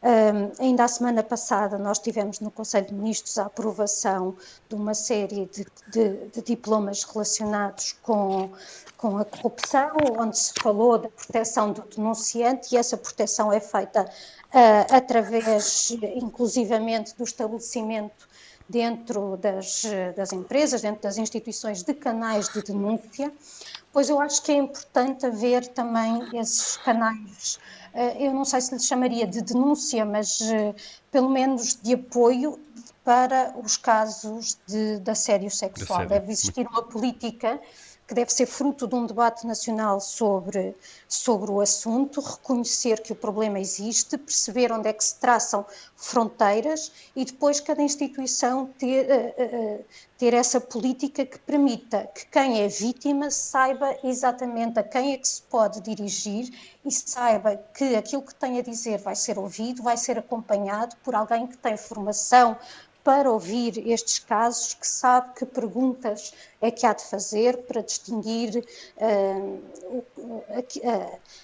Um, 0.02 0.64
ainda 0.64 0.86
a 0.86 0.88
semana 0.88 1.22
passada 1.22 1.78
nós 1.78 2.00
tivemos 2.00 2.40
no 2.40 2.50
Conselho 2.50 2.88
de 2.88 2.94
Ministros 2.96 3.38
a 3.38 3.46
aprovação 3.46 4.36
de 4.68 4.74
uma 4.74 4.96
série 4.96 5.46
de, 5.46 5.68
de, 5.88 6.28
de 6.30 6.42
diplomas 6.42 7.04
relacionados 7.04 7.96
com, 8.02 8.50
com 8.98 9.18
a 9.20 9.26
corrupção, 9.26 9.92
onde 10.18 10.38
se 10.38 10.54
falou 10.60 10.98
da 10.98 11.10
proteção 11.10 11.74
do 11.74 11.84
denunciante 11.84 12.74
e 12.74 12.78
essa 12.78 12.98
proteção 12.98 13.54
é 13.54 13.60
feita 13.60 14.10
uh, 14.54 14.96
através, 14.96 15.92
inclusivamente, 16.16 17.16
do 17.18 17.24
estabelecimento 17.24 18.28
dentro 18.68 19.36
das, 19.38 19.84
das 20.16 20.32
empresas, 20.32 20.82
dentro 20.82 21.02
das 21.02 21.18
instituições, 21.18 21.82
de 21.82 21.94
canais 21.94 22.50
de 22.50 22.62
denúncia, 22.62 23.34
pois 23.92 24.10
eu 24.10 24.22
acho 24.22 24.44
que 24.44 24.52
é 24.52 24.56
importante 24.56 25.26
haver 25.26 25.66
também 25.68 26.40
esses 26.40 26.78
canais, 26.78 27.60
uh, 27.94 28.18
eu 28.20 28.32
não 28.34 28.46
sei 28.46 28.62
se 28.62 28.74
lhe 28.74 28.80
chamaria 28.80 29.26
de 29.26 29.42
denúncia, 29.42 30.06
mas 30.06 30.40
uh, 30.42 30.76
pelo 31.12 31.30
menos 31.30 31.76
de 31.82 31.96
apoio 31.96 32.60
para 33.04 33.56
os 33.64 33.76
casos 33.76 34.60
de, 34.68 35.00
de 35.00 35.10
assédio 35.10 35.50
sexual. 35.50 36.06
Deve 36.06 36.32
existir 36.32 36.68
uma 36.68 36.84
política 36.84 37.60
que 38.10 38.16
deve 38.16 38.34
ser 38.34 38.48
fruto 38.48 38.88
de 38.88 38.96
um 38.96 39.06
debate 39.06 39.46
nacional 39.46 40.02
sobre, 40.02 40.76
sobre 41.08 41.52
o 41.52 41.62
assunto, 41.62 42.20
reconhecer 42.20 43.02
que 43.02 43.14
o 43.14 43.16
problema 43.16 43.60
existe, 43.60 44.18
perceber 44.18 44.72
onde 44.72 44.88
é 44.88 44.94
que 44.94 45.04
se 45.04 45.14
traçam 45.18 45.64
fronteiras 45.96 46.92
e 47.16 47.24
depois 47.24 47.60
cada 47.60 47.84
instituição 47.84 48.66
ter, 48.80 49.06
uh, 49.06 49.78
uh, 49.78 49.86
ter 50.18 50.34
essa 50.34 50.60
política 50.60 51.24
que 51.24 51.38
permita 51.38 52.10
que 52.16 52.26
quem 52.26 52.64
é 52.64 52.68
vítima 52.68 53.30
saiba 53.30 53.96
exatamente 54.04 54.80
a 54.80 54.84
quem 54.84 55.14
é 55.14 55.18
que 55.18 55.28
se 55.28 55.44
pode 55.44 55.80
dirigir 55.80 56.52
e 56.84 56.92
saiba 56.92 57.58
que 57.76 57.96
aquilo 57.96 58.24
que 58.24 58.34
tem 58.34 58.58
a 58.58 58.64
dizer 58.64 58.98
vai 58.98 59.16
ser 59.16 59.38
ouvido, 59.38 59.84
vai 59.84 59.98
ser 59.98 60.18
acompanhado 60.18 60.96
por 61.04 61.14
alguém 61.14 61.46
que 61.46 61.58
tem 61.58 61.78
formação, 61.78 62.58
para 63.10 63.32
ouvir 63.32 63.90
estes 63.90 64.20
casos, 64.20 64.76
que 64.76 64.86
sabe 64.86 65.34
que 65.34 65.44
perguntas 65.44 66.32
é 66.62 66.70
que 66.70 66.86
há 66.86 66.94
de 66.94 67.04
fazer 67.04 67.58
para 67.64 67.82
distinguir 67.82 68.64
uh, 68.98 70.44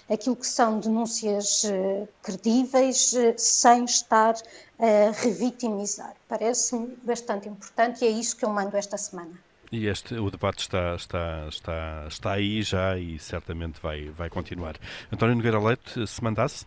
aquilo 0.08 0.36
que 0.36 0.46
são 0.46 0.78
denúncias 0.78 1.64
uh, 1.64 2.08
credíveis 2.22 3.12
sem 3.36 3.84
estar 3.84 4.36
a 4.78 5.10
revitimizar. 5.10 6.14
Parece-me 6.28 6.96
bastante 7.02 7.48
importante 7.48 8.04
e 8.04 8.06
é 8.06 8.10
isso 8.12 8.36
que 8.36 8.44
eu 8.44 8.50
mando 8.50 8.76
esta 8.76 8.96
semana. 8.96 9.32
E 9.72 9.88
este, 9.88 10.14
o 10.14 10.30
debate 10.30 10.60
está, 10.60 10.94
está, 10.94 11.48
está, 11.48 12.04
está 12.06 12.32
aí 12.34 12.62
já 12.62 12.96
e 12.96 13.18
certamente 13.18 13.80
vai, 13.82 14.08
vai 14.10 14.30
continuar. 14.30 14.76
António 15.12 15.34
Nogueira 15.34 15.58
Leite, 15.58 16.06
se 16.06 16.22
mandasse? 16.22 16.64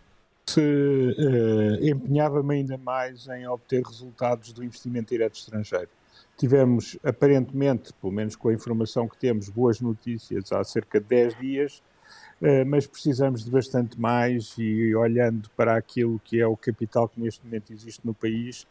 Se 0.50 0.60
uh, 0.60 1.84
empenhava-me 1.86 2.56
ainda 2.56 2.76
mais 2.76 3.28
em 3.28 3.46
obter 3.46 3.82
resultados 3.84 4.52
do 4.52 4.64
investimento 4.64 5.10
direto 5.10 5.36
estrangeiro. 5.36 5.88
Tivemos, 6.36 6.98
aparentemente, 7.04 7.92
pelo 8.00 8.12
menos 8.12 8.34
com 8.34 8.48
a 8.48 8.52
informação 8.52 9.06
que 9.06 9.16
temos, 9.16 9.48
boas 9.48 9.80
notícias 9.80 10.50
há 10.50 10.64
cerca 10.64 10.98
de 10.98 11.06
10 11.06 11.38
dias, 11.38 11.82
uh, 12.40 12.66
mas 12.66 12.84
precisamos 12.84 13.44
de 13.44 13.50
bastante 13.50 14.00
mais 14.00 14.56
e 14.58 14.92
olhando 14.92 15.48
para 15.50 15.76
aquilo 15.76 16.20
que 16.24 16.40
é 16.40 16.46
o 16.46 16.56
capital 16.56 17.08
que 17.08 17.20
neste 17.20 17.44
momento 17.44 17.72
existe 17.72 18.04
no 18.04 18.12
país, 18.12 18.66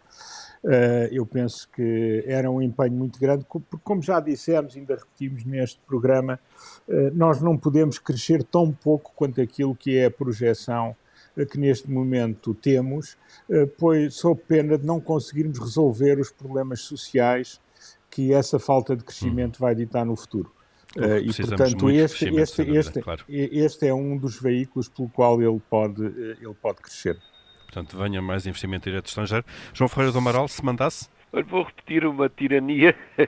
uh, 0.65 1.07
eu 1.11 1.25
penso 1.25 1.69
que 1.69 2.25
era 2.27 2.51
um 2.51 2.61
empenho 2.61 2.93
muito 2.93 3.17
grande, 3.17 3.45
porque 3.45 3.77
como 3.85 4.01
já 4.01 4.19
dissemos, 4.19 4.75
ainda 4.75 4.95
repetimos 4.95 5.45
neste 5.45 5.79
programa, 5.87 6.39
nós 7.13 7.41
não 7.41 7.57
podemos 7.57 7.99
crescer 7.99 8.43
tão 8.43 8.69
pouco 8.69 9.13
quanto 9.15 9.39
aquilo 9.39 9.73
que 9.73 9.97
é 9.97 10.05
a 10.05 10.11
projeção 10.11 10.93
que 11.45 11.57
neste 11.57 11.89
momento 11.89 12.53
temos, 12.53 13.17
pois 13.77 14.15
sob 14.15 14.41
pena 14.47 14.77
de 14.77 14.85
não 14.85 14.99
conseguirmos 14.99 15.59
resolver 15.59 16.19
os 16.19 16.31
problemas 16.31 16.81
sociais 16.81 17.59
que 18.09 18.33
essa 18.33 18.59
falta 18.59 18.95
de 18.95 19.03
crescimento 19.03 19.57
hum. 19.57 19.61
vai 19.61 19.75
ditar 19.75 20.05
no 20.05 20.15
futuro. 20.15 20.51
Uh, 20.97 21.19
e 21.19 21.31
portanto 21.31 21.89
este, 21.91 22.35
este, 22.35 22.61
este, 22.63 23.01
claro. 23.01 23.23
este 23.29 23.87
é 23.87 23.93
um 23.93 24.17
dos 24.17 24.41
veículos 24.41 24.89
pelo 24.89 25.07
qual 25.09 25.39
ele 25.39 25.61
pode, 25.69 26.03
eh, 26.03 26.37
ele 26.41 26.55
pode 26.59 26.81
crescer. 26.81 27.15
Portanto, 27.65 27.95
venha 27.95 28.19
mais 28.19 28.47
investimento 28.47 28.89
direto 28.89 29.05
estrangeiro. 29.05 29.45
João 29.71 29.87
Ferreira 29.87 30.11
do 30.11 30.17
Amaral, 30.17 30.47
se 30.47 30.65
mandasse? 30.65 31.07
vou 31.47 31.61
repetir 31.61 32.07
uma 32.07 32.27
tirania 32.27 32.95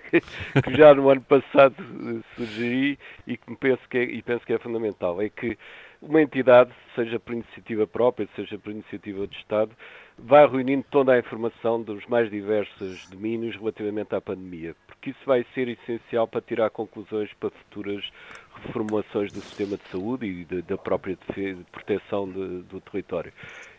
que 0.64 0.76
já 0.76 0.92
no 0.96 1.08
ano 1.08 1.22
passado 1.22 1.76
eh, 1.80 2.24
sugeri 2.36 2.98
e 3.28 3.38
que 3.38 3.56
penso 3.58 3.82
que 3.88 3.98
é, 4.00 4.04
e 4.06 4.24
penso 4.24 4.44
que 4.44 4.54
é 4.54 4.58
fundamental. 4.58 5.22
É 5.22 5.30
que 5.30 5.56
uma 6.02 6.22
entidade, 6.22 6.72
seja 6.96 7.20
por 7.20 7.34
iniciativa 7.34 7.86
própria, 7.86 8.28
seja 8.36 8.58
por 8.58 8.72
iniciativa 8.72 9.28
do 9.28 9.34
Estado, 9.34 9.72
vai 10.18 10.48
reunindo 10.48 10.84
toda 10.90 11.14
a 11.14 11.20
informação 11.20 11.82
dos 11.82 12.06
mais 12.08 12.30
diversos 12.30 13.08
domínios 13.10 13.56
relativamente 13.56 14.16
à 14.16 14.22
pandemia, 14.22 14.76
porque 14.88 15.12
isso 15.12 15.20
vai 15.26 15.46
ser 15.54 15.68
essencial 15.68 16.28
para 16.28 16.42
tirar 16.42 16.70
conclusões 16.70 17.32
para 17.40 17.50
futuras 17.52 18.04
reformulações 18.64 19.32
do 19.32 19.42
sistema 19.42 19.78
de 19.78 19.84
saúde 19.90 20.26
e 20.26 20.46
de, 20.46 20.62
da 20.64 20.78
própria 20.78 21.16
defesa, 21.16 21.64
proteção 21.72 22.28
de, 22.30 22.64
do 22.64 22.82
território. 22.82 23.32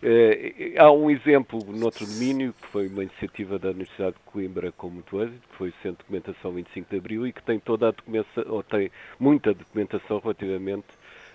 Eh, 0.03 0.75
há 0.79 0.91
um 0.91 1.11
exemplo 1.11 1.61
noutro 1.73 2.07
domínio, 2.07 2.55
que 2.61 2.66
foi 2.68 2.89
uma 2.89 3.03
iniciativa 3.03 3.59
da 3.59 3.70
Universidade 3.70 4.16
de 4.16 4.23
Coimbra 4.25 4.73
com 4.73 4.91
muito 4.91 5.23
êxito, 5.23 5.49
que 5.49 5.57
foi 5.57 5.68
o 5.68 5.75
Centro 5.83 5.93
de 5.93 5.99
Documentação 5.99 6.53
25 6.53 6.91
de 6.91 6.97
Abril 6.97 7.27
e 7.27 7.33
que 7.33 7.43
tem 7.43 7.61
toda 7.61 7.89
a 7.89 7.91
documentação, 7.91 8.45
ou 8.49 8.62
tem 8.62 8.91
muita 9.20 9.55
documentação 9.55 10.18
relativamente 10.18 10.87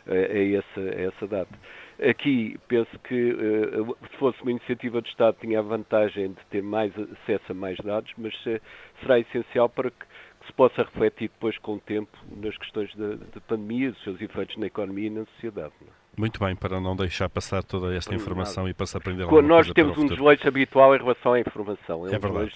a, 0.08 0.14
a, 0.14 0.58
essa, 0.58 0.80
a 0.80 1.02
essa 1.02 1.28
data. 1.28 1.60
Aqui 2.10 2.60
penso 2.68 2.98
que 3.00 3.32
uh, 3.32 3.98
se 4.12 4.18
fosse 4.18 4.42
uma 4.42 4.52
iniciativa 4.52 5.02
do 5.02 5.08
Estado 5.08 5.38
tinha 5.42 5.60
a 5.60 5.64
vantagem 5.64 6.30
de 6.30 6.46
ter 6.52 6.62
mais 6.62 6.94
acesso 6.98 7.46
a 7.52 7.54
mais 7.54 7.78
dados, 7.80 8.12
mas 8.18 8.34
uh, 8.46 8.62
será 9.02 9.20
essencial 9.20 9.68
para 9.68 9.90
que, 9.90 10.06
se 10.46 10.54
possa 10.54 10.84
refletir 10.84 11.30
depois 11.30 11.58
com 11.58 11.74
o 11.74 11.80
tempo 11.80 12.18
nas 12.38 12.58
questões 12.58 12.94
da 12.96 13.42
pandemia, 13.48 13.90
os 13.90 14.02
seus 14.04 14.22
efeitos 14.22 14.56
na 14.58 14.68
economia 14.68 15.08
e 15.08 15.10
na 15.10 15.26
sociedade. 15.26 15.74
É? 15.82 15.98
Muito 16.18 16.40
bem, 16.40 16.56
para 16.56 16.82
não 16.82 16.96
deixar 16.96 17.30
passar 17.30 17.64
toda 17.64 17.94
esta 17.96 18.16
informação 18.16 18.68
e 18.68 18.74
para 18.74 18.88
se 18.88 18.98
aprender 18.98 19.26
Nós 19.44 19.70
temos 19.72 19.98
um 19.98 20.08
desleixo 20.08 20.48
habitual 20.48 20.96
em 20.96 20.98
relação 20.98 21.34
à 21.34 21.40
informação. 21.40 22.08
É, 22.08 22.16
é 22.16 22.18
verdade. 22.18 22.54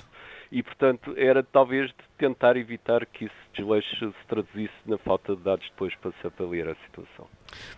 E, 0.51 0.61
portanto, 0.61 1.13
era 1.15 1.41
talvez 1.41 1.87
de 1.89 1.95
tentar 2.17 2.57
evitar 2.57 3.05
que 3.05 3.25
esse 3.25 3.35
desleixo 3.55 3.95
se 3.97 4.27
traduzisse 4.27 4.73
na 4.85 4.97
falta 4.97 5.35
de 5.35 5.41
dados 5.41 5.65
depois 5.69 5.95
para 5.95 6.11
se 6.11 6.27
avaliar 6.27 6.69
a 6.69 6.75
situação. 6.85 7.27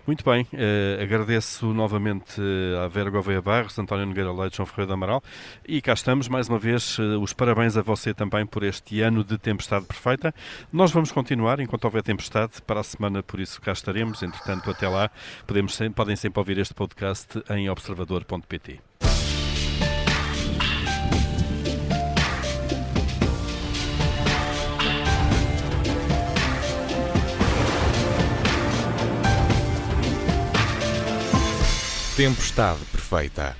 Muito 0.05 0.23
bem, 0.23 0.43
uh, 0.53 1.01
agradeço 1.01 1.73
novamente 1.73 2.39
uh, 2.41 2.79
à 2.83 2.87
Vera 2.87 3.09
Gouveia 3.09 3.41
Barros, 3.41 3.77
António 3.79 4.05
Nogueira 4.05 4.31
Leite, 4.31 4.57
João 4.57 4.67
Ferreira 4.67 4.93
Amaral 4.93 5.23
e 5.67 5.81
cá 5.81 5.93
estamos, 5.93 6.27
mais 6.27 6.49
uma 6.49 6.59
vez, 6.59 6.99
uh, 6.99 7.19
os 7.19 7.33
parabéns 7.33 7.77
a 7.77 7.81
você 7.81 8.13
também 8.13 8.45
por 8.45 8.63
este 8.63 9.01
ano 9.01 9.23
de 9.23 9.37
tempestade 9.37 9.85
perfeita. 9.85 10.33
Nós 10.71 10.91
vamos 10.91 11.11
continuar 11.11 11.59
enquanto 11.59 11.85
houver 11.85 12.03
tempestade 12.03 12.61
para 12.61 12.81
a 12.81 12.83
semana, 12.83 13.23
por 13.23 13.39
isso 13.39 13.61
cá 13.61 13.71
estaremos. 13.71 14.21
Entretanto, 14.21 14.69
até 14.69 14.87
lá, 14.87 15.09
podemos, 15.47 15.77
podem 15.95 16.15
sempre 16.15 16.39
ouvir 16.39 16.57
este 16.57 16.73
podcast 16.73 17.41
em 17.49 17.69
observador.pt. 17.69 18.92
Tempestade 32.23 32.79
perfeita. 32.89 33.53